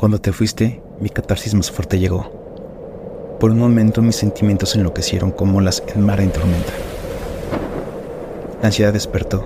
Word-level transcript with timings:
Cuando 0.00 0.18
te 0.18 0.32
fuiste, 0.32 0.82
mi 0.98 1.10
catarsis 1.10 1.52
más 1.52 1.70
fuerte 1.70 1.98
llegó. 1.98 3.36
Por 3.38 3.50
un 3.50 3.58
momento 3.58 4.00
mis 4.00 4.16
sentimientos 4.16 4.74
enloquecieron 4.74 5.30
como 5.30 5.60
las 5.60 5.82
en 5.94 6.00
mar 6.00 6.22
en 6.22 6.32
tormenta. 6.32 6.72
La 8.62 8.68
ansiedad 8.68 8.94
despertó 8.94 9.44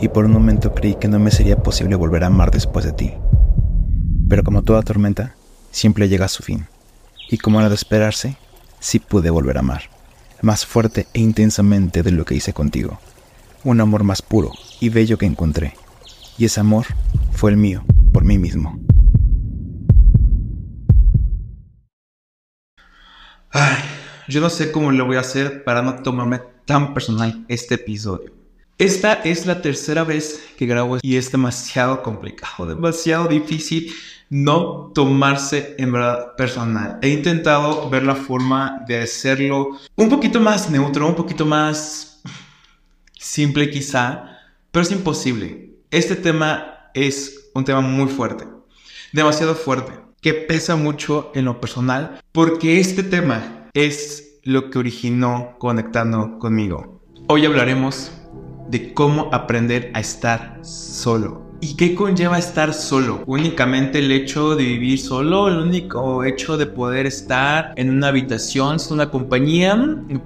y 0.00 0.08
por 0.08 0.24
un 0.24 0.32
momento 0.32 0.74
creí 0.74 0.96
que 0.96 1.06
no 1.06 1.20
me 1.20 1.30
sería 1.30 1.62
posible 1.62 1.94
volver 1.94 2.24
a 2.24 2.26
amar 2.26 2.50
después 2.50 2.84
de 2.84 2.94
ti. 2.94 3.12
Pero 4.28 4.42
como 4.42 4.62
toda 4.62 4.82
tormenta, 4.82 5.36
siempre 5.70 6.08
llega 6.08 6.24
a 6.24 6.30
su 6.30 6.42
fin. 6.42 6.66
Y 7.30 7.38
como 7.38 7.60
era 7.60 7.68
de 7.68 7.76
esperarse, 7.76 8.36
sí 8.80 8.98
pude 8.98 9.30
volver 9.30 9.56
a 9.56 9.60
amar, 9.60 9.82
más 10.42 10.66
fuerte 10.66 11.06
e 11.14 11.20
intensamente 11.20 12.02
de 12.02 12.10
lo 12.10 12.24
que 12.24 12.34
hice 12.34 12.52
contigo. 12.52 12.98
Un 13.62 13.80
amor 13.80 14.02
más 14.02 14.20
puro 14.20 14.50
y 14.80 14.88
bello 14.88 15.16
que 15.16 15.26
encontré. 15.26 15.74
Y 16.38 16.46
ese 16.46 16.58
amor 16.58 16.86
fue 17.30 17.52
el 17.52 17.56
mío, 17.56 17.84
por 18.12 18.24
mí 18.24 18.36
mismo. 18.36 18.80
Ay, 23.58 23.78
yo 24.28 24.42
no 24.42 24.50
sé 24.50 24.70
cómo 24.70 24.92
lo 24.92 25.06
voy 25.06 25.16
a 25.16 25.20
hacer 25.20 25.64
para 25.64 25.80
no 25.80 26.02
tomarme 26.02 26.42
tan 26.66 26.92
personal 26.92 27.46
este 27.48 27.76
episodio. 27.76 28.30
Esta 28.76 29.14
es 29.14 29.46
la 29.46 29.62
tercera 29.62 30.04
vez 30.04 30.44
que 30.58 30.66
grabo 30.66 30.98
y 31.00 31.16
es 31.16 31.32
demasiado 31.32 32.02
complicado, 32.02 32.66
demasiado 32.66 33.28
difícil 33.28 33.90
no 34.28 34.92
tomarse 34.94 35.74
en 35.78 35.90
verdad 35.90 36.36
personal. 36.36 36.98
He 37.00 37.08
intentado 37.08 37.88
ver 37.88 38.02
la 38.02 38.14
forma 38.14 38.84
de 38.86 39.00
hacerlo 39.00 39.78
un 39.94 40.10
poquito 40.10 40.38
más 40.38 40.68
neutro, 40.68 41.06
un 41.08 41.14
poquito 41.14 41.46
más 41.46 42.20
simple 43.18 43.70
quizá, 43.70 44.38
pero 44.70 44.82
es 44.82 44.92
imposible. 44.92 45.70
Este 45.90 46.14
tema 46.14 46.90
es 46.92 47.48
un 47.54 47.64
tema 47.64 47.80
muy 47.80 48.08
fuerte, 48.10 48.46
demasiado 49.14 49.54
fuerte, 49.54 49.94
que 50.26 50.34
pesa 50.34 50.74
mucho 50.74 51.30
en 51.36 51.44
lo 51.44 51.60
personal, 51.60 52.20
porque 52.32 52.80
este 52.80 53.04
tema 53.04 53.68
es 53.74 54.40
lo 54.42 54.70
que 54.70 54.80
originó 54.80 55.54
conectando 55.60 56.40
conmigo. 56.40 57.00
Hoy 57.28 57.46
hablaremos 57.46 58.10
de 58.68 58.92
cómo 58.92 59.30
aprender 59.32 59.92
a 59.94 60.00
estar 60.00 60.58
solo. 60.64 61.45
¿Y 61.68 61.74
qué 61.74 61.96
conlleva 61.96 62.38
estar 62.38 62.72
solo? 62.72 63.24
Únicamente 63.26 63.98
el 63.98 64.12
hecho 64.12 64.54
de 64.54 64.62
vivir 64.62 65.00
solo, 65.00 65.48
el 65.48 65.56
único 65.56 66.22
hecho 66.22 66.56
de 66.56 66.66
poder 66.66 67.06
estar 67.06 67.72
en 67.74 67.90
una 67.90 68.06
habitación 68.06 68.78
sin 68.78 68.92
una 68.94 69.10
compañía, 69.10 69.76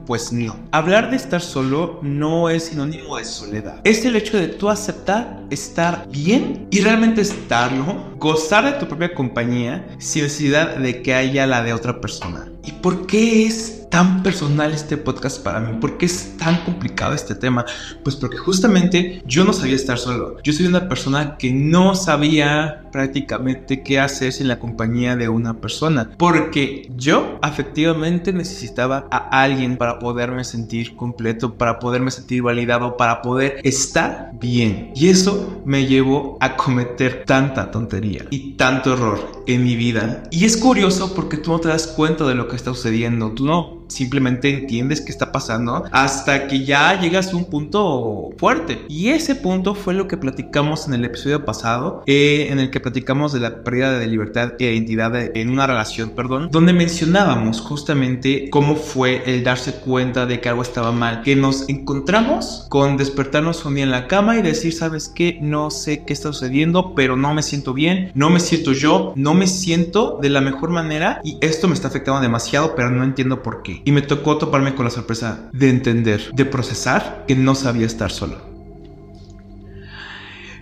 pues 0.05 0.35
no. 0.35 0.55
Hablar 0.71 1.09
de 1.09 1.17
estar 1.17 1.41
solo 1.41 1.99
no 2.03 2.51
es 2.51 2.65
sinónimo 2.65 3.17
de 3.17 3.25
soledad. 3.25 3.81
Es 3.85 4.05
el 4.05 4.17
hecho 4.17 4.37
de 4.37 4.49
tú 4.49 4.69
aceptar 4.69 5.41
estar 5.49 6.07
bien 6.11 6.69
y 6.71 6.83
realmente 6.83 7.23
estarlo, 7.23 8.11
gozar 8.19 8.67
de 8.67 8.79
tu 8.79 8.87
propia 8.87 9.15
compañía 9.15 9.97
sin 9.99 10.25
necesidad 10.25 10.77
de 10.77 11.01
que 11.01 11.15
haya 11.15 11.47
la 11.47 11.63
de 11.63 11.73
otra 11.73 12.03
persona. 12.03 12.53
¿Y 12.65 12.73
por 12.73 13.07
qué 13.07 13.47
es 13.47 13.81
tan 13.91 14.23
personal 14.23 14.73
este 14.73 14.97
podcast 14.97 15.43
para 15.43 15.61
mí? 15.61 15.79
¿Por 15.81 15.99
qué 15.99 16.07
es 16.07 16.37
tan 16.37 16.65
complicado 16.65 17.13
este 17.15 17.35
tema? 17.35 17.67
Pues 18.05 18.17
porque 18.17 18.39
justamente 18.39 19.23
yo 19.27 19.45
no 19.45 19.53
sabía 19.53 19.75
estar 19.75 19.99
solo. 19.99 20.37
Yo 20.43 20.53
soy 20.53 20.67
una 20.67 20.89
persona 20.89 21.37
que 21.37 21.53
no 21.53 21.95
sabía 21.95 22.85
prácticamente 22.93 23.83
qué 23.83 24.01
hacer 24.01 24.33
sin 24.33 24.49
la 24.49 24.59
compañía 24.59 25.17
de 25.17 25.29
una 25.29 25.55
persona. 25.55 26.11
Porque 26.17 26.91
yo 26.97 27.39
efectivamente 27.43 28.33
necesitaba 28.33 29.07
a 29.11 29.43
alguien 29.43 29.77
para 29.77 29.99
poderme 29.99 30.45
sentir 30.45 30.97
completo, 30.97 31.55
para 31.55 31.79
poderme 31.79 32.11
sentir 32.11 32.43
validado, 32.43 32.97
para 32.97 33.23
poder 33.23 33.61
estar 33.65 34.31
bien. 34.41 34.93
Y 34.95 35.09
eso 35.09 35.63
me 35.65 35.87
llevó 35.87 36.39
a 36.41 36.57
cometer 36.57 37.25
tanta 37.27 37.71
tontería 37.71 38.27
y 38.31 38.53
tanto 38.53 38.93
error 38.93 39.45
en 39.47 39.65
mi 39.65 39.75
vida. 39.75 40.23
Y 40.31 40.45
es 40.45 40.57
curioso 40.57 41.15
porque 41.15 41.37
tú 41.37 41.51
no 41.51 41.59
te 41.59 41.69
das 41.69 41.89
cuenta 41.89 42.25
de 42.25 42.35
lo 42.35 42.47
que 42.51 42.57
está 42.57 42.75
sucediendo. 42.75 43.33
Tú 43.33 43.47
no 43.47 43.81
simplemente 43.91 44.51
entiendes 44.51 45.01
qué 45.01 45.11
está 45.11 45.33
pasando 45.33 45.85
hasta 45.91 46.47
que 46.47 46.65
ya 46.65 46.99
llegas 47.01 47.33
a 47.33 47.37
un 47.37 47.47
punto 47.47 48.31
fuerte. 48.39 48.85
Y 48.89 49.09
ese 49.09 49.35
punto 49.35 49.75
fue 49.75 49.95
lo 49.95 50.09
que 50.09 50.17
platicamos 50.17 50.87
en 50.87 50.95
el 50.95 51.05
episodio 51.05 51.45
pasado, 51.45 52.03
eh, 52.07 52.49
en 52.51 52.59
el 52.59 52.71
que 52.71 52.81
platicamos 52.81 53.33
de 53.33 53.41
la 53.41 53.63
pérdida 53.63 53.99
de 53.99 54.07
libertad 54.07 54.53
e 54.59 54.73
identidad 54.73 55.37
en 55.37 55.51
una 55.51 55.67
relación, 55.67 56.11
perdón, 56.11 56.49
donde 56.51 56.73
mencionábamos 56.73 57.61
justamente 57.61 58.49
cómo 58.51 58.77
fue 58.77 59.23
el 59.27 59.45
darse 59.45 59.75
cuenta 59.75 60.27
de 60.27 60.41
que 60.41 60.49
algo 60.49 60.63
estaba 60.63 60.93
mal, 60.93 61.23
que 61.23 61.37
nos 61.37 61.69
encontramos 61.69 62.67
con 62.69 62.97
despertarnos 62.97 63.65
un 63.65 63.75
día 63.75 63.85
en 63.85 63.91
la 63.91 64.07
cama 64.07 64.37
y 64.37 64.43
decir, 64.43 64.73
¿sabes 64.73 65.09
qué? 65.09 65.39
No 65.41 65.71
sé 65.71 66.05
qué 66.05 66.13
está 66.13 66.33
sucediendo, 66.33 66.95
pero 66.95 67.17
no 67.17 67.35
me 67.35 67.43
siento 67.43 67.75
bien, 67.75 68.13
no 68.15 68.31
me 68.31 68.41
siento 68.41 68.73
yo, 68.73 69.13
no 69.17 69.35
me 69.35 69.47
siento 69.47 70.19
de 70.21 70.31
la 70.31 70.41
mejor 70.41 70.71
manera 70.71 71.21
y 71.25 71.39
esto 71.41 71.69
me 71.69 71.75
está 71.75 71.89
afectando 71.89 72.21
demasiado, 72.21 72.40
pero 72.77 72.91
no 72.91 73.05
entiendo 73.05 73.43
por 73.43 73.63
qué. 73.63 73.83
Y 73.85 73.93
me 73.93 74.03
tocó 74.03 74.39
toparme 74.39 74.75
con 74.75 74.85
la 74.85 74.91
sorpresa 74.91 75.49
de 75.53 75.71
entender, 75.71 76.31
de 76.33 76.45
procesar 76.45 77.25
que 77.27 77.35
no 77.35 77.55
sabía 77.55 77.87
estar 77.87 78.11
solo. 78.11 78.39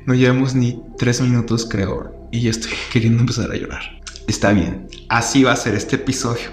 No 0.06 0.14
llevamos 0.14 0.54
ni 0.54 0.82
tres 0.96 1.20
minutos, 1.20 1.66
creo, 1.70 2.28
y 2.32 2.40
ya 2.40 2.50
estoy 2.50 2.72
queriendo 2.92 3.20
empezar 3.20 3.50
a 3.50 3.56
llorar. 3.56 4.00
Está 4.26 4.52
bien, 4.52 4.88
así 5.08 5.44
va 5.44 5.52
a 5.52 5.56
ser 5.56 5.74
este 5.74 5.96
episodio. 5.96 6.50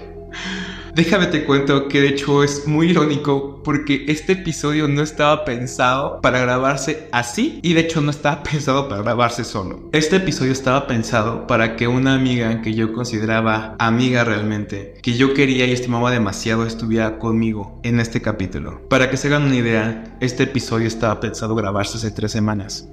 Déjame 0.96 1.26
te 1.26 1.44
cuento 1.44 1.88
que 1.88 2.00
de 2.00 2.08
hecho 2.08 2.42
es 2.42 2.66
muy 2.66 2.88
irónico 2.88 3.60
porque 3.62 4.06
este 4.08 4.32
episodio 4.32 4.88
no 4.88 5.02
estaba 5.02 5.44
pensado 5.44 6.22
para 6.22 6.40
grabarse 6.40 7.10
así 7.12 7.60
y 7.62 7.74
de 7.74 7.82
hecho 7.82 8.00
no 8.00 8.10
estaba 8.10 8.42
pensado 8.50 8.88
para 8.88 9.02
grabarse 9.02 9.44
solo. 9.44 9.90
Este 9.92 10.16
episodio 10.16 10.52
estaba 10.52 10.86
pensado 10.86 11.46
para 11.46 11.76
que 11.76 11.86
una 11.86 12.14
amiga 12.14 12.62
que 12.62 12.72
yo 12.72 12.94
consideraba 12.94 13.76
amiga 13.78 14.24
realmente, 14.24 14.94
que 15.02 15.18
yo 15.18 15.34
quería 15.34 15.66
y 15.66 15.72
estimaba 15.72 16.10
demasiado 16.10 16.64
estuviera 16.64 17.18
conmigo 17.18 17.78
en 17.82 18.00
este 18.00 18.22
capítulo. 18.22 18.88
Para 18.88 19.10
que 19.10 19.18
se 19.18 19.28
hagan 19.28 19.42
una 19.42 19.56
idea, 19.56 20.16
este 20.22 20.44
episodio 20.44 20.88
estaba 20.88 21.20
pensado 21.20 21.54
grabarse 21.54 21.98
hace 21.98 22.10
tres 22.10 22.32
semanas. 22.32 22.88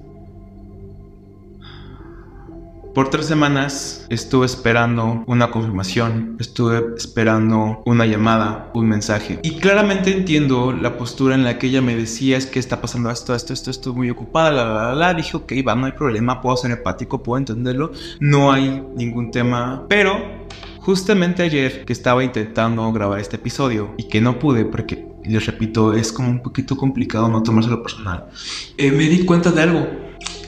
Por 2.94 3.10
tres 3.10 3.26
semanas 3.26 4.06
estuve 4.10 4.46
esperando 4.46 5.24
una 5.26 5.50
confirmación, 5.50 6.38
estuve 6.40 6.94
esperando 6.96 7.82
una 7.88 8.06
llamada, 8.06 8.70
un 8.76 8.88
mensaje. 8.88 9.40
Y 9.42 9.56
claramente 9.56 10.16
entiendo 10.16 10.72
la 10.72 10.96
postura 10.96 11.34
en 11.34 11.44
la 11.44 11.58
que 11.58 11.68
ella 11.68 11.82
me 11.82 11.96
decía 11.96 12.38
es 12.38 12.46
que 12.46 12.60
está 12.60 12.82
pasando 12.82 13.10
esto, 13.10 13.34
esto, 13.34 13.52
esto, 13.52 13.72
estoy 13.72 13.94
muy 13.94 14.12
ocupada, 14.12 14.52
la, 14.52 14.66
la, 14.66 14.84
la, 14.90 14.94
la. 14.94 15.14
Dije, 15.16 15.36
ok, 15.36 15.54
va, 15.68 15.74
no 15.74 15.88
hay 15.88 15.94
problema, 15.94 16.40
puedo 16.40 16.56
ser 16.56 16.70
empático, 16.70 17.24
puedo 17.24 17.40
entenderlo, 17.40 17.94
no 18.20 18.52
hay 18.52 18.84
ningún 18.96 19.32
tema. 19.32 19.88
Pero 19.90 20.46
justamente 20.80 21.42
ayer 21.42 21.86
que 21.86 21.94
estaba 21.94 22.24
intentando 22.24 22.92
grabar 22.92 23.20
este 23.20 23.38
episodio 23.38 23.96
y 23.98 24.08
que 24.08 24.22
no 24.22 24.38
pude 24.38 24.66
porque 24.66 25.08
les 25.26 25.46
repito, 25.46 25.94
es 25.94 26.12
como 26.12 26.30
un 26.30 26.44
poquito 26.44 26.78
complicado 26.78 27.28
no 27.28 27.42
tomárselo 27.42 27.82
personal. 27.82 28.26
Eh, 28.78 28.92
me 28.92 29.06
di 29.06 29.26
cuenta 29.26 29.52
de 29.52 29.62
algo. 29.62 30.03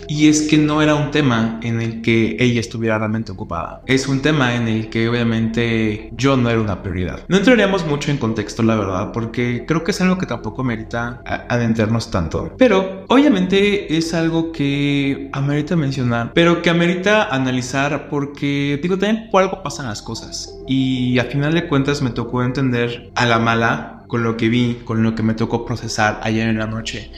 Y 0.07 0.27
es 0.27 0.43
que 0.43 0.57
no 0.57 0.81
era 0.81 0.95
un 0.95 1.11
tema 1.11 1.59
en 1.63 1.81
el 1.81 2.01
que 2.01 2.37
ella 2.39 2.59
estuviera 2.59 2.97
realmente 2.97 3.31
ocupada. 3.31 3.81
Es 3.85 4.07
un 4.07 4.21
tema 4.21 4.55
en 4.55 4.67
el 4.67 4.89
que 4.89 5.09
obviamente 5.09 6.09
yo 6.15 6.37
no 6.37 6.49
era 6.49 6.59
una 6.59 6.81
prioridad. 6.81 7.21
No 7.27 7.37
entraríamos 7.37 7.85
mucho 7.85 8.11
en 8.11 8.17
contexto, 8.17 8.63
la 8.63 8.75
verdad, 8.75 9.11
porque 9.11 9.65
creo 9.67 9.83
que 9.83 9.91
es 9.91 10.01
algo 10.01 10.17
que 10.17 10.25
tampoco 10.25 10.63
merita 10.63 11.21
adentrarnos 11.25 12.11
tanto. 12.11 12.53
Pero 12.57 13.05
obviamente 13.07 13.97
es 13.97 14.13
algo 14.13 14.51
que 14.51 15.29
amerita 15.33 15.75
mencionar, 15.75 16.31
pero 16.33 16.61
que 16.61 16.69
amerita 16.69 17.33
analizar 17.33 18.09
porque, 18.09 18.79
digo, 18.81 18.97
también 18.97 19.29
por 19.31 19.43
algo 19.43 19.63
pasan 19.63 19.87
las 19.87 20.01
cosas. 20.01 20.55
Y 20.67 21.19
a 21.19 21.25
final 21.25 21.53
de 21.53 21.67
cuentas 21.67 22.01
me 22.01 22.11
tocó 22.11 22.43
entender 22.43 23.11
a 23.15 23.25
la 23.25 23.39
mala 23.39 24.03
con 24.07 24.23
lo 24.23 24.37
que 24.37 24.49
vi, 24.49 24.81
con 24.85 25.03
lo 25.03 25.15
que 25.15 25.23
me 25.23 25.33
tocó 25.33 25.65
procesar 25.65 26.19
ayer 26.23 26.47
en 26.47 26.57
la 26.57 26.67
noche, 26.67 27.11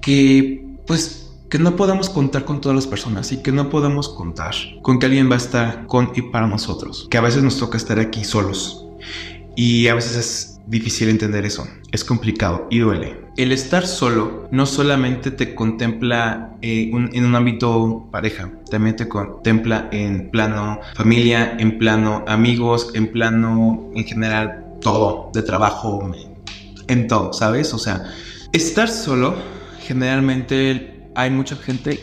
que 0.00 0.64
pues 0.86 1.31
que 1.52 1.58
no 1.58 1.76
podemos 1.76 2.08
contar 2.08 2.46
con 2.46 2.62
todas 2.62 2.74
las 2.74 2.86
personas 2.86 3.30
y 3.30 3.42
que 3.42 3.52
no 3.52 3.68
podemos 3.68 4.08
contar 4.08 4.54
con 4.80 4.98
que 4.98 5.04
alguien 5.04 5.28
va 5.30 5.34
a 5.34 5.36
estar 5.36 5.86
con 5.86 6.10
y 6.14 6.22
para 6.22 6.46
nosotros, 6.46 7.08
que 7.10 7.18
a 7.18 7.20
veces 7.20 7.42
nos 7.42 7.58
toca 7.58 7.76
estar 7.76 7.98
aquí 7.98 8.24
solos 8.24 8.86
y 9.54 9.86
a 9.88 9.94
veces 9.94 10.16
es 10.16 10.60
difícil 10.66 11.10
entender 11.10 11.44
eso, 11.44 11.68
es 11.90 12.04
complicado 12.04 12.66
y 12.70 12.78
duele. 12.78 13.20
El 13.36 13.52
estar 13.52 13.86
solo 13.86 14.48
no 14.50 14.64
solamente 14.64 15.30
te 15.30 15.54
contempla 15.54 16.56
eh, 16.62 16.88
un, 16.90 17.10
en 17.12 17.26
un 17.26 17.34
ámbito 17.34 18.08
pareja, 18.10 18.50
también 18.70 18.96
te 18.96 19.06
contempla 19.06 19.90
en 19.92 20.30
plano 20.30 20.80
familia, 20.94 21.54
en 21.58 21.76
plano 21.76 22.24
amigos, 22.28 22.92
en 22.94 23.12
plano 23.12 23.90
en 23.94 24.04
general 24.04 24.78
todo, 24.80 25.30
de 25.34 25.42
trabajo, 25.42 26.10
en 26.88 27.08
todo, 27.08 27.34
¿sabes? 27.34 27.74
O 27.74 27.78
sea, 27.78 28.10
estar 28.54 28.88
solo 28.88 29.34
generalmente 29.82 30.91
hay 31.14 31.30
mucha 31.30 31.56
gente 31.56 32.00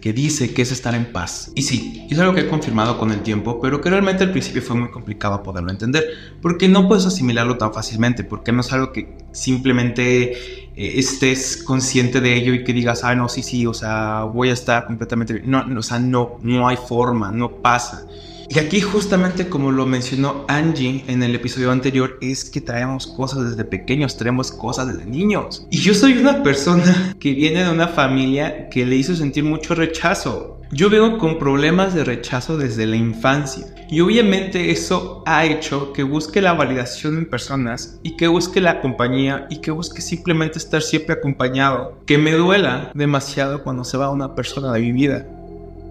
que 0.00 0.12
dice 0.12 0.54
que 0.54 0.62
es 0.62 0.72
estar 0.72 0.94
en 0.94 1.12
paz. 1.12 1.50
Y 1.54 1.62
sí, 1.62 2.06
es 2.10 2.18
algo 2.18 2.34
que 2.34 2.42
he 2.42 2.48
confirmado 2.48 2.98
con 2.98 3.10
el 3.10 3.20
tiempo, 3.20 3.60
pero 3.60 3.80
que 3.80 3.90
realmente 3.90 4.24
al 4.24 4.30
principio 4.30 4.62
fue 4.62 4.76
muy 4.76 4.90
complicado 4.90 5.42
poderlo 5.42 5.70
entender, 5.70 6.04
porque 6.40 6.68
no 6.68 6.86
puedes 6.88 7.06
asimilarlo 7.06 7.58
tan 7.58 7.72
fácilmente, 7.72 8.24
porque 8.24 8.52
no 8.52 8.60
es 8.60 8.72
algo 8.72 8.92
que 8.92 9.16
simplemente 9.32 10.32
eh, 10.32 10.98
estés 10.98 11.62
consciente 11.62 12.20
de 12.20 12.34
ello 12.34 12.54
y 12.54 12.64
que 12.64 12.72
digas, 12.72 13.04
ah, 13.04 13.14
no, 13.14 13.28
sí, 13.28 13.42
sí, 13.42 13.66
o 13.66 13.74
sea, 13.74 14.22
voy 14.22 14.50
a 14.50 14.52
estar 14.52 14.86
completamente... 14.86 15.42
No, 15.44 15.64
no, 15.64 15.80
o 15.80 15.82
sea, 15.82 15.98
no, 15.98 16.38
no 16.42 16.68
hay 16.68 16.76
forma, 16.76 17.32
no 17.32 17.50
pasa. 17.50 18.06
Y 18.50 18.58
aquí 18.58 18.80
justamente 18.80 19.50
como 19.50 19.70
lo 19.70 19.84
mencionó 19.84 20.46
Angie 20.48 21.04
en 21.06 21.22
el 21.22 21.34
episodio 21.34 21.70
anterior, 21.70 22.18
es 22.22 22.48
que 22.48 22.62
traemos 22.62 23.06
cosas 23.06 23.50
desde 23.50 23.64
pequeños, 23.64 24.16
traemos 24.16 24.50
cosas 24.50 24.88
desde 24.88 25.04
niños. 25.04 25.66
Y 25.70 25.78
yo 25.78 25.92
soy 25.92 26.16
una 26.16 26.42
persona 26.42 27.14
que 27.20 27.34
viene 27.34 27.64
de 27.64 27.70
una 27.70 27.88
familia 27.88 28.70
que 28.70 28.86
le 28.86 28.96
hizo 28.96 29.14
sentir 29.14 29.44
mucho 29.44 29.74
rechazo. 29.74 30.62
Yo 30.70 30.88
vengo 30.88 31.18
con 31.18 31.38
problemas 31.38 31.94
de 31.94 32.04
rechazo 32.04 32.56
desde 32.56 32.86
la 32.86 32.96
infancia 32.96 33.66
y 33.90 34.00
obviamente 34.00 34.70
eso 34.70 35.22
ha 35.24 35.46
hecho 35.46 35.94
que 35.94 36.02
busque 36.02 36.42
la 36.42 36.52
validación 36.52 37.16
en 37.16 37.28
personas 37.28 37.98
y 38.02 38.16
que 38.16 38.28
busque 38.28 38.60
la 38.60 38.80
compañía 38.82 39.46
y 39.48 39.58
que 39.58 39.70
busque 39.70 40.02
simplemente 40.02 40.58
estar 40.58 40.82
siempre 40.82 41.14
acompañado. 41.14 41.98
Que 42.06 42.18
me 42.18 42.32
duela 42.32 42.92
demasiado 42.94 43.62
cuando 43.62 43.84
se 43.84 43.96
va 43.96 44.10
una 44.10 44.34
persona 44.34 44.72
de 44.72 44.80
mi 44.80 44.92
vida. 44.92 45.26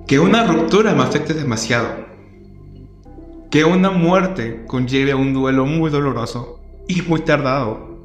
Que 0.08 0.20
una 0.20 0.46
ruptura 0.46 0.94
me 0.94 1.04
afecte 1.04 1.34
demasiado. 1.34 2.07
Que 3.50 3.64
una 3.64 3.92
muerte 3.92 4.66
conlleve 4.68 5.14
un 5.14 5.34
duelo 5.34 5.66
muy 5.66 5.90
doloroso 5.90 6.60
y 6.88 7.02
muy 7.02 7.22
tardado. 7.22 7.98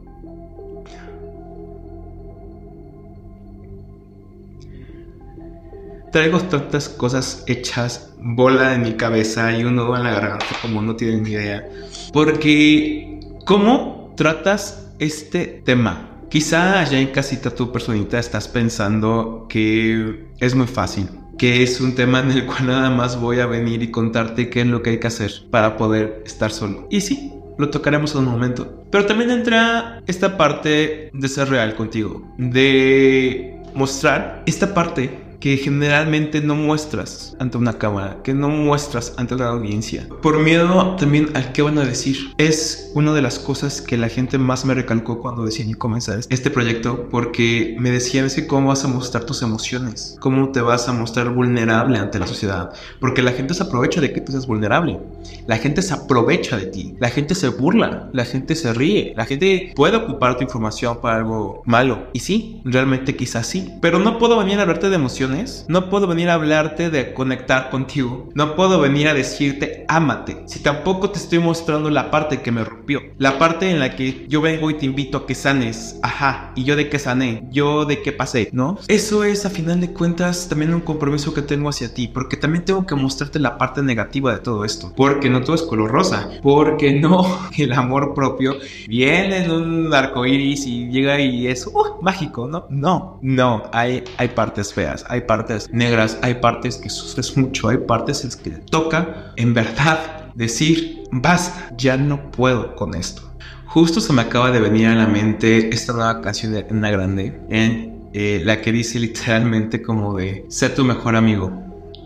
Traigo 6.12 6.40
tantas 6.40 6.90
cosas 6.90 7.42
hechas 7.46 8.12
bola 8.18 8.74
en 8.74 8.82
mi 8.82 8.92
cabeza 8.94 9.56
y 9.56 9.64
un 9.64 9.76
nudo 9.76 9.96
en 9.96 10.04
la 10.04 10.10
garganta 10.10 10.46
como 10.60 10.82
no 10.82 10.94
tienen 10.94 11.22
ni 11.22 11.30
idea. 11.30 11.66
Porque, 12.12 13.20
¿cómo 13.46 14.12
tratas 14.16 14.92
este 14.98 15.46
tema? 15.64 16.10
Quizá 16.28 16.80
allá 16.80 16.98
en 16.98 17.08
casita 17.08 17.54
tu 17.54 17.72
personita 17.72 18.18
estás 18.18 18.48
pensando 18.48 19.46
que 19.48 20.28
es 20.38 20.54
muy 20.54 20.66
fácil, 20.66 21.08
que 21.42 21.64
es 21.64 21.80
un 21.80 21.96
tema 21.96 22.20
en 22.20 22.30
el 22.30 22.46
cual 22.46 22.68
nada 22.68 22.88
más 22.88 23.20
voy 23.20 23.40
a 23.40 23.46
venir 23.46 23.82
y 23.82 23.90
contarte 23.90 24.48
qué 24.48 24.60
es 24.60 24.66
lo 24.68 24.80
que 24.80 24.90
hay 24.90 25.00
que 25.00 25.08
hacer 25.08 25.32
para 25.50 25.76
poder 25.76 26.22
estar 26.24 26.52
solo. 26.52 26.86
Y 26.88 27.00
sí, 27.00 27.32
lo 27.58 27.68
tocaremos 27.68 28.14
en 28.14 28.20
un 28.20 28.26
momento. 28.26 28.84
Pero 28.92 29.06
también 29.06 29.32
entra 29.32 30.00
esta 30.06 30.36
parte 30.36 31.10
de 31.12 31.28
ser 31.28 31.48
real 31.48 31.74
contigo, 31.74 32.32
de 32.38 33.60
mostrar 33.74 34.44
esta 34.46 34.72
parte 34.72 35.18
que 35.42 35.56
generalmente 35.56 36.40
no 36.40 36.54
muestras 36.54 37.34
ante 37.40 37.58
una 37.58 37.72
cámara, 37.72 38.18
que 38.22 38.32
no 38.32 38.48
muestras 38.48 39.12
ante 39.16 39.34
la 39.34 39.48
audiencia. 39.48 40.06
Por 40.22 40.38
miedo 40.38 40.94
también 40.94 41.30
al 41.34 41.50
que 41.50 41.62
van 41.62 41.78
a 41.78 41.84
decir. 41.84 42.32
Es 42.38 42.92
una 42.94 43.12
de 43.12 43.22
las 43.22 43.40
cosas 43.40 43.82
que 43.82 43.96
la 43.96 44.08
gente 44.08 44.38
más 44.38 44.64
me 44.64 44.72
recalcó 44.72 45.20
cuando 45.20 45.44
decidí 45.44 45.74
comenzar 45.74 46.20
este 46.28 46.48
proyecto, 46.48 47.08
porque 47.10 47.74
me 47.80 47.90
decían 47.90 48.26
es 48.26 48.36
que 48.36 48.46
cómo 48.46 48.68
vas 48.68 48.84
a 48.84 48.88
mostrar 48.88 49.24
tus 49.24 49.42
emociones, 49.42 50.16
cómo 50.20 50.52
te 50.52 50.60
vas 50.60 50.88
a 50.88 50.92
mostrar 50.92 51.30
vulnerable 51.30 51.98
ante 51.98 52.20
la 52.20 52.28
sociedad, 52.28 52.70
porque 53.00 53.20
la 53.20 53.32
gente 53.32 53.54
se 53.54 53.64
aprovecha 53.64 54.00
de 54.00 54.12
que 54.12 54.20
tú 54.20 54.30
seas 54.30 54.46
vulnerable, 54.46 55.00
la 55.48 55.56
gente 55.56 55.82
se 55.82 55.92
aprovecha 55.92 56.56
de 56.56 56.66
ti, 56.66 56.94
la 57.00 57.08
gente 57.08 57.34
se 57.34 57.48
burla, 57.48 58.10
la 58.12 58.24
gente 58.24 58.54
se 58.54 58.72
ríe, 58.74 59.12
la 59.16 59.24
gente 59.24 59.72
puede 59.74 59.96
ocupar 59.96 60.36
tu 60.36 60.44
información 60.44 61.00
para 61.00 61.16
algo 61.16 61.62
malo. 61.64 62.06
Y 62.12 62.20
sí, 62.20 62.60
realmente 62.64 63.16
quizás 63.16 63.48
sí, 63.48 63.72
pero 63.80 63.98
no 63.98 64.18
puedo 64.20 64.38
venir 64.38 64.60
a 64.60 64.62
hablarte 64.62 64.88
de 64.88 64.94
emociones 64.94 65.31
no 65.68 65.88
puedo 65.88 66.06
venir 66.06 66.28
a 66.28 66.34
hablarte 66.34 66.90
de 66.90 67.14
conectar 67.14 67.70
contigo. 67.70 68.28
No 68.34 68.54
puedo 68.54 68.80
venir 68.80 69.08
a 69.08 69.14
decirte 69.14 69.84
ámate. 69.88 70.42
Si 70.46 70.60
tampoco 70.60 71.10
te 71.10 71.18
estoy 71.18 71.38
mostrando 71.38 71.90
la 71.90 72.10
parte 72.10 72.40
que 72.40 72.52
me 72.52 72.64
rompió. 72.64 73.00
La 73.18 73.38
parte 73.38 73.70
en 73.70 73.78
la 73.78 73.96
que 73.96 74.26
yo 74.28 74.40
vengo 74.40 74.70
y 74.70 74.74
te 74.74 74.86
invito 74.86 75.18
a 75.18 75.26
que 75.26 75.34
sanes. 75.34 75.98
Ajá. 76.02 76.52
¿Y 76.54 76.64
yo 76.64 76.76
de 76.76 76.88
qué 76.88 76.98
sané? 76.98 77.44
¿Yo 77.50 77.84
de 77.84 78.02
qué 78.02 78.12
pasé? 78.12 78.50
¿No? 78.52 78.78
Eso 78.88 79.24
es 79.24 79.46
a 79.46 79.50
final 79.50 79.80
de 79.80 79.92
cuentas 79.92 80.48
también 80.48 80.74
un 80.74 80.80
compromiso 80.80 81.34
que 81.34 81.42
tengo 81.42 81.68
hacia 81.68 81.92
ti. 81.92 82.08
Porque 82.08 82.36
también 82.36 82.64
tengo 82.64 82.86
que 82.86 82.94
mostrarte 82.94 83.38
la 83.38 83.58
parte 83.58 83.82
negativa 83.82 84.32
de 84.32 84.40
todo 84.40 84.64
esto. 84.64 84.92
Porque 84.96 85.30
no 85.30 85.42
todo 85.42 85.54
es 85.54 85.62
color 85.62 85.90
rosa. 85.90 86.30
Porque 86.42 86.92
no 86.92 87.48
el 87.56 87.72
amor 87.72 88.14
propio 88.14 88.56
viene 88.88 89.44
en 89.44 89.50
un 89.50 89.94
arco 89.94 90.26
iris 90.26 90.66
y 90.66 90.88
llega 90.88 91.20
y 91.20 91.46
es 91.46 91.66
uh, 91.66 92.02
mágico, 92.02 92.46
¿no? 92.46 92.66
No, 92.70 93.18
no. 93.22 93.62
Hay, 93.72 94.04
hay 94.16 94.28
partes 94.28 94.72
feas. 94.72 95.04
Hay 95.08 95.21
partes 95.22 95.70
negras, 95.72 96.18
hay 96.22 96.34
partes 96.34 96.76
que 96.76 96.90
sufres 96.90 97.36
mucho, 97.36 97.68
hay 97.68 97.78
partes 97.78 98.22
en 98.22 98.28
las 98.28 98.36
que 98.36 98.50
te 98.50 98.58
toca 98.58 99.32
en 99.36 99.54
verdad 99.54 100.32
decir, 100.34 101.04
basta, 101.10 101.74
ya 101.76 101.96
no 101.96 102.30
puedo 102.30 102.74
con 102.74 102.94
esto. 102.94 103.22
Justo 103.66 104.00
se 104.00 104.12
me 104.12 104.22
acaba 104.22 104.50
de 104.50 104.60
venir 104.60 104.88
a 104.88 104.94
la 104.94 105.06
mente 105.06 105.74
esta 105.74 105.92
nueva 105.92 106.20
canción 106.20 106.52
de 106.52 106.66
Ana 106.70 106.90
Grande, 106.90 107.40
en 107.48 108.10
eh, 108.12 108.42
la 108.44 108.60
que 108.60 108.72
dice 108.72 108.98
literalmente 108.98 109.80
como 109.80 110.16
de, 110.16 110.44
sé 110.48 110.68
tu 110.68 110.84
mejor 110.84 111.16
amigo. 111.16 111.50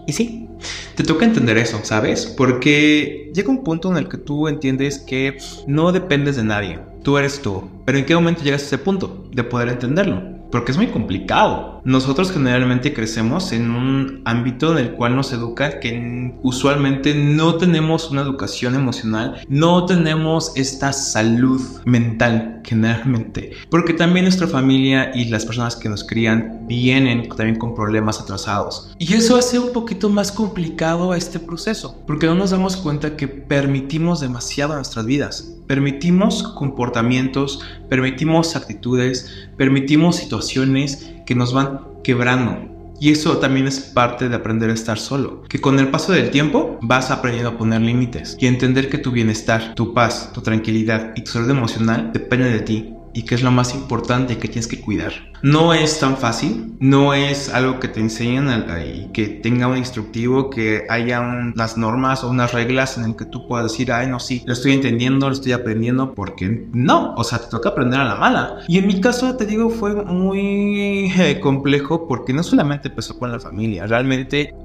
Y 0.07 0.13
sí, 0.13 0.49
te 0.95 1.03
toca 1.03 1.25
entender 1.25 1.59
eso, 1.59 1.81
¿sabes? 1.83 2.27
Porque 2.27 3.33
llega 3.35 3.51
un 3.51 3.65
punto 3.65 3.91
en 3.91 3.97
el 3.97 4.09
que 4.09 4.19
tú 4.19 4.47
entiendes 4.47 4.99
que 5.01 5.39
no 5.67 5.91
dependes 5.91 6.37
de 6.37 6.45
nadie, 6.45 6.79
tú 7.03 7.19
eres 7.19 7.43
tú. 7.43 7.69
Pero 7.85 7.99
¿en 7.99 8.05
qué 8.05 8.15
momento 8.15 8.43
llegas 8.45 8.63
a 8.63 8.67
ese 8.67 8.79
punto 8.79 9.29
de 9.33 9.43
poder 9.43 9.69
entenderlo? 9.69 10.37
porque 10.51 10.73
es 10.73 10.79
muy 10.79 10.89
complicado. 10.89 11.76
Nosotros 11.87 12.33
generalmente 12.33 12.93
crecemos 12.93 13.53
en 13.53 13.71
un 13.71 14.23
ámbito 14.25 14.77
en 14.77 14.85
el 14.85 14.93
cual 14.95 15.15
nos 15.15 15.33
educa 15.33 15.79
que 15.79 16.35
usualmente 16.43 17.15
no 17.15 17.55
tenemos 17.59 18.11
una 18.11 18.23
educación 18.23 18.75
emocional, 18.75 19.41
no 19.49 19.87
tenemos 19.87 20.51
esta 20.57 20.93
salud 20.93 21.63
mental 21.85 22.61
generalmente, 22.65 23.53
porque 23.71 23.93
también 23.93 24.25
nuestra 24.25 24.49
familia 24.49 25.13
y 25.15 25.27
las 25.27 25.45
personas 25.45 25.77
que 25.77 25.89
nos 25.89 26.03
crían 26.03 26.67
vienen 26.67 27.29
también 27.29 27.57
con 27.57 27.77
problemas 27.77 28.21
atrasados. 28.21 28.93
Y 28.99 29.15
eso 29.15 29.37
hace 29.37 29.61
un 29.61 29.73
poquito 29.73 30.09
más 30.09 30.33
complicado 30.33 31.15
este 31.15 31.39
proceso, 31.39 32.03
porque 32.05 32.27
no 32.27 32.35
nos 32.35 32.51
damos 32.51 32.77
cuenta 32.77 33.17
que 33.17 33.29
permitimos 33.29 34.19
demasiado 34.19 34.73
a 34.73 34.77
nuestras 34.77 35.07
vidas. 35.07 35.53
Permitimos 35.69 36.43
comportamientos, 36.43 37.61
permitimos 37.89 38.57
actitudes, 38.57 39.49
permitimos 39.57 40.17
situaciones 40.17 41.13
que 41.27 41.35
nos 41.35 41.53
van 41.53 41.81
quebrando. 42.03 42.75
Y 42.99 43.11
eso 43.11 43.37
también 43.37 43.67
es 43.67 43.81
parte 43.81 44.31
de 44.31 44.37
aprender 44.37 44.71
a 44.71 44.75
estar 44.75 44.99
solo. 44.99 45.43
Que 45.43 45.61
con 45.61 45.79
el 45.79 45.89
paso 45.89 46.13
del 46.13 46.31
tiempo 46.31 46.79
vas 46.81 47.11
aprendiendo 47.11 47.51
a 47.51 47.59
poner 47.59 47.83
límites 47.83 48.39
y 48.41 48.47
entender 48.47 48.89
que 48.89 48.97
tu 48.97 49.11
bienestar, 49.11 49.75
tu 49.75 49.93
paz, 49.93 50.31
tu 50.33 50.41
tranquilidad 50.41 51.13
y 51.15 51.23
tu 51.23 51.33
salud 51.33 51.51
emocional 51.51 52.11
depende 52.15 52.51
de 52.51 52.61
ti 52.61 52.96
y 53.17 53.23
que 53.23 53.35
es 53.35 53.43
lo 53.43 53.51
más 53.51 53.75
importante 53.75 54.37
que 54.37 54.47
tienes 54.47 54.67
que 54.67 54.79
cuidar. 54.79 55.15
No 55.41 55.73
es 55.73 55.99
tan 56.01 56.19
fácil, 56.19 56.75
no 56.81 57.15
es 57.15 57.49
algo 57.49 57.81
que 57.81 57.89
te 57.89 57.99
enseñan 57.99 58.67
y 58.85 59.11
que 59.13 59.27
tenga 59.29 59.69
un 59.69 59.79
instructivo, 59.79 60.51
que 60.51 60.85
haya 60.91 61.23
las 61.55 61.79
normas 61.79 62.23
o 62.25 62.29
unas 62.29 62.53
reglas 62.53 62.99
en 62.99 63.05
el 63.05 63.17
que 63.17 63.25
tú 63.25 63.49
puedas 63.49 63.73
decir, 63.73 63.91
ay, 63.91 64.07
no, 64.07 64.21
sí, 64.21 64.43
lo 64.45 64.53
estoy 64.53 64.73
entendiendo, 64.75 65.29
lo 65.29 65.33
estoy 65.33 65.53
aprendiendo, 65.53 66.15
porque 66.15 66.67
no, 66.75 67.15
o 67.15 67.25
sea, 67.25 67.39
te 67.39 67.47
toca 67.49 67.71
aprender 67.71 68.01
a 68.01 68.05
la 68.05 68.17
mala. 68.17 68.59
Y 68.69 68.77
en 68.77 68.87
mi 68.87 69.01
caso, 69.01 69.35
te 69.35 69.47
digo, 69.47 69.71
fue 69.71 69.95
muy 69.95 71.11
eh, 71.19 71.41
complejo 71.41 72.07
porque 72.07 72.35
no 72.35 72.43
solamente 72.43 72.89
empezó 72.89 73.19
con 73.19 73.33
la 73.33 73.41
familia, 73.41 73.87
realmente... 73.87 74.53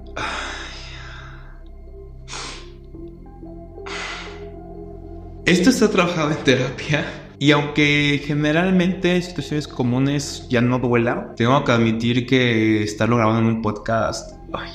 Esto 5.46 5.70
está 5.70 5.90
trabajado 5.90 6.32
en 6.32 6.38
terapia 6.44 7.06
y 7.42 7.54
aunque 7.54 8.22
generalmente 8.24 9.16
en 9.16 9.24
situaciones 9.24 9.68
comunes 9.68 10.46
ya 10.48 10.62
no 10.62 10.78
duela, 10.78 11.34
tengo 11.36 11.64
que 11.64 11.72
admitir 11.72 12.28
que 12.28 12.84
estarlo 12.84 13.18
grabando 13.18 13.50
en 13.50 13.56
un 13.56 13.62
podcast. 13.64 14.36
Ay. 14.54 14.70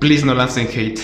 Please 0.00 0.24
no 0.24 0.32
lancen 0.32 0.66
hate. 0.66 0.98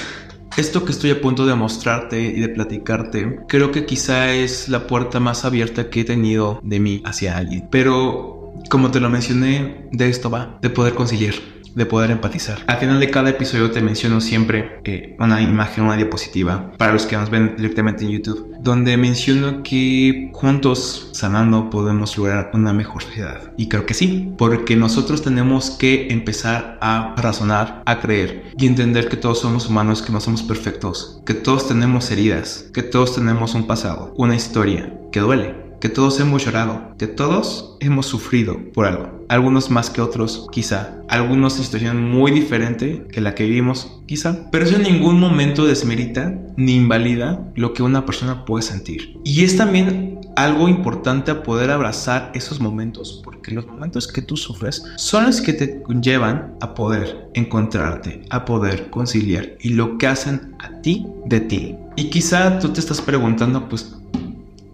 Esto 0.56 0.86
que 0.86 0.92
estoy 0.92 1.10
a 1.10 1.20
punto 1.20 1.44
de 1.44 1.54
mostrarte 1.54 2.18
y 2.18 2.40
de 2.40 2.48
platicarte, 2.48 3.40
creo 3.46 3.72
que 3.72 3.84
quizá 3.84 4.32
es 4.32 4.70
la 4.70 4.86
puerta 4.86 5.20
más 5.20 5.44
abierta 5.44 5.90
que 5.90 6.00
he 6.00 6.04
tenido 6.04 6.60
de 6.62 6.80
mí 6.80 7.02
hacia 7.04 7.36
alguien. 7.36 7.68
Pero, 7.70 8.54
como 8.70 8.90
te 8.90 9.00
lo 9.00 9.10
mencioné, 9.10 9.86
de 9.92 10.08
esto 10.08 10.30
va, 10.30 10.58
de 10.62 10.70
poder 10.70 10.94
conciliar 10.94 11.34
de 11.74 11.86
poder 11.86 12.10
empatizar. 12.10 12.58
Al 12.66 12.78
final 12.78 13.00
de 13.00 13.10
cada 13.10 13.30
episodio 13.30 13.70
te 13.70 13.80
menciono 13.80 14.20
siempre 14.20 14.80
eh, 14.84 15.16
una 15.18 15.40
imagen, 15.40 15.84
una 15.84 15.96
diapositiva, 15.96 16.72
para 16.76 16.92
los 16.92 17.06
que 17.06 17.16
nos 17.16 17.30
ven 17.30 17.54
directamente 17.56 18.04
en 18.04 18.10
YouTube, 18.10 18.54
donde 18.60 18.96
menciono 18.96 19.62
que 19.62 20.30
juntos, 20.32 21.10
sanando, 21.12 21.70
podemos 21.70 22.16
lograr 22.16 22.50
una 22.54 22.72
mejor 22.72 23.02
sociedad. 23.02 23.52
Y 23.56 23.68
creo 23.68 23.86
que 23.86 23.94
sí, 23.94 24.32
porque 24.38 24.76
nosotros 24.76 25.22
tenemos 25.22 25.70
que 25.70 26.08
empezar 26.12 26.78
a 26.80 27.14
razonar, 27.16 27.82
a 27.86 28.00
creer 28.00 28.52
y 28.56 28.66
entender 28.66 29.08
que 29.08 29.16
todos 29.16 29.40
somos 29.40 29.68
humanos, 29.68 30.02
que 30.02 30.12
no 30.12 30.20
somos 30.20 30.42
perfectos, 30.42 31.20
que 31.24 31.34
todos 31.34 31.68
tenemos 31.68 32.10
heridas, 32.10 32.66
que 32.72 32.82
todos 32.82 33.14
tenemos 33.14 33.54
un 33.54 33.66
pasado, 33.66 34.14
una 34.16 34.36
historia 34.36 34.92
que 35.10 35.20
duele 35.20 35.71
que 35.82 35.88
todos 35.88 36.20
hemos 36.20 36.44
llorado, 36.44 36.94
que 36.96 37.08
todos 37.08 37.76
hemos 37.80 38.06
sufrido 38.06 38.56
por 38.72 38.86
algo. 38.86 39.24
Algunos 39.28 39.68
más 39.68 39.90
que 39.90 40.00
otros, 40.00 40.46
quizá. 40.52 40.94
Algunos 41.08 41.56
en 41.58 41.64
situación 41.64 42.08
muy 42.08 42.30
diferente 42.30 43.04
que 43.10 43.20
la 43.20 43.34
que 43.34 43.42
vivimos, 43.42 44.00
quizá. 44.06 44.48
Pero 44.52 44.64
eso 44.64 44.76
en 44.76 44.84
ningún 44.84 45.18
momento 45.18 45.64
desmerita 45.64 46.38
ni 46.56 46.76
invalida 46.76 47.50
lo 47.56 47.74
que 47.74 47.82
una 47.82 48.06
persona 48.06 48.44
puede 48.44 48.62
sentir. 48.62 49.18
Y 49.24 49.42
es 49.42 49.56
también 49.56 50.20
algo 50.36 50.68
importante 50.68 51.34
poder 51.34 51.72
abrazar 51.72 52.30
esos 52.32 52.60
momentos, 52.60 53.20
porque 53.24 53.50
los 53.50 53.66
momentos 53.66 54.06
que 54.06 54.22
tú 54.22 54.36
sufres 54.36 54.84
son 54.94 55.24
los 55.26 55.40
que 55.40 55.52
te 55.52 55.82
llevan 56.00 56.54
a 56.60 56.74
poder 56.74 57.28
encontrarte, 57.34 58.22
a 58.30 58.44
poder 58.44 58.88
conciliar 58.88 59.56
y 59.58 59.70
lo 59.70 59.98
que 59.98 60.06
hacen 60.06 60.54
a 60.60 60.80
ti 60.80 61.04
de 61.26 61.40
ti. 61.40 61.74
Y 61.96 62.04
quizá 62.04 62.60
tú 62.60 62.68
te 62.68 62.78
estás 62.78 63.00
preguntando, 63.00 63.68
pues, 63.68 63.96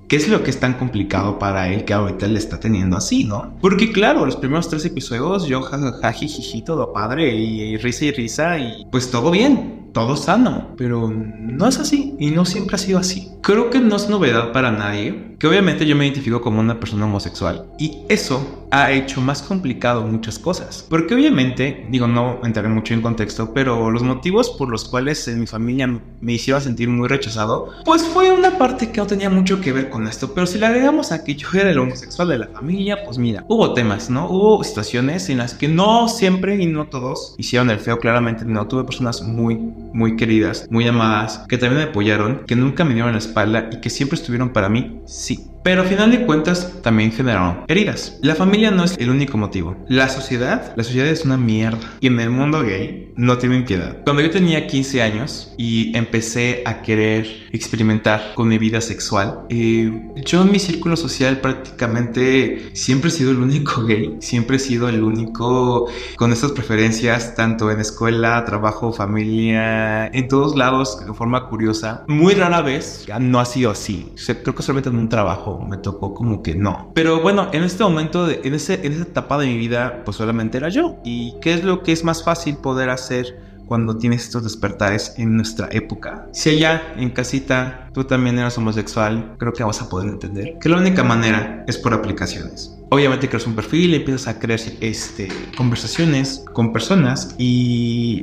¿Qué 0.08 0.16
es 0.16 0.26
lo 0.26 0.42
que 0.42 0.48
es 0.48 0.58
tan 0.58 0.72
complicado 0.74 1.38
para 1.38 1.68
él 1.68 1.84
que 1.84 1.92
ahorita 1.92 2.26
le 2.28 2.38
está 2.38 2.58
teniendo 2.58 2.96
así, 2.96 3.24
no? 3.24 3.54
Porque 3.60 3.92
claro, 3.92 4.24
los 4.24 4.36
primeros 4.36 4.70
tres 4.70 4.86
episodios 4.86 5.46
yo 5.46 5.60
jajaja, 5.60 6.12
jiji, 6.12 6.62
todo 6.62 6.94
padre 6.94 7.34
y, 7.34 7.60
y 7.60 7.76
risa 7.76 8.06
y 8.06 8.12
risa 8.12 8.58
y 8.58 8.86
pues 8.90 9.10
todo 9.10 9.30
bien, 9.30 9.87
todo 9.92 10.16
sano, 10.16 10.74
pero 10.76 11.10
no 11.10 11.68
es 11.68 11.78
así 11.78 12.14
y 12.18 12.30
no 12.30 12.44
siempre 12.44 12.76
ha 12.76 12.78
sido 12.78 12.98
así. 12.98 13.30
Creo 13.42 13.70
que 13.70 13.80
no 13.80 13.96
es 13.96 14.08
novedad 14.08 14.52
para 14.52 14.70
nadie, 14.70 15.36
que 15.38 15.46
obviamente 15.46 15.86
yo 15.86 15.96
me 15.96 16.06
identifico 16.06 16.40
como 16.40 16.60
una 16.60 16.80
persona 16.80 17.06
homosexual 17.06 17.66
y 17.78 17.98
eso 18.08 18.66
ha 18.70 18.92
hecho 18.92 19.20
más 19.20 19.42
complicado 19.42 20.02
muchas 20.02 20.38
cosas. 20.38 20.84
Porque 20.88 21.14
obviamente, 21.14 21.86
digo, 21.90 22.06
no 22.06 22.40
entraré 22.44 22.68
mucho 22.68 22.94
en 22.94 23.02
contexto, 23.02 23.52
pero 23.54 23.90
los 23.90 24.02
motivos 24.02 24.50
por 24.50 24.68
los 24.68 24.84
cuales 24.84 25.26
en 25.28 25.40
mi 25.40 25.46
familia 25.46 26.00
me 26.20 26.32
hicieron 26.32 26.62
sentir 26.62 26.88
muy 26.88 27.08
rechazado, 27.08 27.70
pues 27.84 28.02
fue 28.02 28.32
una 28.32 28.58
parte 28.58 28.90
que 28.90 29.00
no 29.00 29.06
tenía 29.06 29.30
mucho 29.30 29.60
que 29.60 29.72
ver 29.72 29.90
con 29.90 30.06
esto. 30.06 30.34
Pero 30.34 30.46
si 30.46 30.58
le 30.58 30.66
agregamos 30.66 31.12
a 31.12 31.24
que 31.24 31.34
yo 31.34 31.48
era 31.54 31.70
el 31.70 31.78
homosexual 31.78 32.28
de 32.28 32.38
la 32.38 32.48
familia, 32.48 33.04
pues 33.04 33.18
mira, 33.18 33.44
hubo 33.48 33.72
temas, 33.74 34.10
¿no? 34.10 34.28
Hubo 34.28 34.62
situaciones 34.64 35.28
en 35.30 35.38
las 35.38 35.54
que 35.54 35.68
no 35.68 36.08
siempre 36.08 36.60
y 36.62 36.66
no 36.66 36.88
todos 36.88 37.34
hicieron 37.38 37.70
el 37.70 37.78
feo, 37.78 37.98
claramente 37.98 38.44
no. 38.44 38.66
Tuve 38.66 38.84
personas 38.84 39.22
muy, 39.22 39.56
muy 39.92 40.16
queridas, 40.16 40.66
muy 40.70 40.86
amadas, 40.86 41.44
que 41.48 41.58
también 41.58 41.84
me 41.84 41.90
apoyaron, 41.90 42.44
que 42.46 42.56
nunca 42.56 42.84
me 42.84 42.94
dieron 42.94 43.12
la 43.12 43.18
espalda 43.18 43.70
y 43.72 43.80
que 43.80 43.90
siempre 43.90 44.16
estuvieron 44.16 44.52
para 44.52 44.68
mí, 44.68 45.00
sí. 45.06 45.50
Pero 45.68 45.82
al 45.82 45.88
final 45.88 46.10
de 46.10 46.24
cuentas 46.24 46.80
también 46.80 47.12
generaron 47.12 47.66
heridas. 47.68 48.16
La 48.22 48.34
familia 48.34 48.70
no 48.70 48.84
es 48.84 48.96
el 48.96 49.10
único 49.10 49.36
motivo. 49.36 49.76
La 49.86 50.08
sociedad, 50.08 50.72
la 50.76 50.82
sociedad 50.82 51.08
es 51.08 51.26
una 51.26 51.36
mierda. 51.36 51.98
Y 52.00 52.06
en 52.06 52.18
el 52.20 52.30
mundo 52.30 52.62
gay 52.62 53.12
no 53.16 53.36
tienen 53.36 53.66
piedad. 53.66 53.98
Cuando 54.04 54.22
yo 54.22 54.30
tenía 54.30 54.66
15 54.66 55.02
años 55.02 55.52
y 55.58 55.94
empecé 55.94 56.62
a 56.64 56.80
querer 56.80 57.26
experimentar 57.52 58.32
con 58.34 58.48
mi 58.48 58.56
vida 58.56 58.80
sexual, 58.80 59.40
eh, 59.50 59.92
yo 60.24 60.40
en 60.40 60.52
mi 60.52 60.58
círculo 60.58 60.96
social 60.96 61.40
prácticamente 61.40 62.70
siempre 62.72 63.08
he 63.08 63.12
sido 63.12 63.32
el 63.32 63.38
único 63.38 63.82
gay. 63.86 64.16
Siempre 64.20 64.56
he 64.56 64.60
sido 64.60 64.88
el 64.88 65.02
único 65.02 65.90
con 66.16 66.32
estas 66.32 66.52
preferencias, 66.52 67.34
tanto 67.34 67.70
en 67.70 67.80
escuela, 67.80 68.42
trabajo, 68.46 68.94
familia, 68.94 70.06
en 70.06 70.28
todos 70.28 70.56
lados, 70.56 71.04
de 71.04 71.12
forma 71.12 71.46
curiosa. 71.50 72.04
Muy 72.08 72.32
rara 72.32 72.62
vez 72.62 73.06
no 73.20 73.38
ha 73.38 73.44
sido 73.44 73.70
así. 73.70 74.14
creo 74.24 74.54
que 74.54 74.62
solamente 74.62 74.88
en 74.88 74.96
un 74.96 75.10
trabajo 75.10 75.57
me 75.66 75.76
tocó 75.76 76.14
como 76.14 76.42
que 76.42 76.54
no. 76.54 76.90
Pero 76.94 77.20
bueno, 77.20 77.48
en 77.52 77.64
este 77.64 77.82
momento, 77.82 78.28
en, 78.30 78.54
ese, 78.54 78.86
en 78.86 78.92
esa 78.92 79.02
etapa 79.02 79.38
de 79.38 79.46
mi 79.46 79.56
vida, 79.56 80.02
pues 80.04 80.16
solamente 80.16 80.58
era 80.58 80.68
yo. 80.68 80.96
¿Y 81.04 81.34
qué 81.40 81.54
es 81.54 81.64
lo 81.64 81.82
que 81.82 81.92
es 81.92 82.04
más 82.04 82.24
fácil 82.24 82.56
poder 82.56 82.90
hacer? 82.90 83.48
cuando 83.68 83.98
tienes 83.98 84.24
estos 84.24 84.42
despertares 84.44 85.14
en 85.18 85.36
nuestra 85.36 85.68
época. 85.70 86.26
Si 86.32 86.48
allá 86.48 86.94
en 86.96 87.10
casita 87.10 87.90
tú 87.92 88.04
también 88.04 88.38
eras 88.38 88.56
homosexual, 88.56 89.36
creo 89.38 89.52
que 89.52 89.62
vas 89.62 89.82
a 89.82 89.90
poder 89.90 90.08
entender 90.08 90.56
que 90.58 90.70
la 90.70 90.78
única 90.78 91.04
manera 91.04 91.64
es 91.68 91.76
por 91.76 91.92
aplicaciones. 91.92 92.74
Obviamente 92.90 93.28
creas 93.28 93.46
un 93.46 93.54
perfil, 93.54 93.92
empiezas 93.94 94.26
a 94.26 94.38
crear 94.38 94.58
este, 94.80 95.28
conversaciones 95.56 96.44
con 96.52 96.72
personas 96.72 97.34
y 97.36 98.22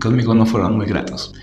conmigo 0.00 0.34
no 0.34 0.46
fueron 0.46 0.76
muy 0.76 0.86
gratos. 0.86 1.34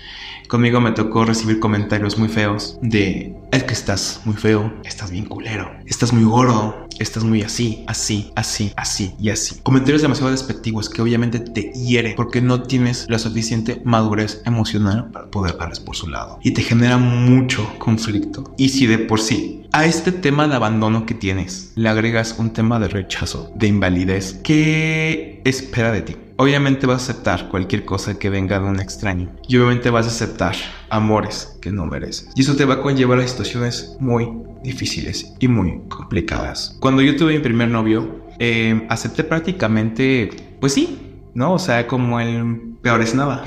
Conmigo 0.52 0.82
me 0.82 0.92
tocó 0.92 1.24
recibir 1.24 1.60
comentarios 1.60 2.18
muy 2.18 2.28
feos 2.28 2.76
de, 2.82 3.34
es 3.52 3.62
que 3.64 3.72
estás 3.72 4.20
muy 4.26 4.34
feo, 4.34 4.70
estás 4.84 5.10
bien 5.10 5.24
culero, 5.24 5.70
estás 5.86 6.12
muy 6.12 6.24
gordo, 6.24 6.86
estás 6.98 7.24
muy 7.24 7.40
así, 7.40 7.84
así, 7.86 8.30
así, 8.36 8.70
así 8.76 9.14
y 9.18 9.30
así. 9.30 9.60
Comentarios 9.62 10.02
demasiado 10.02 10.30
despectivos 10.30 10.90
que 10.90 11.00
obviamente 11.00 11.40
te 11.40 11.72
hieren 11.72 12.14
porque 12.16 12.42
no 12.42 12.64
tienes 12.64 13.06
la 13.08 13.18
suficiente 13.18 13.80
madurez 13.86 14.42
emocional 14.44 15.10
para 15.10 15.30
poder 15.30 15.56
darles 15.56 15.80
por 15.80 15.96
su 15.96 16.06
lado. 16.08 16.38
Y 16.42 16.50
te 16.50 16.60
genera 16.60 16.98
mucho 16.98 17.66
conflicto. 17.78 18.52
Y 18.58 18.68
si 18.68 18.86
de 18.86 18.98
por 18.98 19.22
sí 19.22 19.61
a 19.72 19.86
este 19.86 20.12
tema 20.12 20.46
de 20.46 20.54
abandono 20.54 21.06
que 21.06 21.14
tienes 21.14 21.72
le 21.76 21.88
agregas 21.88 22.36
un 22.38 22.52
tema 22.52 22.78
de 22.78 22.88
rechazo, 22.88 23.50
de 23.56 23.68
invalidez, 23.68 24.38
¿qué 24.44 25.40
espera 25.44 25.90
de 25.92 26.02
ti? 26.02 26.16
Obviamente 26.36 26.86
vas 26.86 27.08
a 27.08 27.12
aceptar 27.12 27.48
cualquier 27.48 27.84
cosa 27.84 28.18
que 28.18 28.28
venga 28.28 28.58
de 28.58 28.66
un 28.66 28.80
extraño. 28.80 29.34
Y 29.48 29.56
obviamente 29.56 29.90
vas 29.90 30.06
a 30.06 30.10
aceptar 30.10 30.56
amores 30.90 31.56
que 31.60 31.70
no 31.70 31.86
mereces. 31.86 32.28
Y 32.34 32.42
eso 32.42 32.56
te 32.56 32.64
va 32.64 32.74
a 32.74 32.82
conllevar 32.82 33.18
a 33.20 33.26
situaciones 33.26 33.96
muy 34.00 34.28
difíciles 34.62 35.32
y 35.38 35.48
muy 35.48 35.80
complicadas. 35.88 36.76
Cuando 36.80 37.00
yo 37.00 37.16
tuve 37.16 37.34
mi 37.34 37.38
primer 37.38 37.68
novio, 37.68 38.26
eh, 38.38 38.86
acepté 38.90 39.24
prácticamente, 39.24 40.30
pues 40.60 40.74
sí, 40.74 41.20
¿no? 41.34 41.54
O 41.54 41.58
sea, 41.58 41.86
como 41.86 42.20
el 42.20 42.74
peor 42.82 43.00
es 43.02 43.14
nada. 43.14 43.44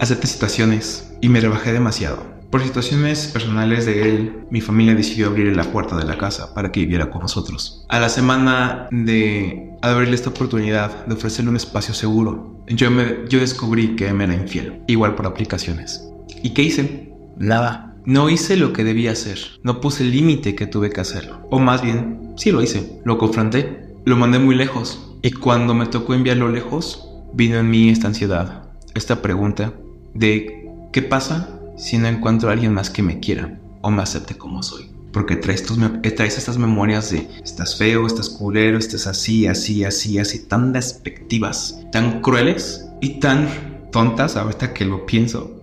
Acepté 0.00 0.26
situaciones 0.26 1.14
y 1.20 1.28
me 1.28 1.40
rebajé 1.40 1.72
demasiado. 1.72 2.31
Por 2.52 2.62
situaciones 2.62 3.28
personales 3.28 3.86
de 3.86 4.02
él, 4.02 4.44
mi 4.50 4.60
familia 4.60 4.94
decidió 4.94 5.28
abrirle 5.28 5.54
la 5.54 5.72
puerta 5.72 5.96
de 5.96 6.04
la 6.04 6.18
casa 6.18 6.52
para 6.52 6.70
que 6.70 6.80
viviera 6.80 7.08
con 7.08 7.22
nosotros. 7.22 7.86
A 7.88 7.98
la 7.98 8.10
semana 8.10 8.88
de 8.90 9.70
abrirle 9.80 10.14
esta 10.14 10.28
oportunidad, 10.28 11.06
de 11.06 11.14
ofrecerle 11.14 11.48
un 11.48 11.56
espacio 11.56 11.94
seguro, 11.94 12.62
yo, 12.66 12.90
me, 12.90 13.20
yo 13.26 13.40
descubrí 13.40 13.96
que 13.96 14.12
me 14.12 14.24
era 14.24 14.34
infiel, 14.34 14.82
igual 14.86 15.14
por 15.14 15.24
aplicaciones. 15.24 16.06
¿Y 16.42 16.50
qué 16.50 16.64
hice? 16.64 17.14
Nada. 17.38 17.96
No 18.04 18.28
hice 18.28 18.58
lo 18.58 18.74
que 18.74 18.84
debía 18.84 19.12
hacer. 19.12 19.38
No 19.62 19.80
puse 19.80 20.02
el 20.02 20.10
límite 20.10 20.54
que 20.54 20.66
tuve 20.66 20.90
que 20.90 21.00
hacerlo. 21.00 21.48
O 21.50 21.58
más 21.58 21.80
bien, 21.80 22.34
sí 22.36 22.50
lo 22.50 22.60
hice. 22.60 23.00
Lo 23.06 23.16
confronté. 23.16 23.94
Lo 24.04 24.16
mandé 24.16 24.38
muy 24.38 24.56
lejos. 24.56 25.16
Y 25.22 25.30
cuando 25.30 25.72
me 25.72 25.86
tocó 25.86 26.12
enviarlo 26.12 26.50
lejos, 26.50 27.08
vino 27.32 27.56
en 27.56 27.70
mí 27.70 27.88
esta 27.88 28.08
ansiedad. 28.08 28.68
Esta 28.94 29.22
pregunta 29.22 29.72
de 30.12 30.68
¿qué 30.92 31.00
pasa 31.00 31.58
si 31.82 31.98
no 31.98 32.06
encuentro 32.06 32.48
a 32.48 32.52
alguien 32.52 32.72
más 32.72 32.90
que 32.90 33.02
me 33.02 33.18
quiera 33.18 33.58
o 33.80 33.90
me 33.90 34.02
acepte 34.02 34.36
como 34.36 34.62
soy. 34.62 34.88
Porque 35.12 35.36
traes, 35.36 35.64
tus, 35.64 35.78
traes 36.16 36.38
estas 36.38 36.56
memorias 36.56 37.10
de 37.10 37.28
estás 37.42 37.76
feo, 37.76 38.06
estás 38.06 38.30
culero, 38.30 38.78
estás 38.78 39.06
así, 39.08 39.46
así, 39.46 39.84
así, 39.84 40.18
así, 40.18 40.46
tan 40.46 40.72
despectivas, 40.72 41.80
tan 41.90 42.22
crueles 42.22 42.86
y 43.00 43.18
tan 43.18 43.90
tontas, 43.90 44.36
ahorita 44.36 44.72
que 44.72 44.84
lo 44.84 45.04
pienso, 45.04 45.60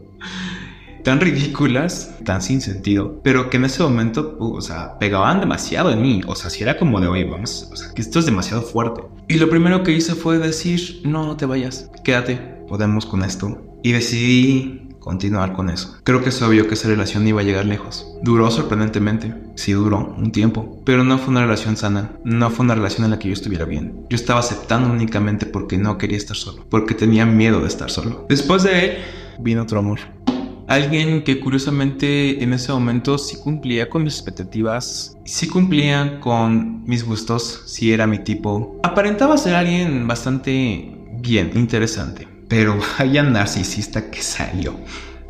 tan 1.04 1.22
ridículas, 1.22 2.14
tan 2.26 2.42
sin 2.42 2.62
sentido, 2.62 3.22
pero 3.24 3.50
que 3.50 3.58
en 3.58 3.66
ese 3.66 3.82
momento, 3.82 4.36
uh, 4.40 4.58
o 4.58 4.62
sea, 4.62 5.00
pegaban 5.00 5.40
demasiado 5.40 5.90
en 5.90 6.02
mí. 6.02 6.22
O 6.28 6.36
sea, 6.36 6.50
si 6.50 6.62
era 6.62 6.78
como 6.78 7.00
de, 7.00 7.08
oye, 7.08 7.24
vamos, 7.24 7.70
o 7.72 7.76
sea, 7.78 7.94
que 7.94 8.02
esto 8.02 8.20
es 8.20 8.26
demasiado 8.26 8.62
fuerte. 8.62 9.02
Y 9.30 9.36
lo 9.36 9.50
primero 9.50 9.84
que 9.84 9.94
hice 9.94 10.14
fue 10.14 10.38
decir, 10.38 11.02
no, 11.06 11.26
no 11.26 11.38
te 11.38 11.46
vayas, 11.46 11.90
quédate, 12.04 12.36
podemos 12.68 13.06
con 13.06 13.24
esto. 13.24 13.58
Y 13.82 13.94
decidí 13.94 14.88
continuar 15.00 15.53
con 15.53 15.70
eso. 15.70 15.98
Creo 16.03 16.22
que 16.22 16.29
es 16.29 16.41
obvio 16.41 16.68
que 16.68 16.74
esa 16.74 16.88
relación 16.88 17.27
iba 17.27 17.41
a 17.41 17.44
llegar 17.44 17.65
lejos. 17.65 18.06
Duró 18.22 18.50
sorprendentemente, 18.51 19.34
sí 19.56 19.74
duró 19.74 20.15
un 20.18 20.32
tiempo, 20.32 20.82
pero 20.86 21.03
no 21.03 21.18
fue 21.18 21.29
una 21.29 21.41
relación 21.41 21.77
sana, 21.77 22.12
no 22.24 22.50
fue 22.50 22.65
una 22.65 22.75
relación 22.75 23.06
en 23.06 23.12
la 23.12 23.20
que 23.20 23.29
yo 23.29 23.34
estuviera 23.34 23.65
bien. 23.65 24.06
Yo 24.10 24.15
estaba 24.15 24.39
aceptando 24.39 24.91
únicamente 24.91 25.46
porque 25.46 25.77
no 25.77 25.98
quería 25.98 26.18
estar 26.18 26.38
solo, 26.38 26.65
porque 26.70 26.94
tenía 26.94 27.25
miedo 27.25 27.62
de 27.62 27.68
estar 27.68 27.89
solo. 27.89 28.25
Después 28.29 28.63
de 28.63 28.86
él, 28.86 28.98
vino 29.39 29.63
otro 29.63 29.79
amor. 29.79 30.00
Alguien 30.68 31.24
que 31.24 31.39
curiosamente 31.39 32.44
en 32.44 32.53
ese 32.53 32.72
momento 32.72 33.18
sí 33.18 33.38
cumplía 33.38 33.89
con 33.89 34.03
mis 34.03 34.13
expectativas, 34.13 35.18
sí 35.25 35.48
cumplía 35.48 36.20
con 36.20 36.84
mis 36.84 37.03
gustos, 37.03 37.63
sí 37.65 37.91
era 37.91 38.06
mi 38.06 38.20
tipo. 38.20 38.79
Aparentaba 38.84 39.36
ser 39.38 39.56
alguien 39.56 40.08
bastante 40.08 40.96
bien, 41.22 41.51
interesante 41.56 42.28
pero 42.50 42.77
vaya 43.00 43.24
narcisista 43.24 44.12
que 44.12 44.22
salió. 44.22 44.75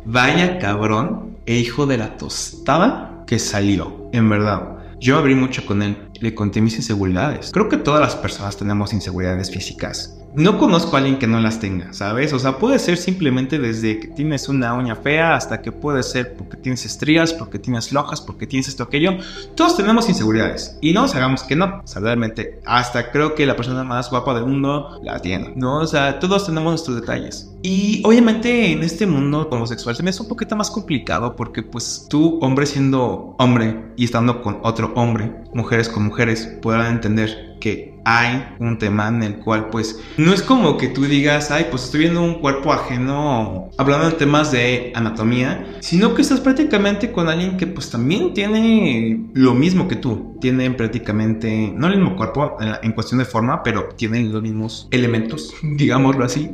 Vaya 0.04 0.58
cabrón 0.58 1.36
e 1.46 1.56
hijo 1.56 1.86
de 1.86 1.98
la 1.98 2.16
tostada 2.16 3.24
que 3.26 3.38
salió. 3.38 4.08
En 4.12 4.28
verdad. 4.28 4.78
Yo 4.98 5.16
abrí 5.16 5.34
mucho 5.34 5.64
con 5.64 5.82
él. 5.82 6.10
Le 6.20 6.34
conté 6.34 6.60
mis 6.60 6.76
inseguridades. 6.76 7.52
Creo 7.52 7.68
que 7.68 7.76
todas 7.76 8.00
las 8.00 8.16
personas 8.16 8.56
tenemos 8.56 8.92
inseguridades 8.92 9.50
físicas. 9.50 10.19
No 10.34 10.58
conozco 10.58 10.94
a 10.94 10.98
alguien 10.98 11.18
que 11.18 11.26
no 11.26 11.40
las 11.40 11.60
tenga, 11.60 11.92
¿sabes? 11.92 12.32
O 12.32 12.38
sea, 12.38 12.58
puede 12.58 12.78
ser 12.78 12.96
simplemente 12.96 13.58
desde 13.58 13.98
que 13.98 14.08
tienes 14.08 14.48
una 14.48 14.74
uña 14.74 14.94
fea 14.94 15.34
hasta 15.34 15.60
que 15.60 15.72
puede 15.72 16.02
ser 16.02 16.36
porque 16.36 16.56
tienes 16.56 16.84
estrías, 16.84 17.32
porque 17.32 17.58
tienes 17.58 17.92
lojas, 17.92 18.20
porque 18.20 18.46
tienes 18.46 18.68
esto, 18.68 18.84
aquello. 18.84 19.18
Todos 19.54 19.76
tenemos 19.76 20.08
inseguridades 20.08 20.78
y 20.80 20.92
no 20.92 21.02
nos 21.02 21.14
hagamos 21.14 21.42
que 21.42 21.56
no, 21.56 21.82
saludablemente. 21.84 22.60
Hasta 22.64 23.10
creo 23.10 23.34
que 23.34 23.46
la 23.46 23.56
persona 23.56 23.82
más 23.84 24.10
guapa 24.10 24.34
del 24.34 24.46
mundo 24.46 25.00
la 25.02 25.20
tiene, 25.20 25.52
¿no? 25.56 25.78
O 25.80 25.86
sea, 25.86 26.18
todos 26.18 26.46
tenemos 26.46 26.70
nuestros 26.70 27.00
detalles. 27.00 27.50
Y 27.62 28.00
obviamente 28.04 28.72
en 28.72 28.82
este 28.82 29.06
mundo 29.06 29.48
homosexual 29.50 29.94
se 29.94 30.02
me 30.02 30.10
es 30.10 30.20
un 30.20 30.28
poquito 30.28 30.56
más 30.56 30.70
complicado 30.70 31.36
porque 31.36 31.62
pues 31.62 32.06
tú, 32.08 32.38
hombre 32.40 32.66
siendo 32.66 33.34
hombre 33.38 33.92
y 33.96 34.04
estando 34.04 34.42
con 34.42 34.60
otro 34.62 34.92
hombre, 34.94 35.39
mujeres 35.54 35.88
con 35.88 36.04
mujeres, 36.04 36.46
podrán 36.62 36.94
entender 36.94 37.56
que 37.60 37.90
hay 38.04 38.56
un 38.58 38.78
tema 38.78 39.08
en 39.08 39.22
el 39.22 39.36
cual 39.36 39.68
pues 39.68 40.00
no 40.16 40.32
es 40.32 40.42
como 40.42 40.76
que 40.76 40.88
tú 40.88 41.04
digas, 41.04 41.50
ay, 41.50 41.66
pues 41.70 41.84
estoy 41.84 42.00
viendo 42.00 42.22
un 42.22 42.34
cuerpo 42.40 42.72
ajeno 42.72 43.70
hablando 43.76 44.10
de 44.10 44.16
temas 44.16 44.50
de 44.50 44.92
anatomía, 44.94 45.66
sino 45.80 46.14
que 46.14 46.22
estás 46.22 46.40
prácticamente 46.40 47.12
con 47.12 47.28
alguien 47.28 47.56
que 47.56 47.66
pues 47.66 47.90
también 47.90 48.32
tiene 48.32 49.26
lo 49.34 49.54
mismo 49.54 49.86
que 49.86 49.96
tú, 49.96 50.36
tienen 50.40 50.76
prácticamente, 50.76 51.72
no 51.76 51.86
el 51.88 51.98
mismo 51.98 52.16
cuerpo 52.16 52.56
en, 52.60 52.72
en 52.82 52.92
cuestión 52.92 53.18
de 53.18 53.26
forma, 53.26 53.62
pero 53.62 53.88
tienen 53.96 54.32
los 54.32 54.42
mismos 54.42 54.88
elementos, 54.90 55.54
digámoslo 55.62 56.24
así. 56.24 56.50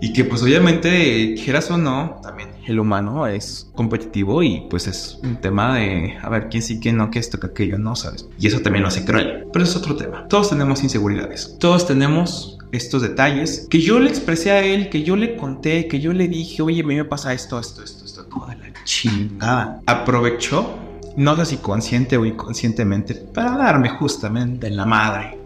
Y 0.00 0.12
que 0.12 0.24
pues 0.24 0.42
obviamente, 0.42 1.34
quieras 1.42 1.70
o 1.70 1.78
no, 1.78 2.20
también 2.22 2.55
el 2.66 2.80
humano 2.80 3.26
es 3.26 3.70
competitivo 3.74 4.42
y 4.42 4.66
pues 4.68 4.86
es 4.86 5.18
un 5.22 5.36
tema 5.36 5.76
de 5.76 6.16
a 6.20 6.28
ver 6.28 6.48
quién 6.48 6.62
sí, 6.62 6.80
quién 6.80 6.96
no, 6.96 7.10
qué 7.10 7.18
esto, 7.18 7.38
que 7.38 7.46
aquello, 7.46 7.78
no, 7.78 7.96
¿sabes? 7.96 8.28
Y 8.38 8.46
eso 8.46 8.60
también 8.60 8.82
lo 8.82 8.88
hace 8.88 9.04
cruel. 9.04 9.46
Pero 9.52 9.64
es 9.64 9.76
otro 9.76 9.96
tema. 9.96 10.26
Todos 10.28 10.50
tenemos 10.50 10.82
inseguridades. 10.82 11.56
Todos 11.58 11.86
tenemos 11.86 12.58
estos 12.72 13.02
detalles 13.02 13.66
que 13.70 13.80
yo 13.80 14.00
le 14.00 14.10
expresé 14.10 14.50
a 14.50 14.64
él, 14.64 14.90
que 14.90 15.02
yo 15.02 15.16
le 15.16 15.36
conté, 15.36 15.88
que 15.88 16.00
yo 16.00 16.12
le 16.12 16.28
dije, 16.28 16.62
oye, 16.62 16.82
a 16.82 16.86
mí 16.86 16.96
me 16.96 17.04
pasa 17.04 17.32
esto, 17.32 17.58
esto, 17.58 17.82
esto, 17.82 18.04
esto, 18.04 18.24
toda 18.26 18.54
la 18.54 18.66
chingada. 18.84 19.80
Aprovechó 19.86 20.85
no 21.16 21.36
sé 21.36 21.46
si 21.46 21.56
consciente 21.58 22.16
o 22.16 22.24
inconscientemente, 22.24 23.14
para 23.14 23.56
darme 23.56 23.88
justamente 23.88 24.66
en 24.66 24.76
la 24.76 24.84
madre, 24.84 25.38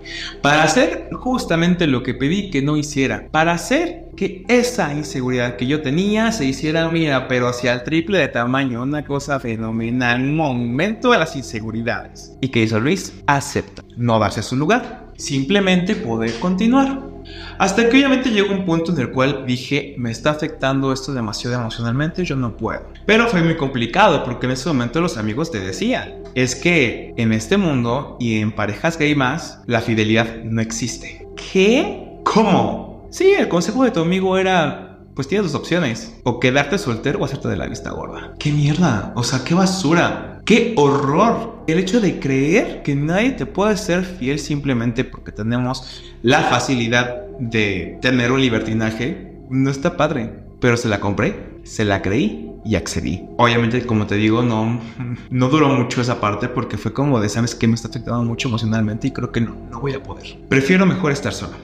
para 0.43 0.65
hacer 0.65 1.09
justamente 1.13 1.87
lo 1.87 2.03
que 2.03 2.15
pedí 2.15 2.51
que 2.51 2.63
no 2.63 2.77
hiciera, 2.77 3.29
para 3.31 3.53
hacer 3.53 4.07
que 4.17 4.45
esa 4.49 4.93
inseguridad 4.93 5.57
que 5.57 5.67
yo 5.67 5.83
tenía 5.83 6.33
se 6.33 6.45
hiciera 6.45 6.89
mira, 6.91 7.29
pero 7.29 7.49
hacia 7.49 7.73
el 7.73 7.85
triple 7.85 8.19
de 8.19 8.29
tamaño, 8.29 8.83
una 8.83 9.05
cosa 9.05 9.39
fenomenal, 9.41 10.23
momento 10.23 11.13
de 11.13 11.19
las 11.19 11.37
inseguridades. 11.37 12.37
¿Y 12.41 12.49
que 12.49 12.63
hizo 12.63 12.81
Luis? 12.81 13.15
Acepta, 13.27 13.83
no 13.97 14.19
darse 14.19 14.43
su 14.43 14.57
lugar, 14.57 15.07
simplemente 15.17 15.95
poder 15.95 16.39
continuar. 16.41 17.10
Hasta 17.59 17.89
que 17.89 17.97
obviamente 17.97 18.31
llegó 18.31 18.53
un 18.53 18.65
punto 18.65 18.93
en 18.93 19.01
el 19.01 19.11
cual 19.11 19.45
dije, 19.47 19.95
me 19.99 20.11
está 20.11 20.31
afectando 20.31 20.93
esto 20.93 21.13
demasiado 21.13 21.57
emocionalmente, 21.57 22.25
yo 22.25 22.37
no 22.37 22.57
puedo. 22.57 22.87
Pero 23.07 23.29
fue 23.29 23.43
muy 23.43 23.57
complicado 23.57 24.25
porque 24.25 24.47
en 24.47 24.53
ese 24.53 24.69
momento 24.69 25.01
los 25.01 25.19
amigos 25.19 25.51
te 25.51 25.61
decían, 25.61 26.23
es 26.35 26.55
que 26.55 27.13
en 27.17 27.33
este 27.33 27.57
mundo 27.57 28.17
y 28.19 28.41
en 28.41 28.53
parejas 28.53 28.99
gay 28.99 29.15
más, 29.15 29.63
la 29.67 29.81
fidelidad 29.81 30.43
no 30.45 30.61
existe. 30.61 31.27
¿Qué? 31.53 32.19
¿Cómo? 32.25 33.09
Sí, 33.11 33.33
el 33.37 33.49
consejo 33.49 33.85
de 33.85 33.91
tu 33.91 34.01
amigo 34.01 34.39
era, 34.39 34.90
pues 35.15 35.29
tienes 35.29 35.51
dos 35.51 35.61
opciones, 35.61 36.15
o 36.25 36.41
quedarte 36.41 36.79
soltero 36.79 37.19
o 37.19 37.25
hacerte 37.25 37.49
de 37.49 37.57
la 37.57 37.67
vista 37.67 37.91
gorda. 37.91 38.35
¿Qué 38.39 38.53
mierda? 38.53 39.13
O 39.17 39.23
sea, 39.23 39.45
qué 39.45 39.55
basura. 39.55 40.41
¡Qué 40.45 40.75
horror! 40.77 41.65
El 41.67 41.79
hecho 41.79 42.01
de 42.01 42.19
creer 42.19 42.83
que 42.83 42.95
nadie 42.95 43.33
te 43.33 43.47
puede 43.47 43.77
ser 43.77 44.05
fiel 44.05 44.39
simplemente 44.39 45.05
porque 45.05 45.33
tenemos 45.33 46.03
la 46.23 46.43
facilidad 46.43 47.27
de 47.39 47.99
tener 48.01 48.33
un 48.33 48.41
libertinaje 48.41 49.37
no 49.51 49.71
está 49.71 49.97
padre. 49.97 50.45
Pero 50.61 50.77
se 50.77 50.89
la 50.89 51.01
compré, 51.01 51.61
se 51.65 51.85
la 51.85 52.03
creí 52.03 52.51
y 52.65 52.77
accedí. 52.77 53.25
Obviamente, 53.39 53.87
como 53.87 54.07
te 54.07 54.17
digo, 54.17 54.43
no, 54.43 54.81
no 55.31 55.49
duró 55.49 55.69
mucho 55.69 56.01
esa 56.01 56.21
parte 56.21 56.49
porque 56.49 56.77
fue 56.77 56.93
como 56.93 57.21
de, 57.21 57.29
¿sabes 57.29 57.55
que 57.55 57.67
Me 57.67 57.75
está 57.75 57.89
afectando 57.89 58.23
mucho 58.23 58.49
emocionalmente 58.49 59.09
y 59.09 59.11
creo 59.11 59.33
que 59.33 59.41
no, 59.41 59.57
no 59.71 59.81
voy 59.81 59.95
a 59.95 60.03
poder. 60.03 60.39
Prefiero 60.49 60.87
mejor 60.87 61.13
estar 61.13 61.33
solo. 61.33 61.55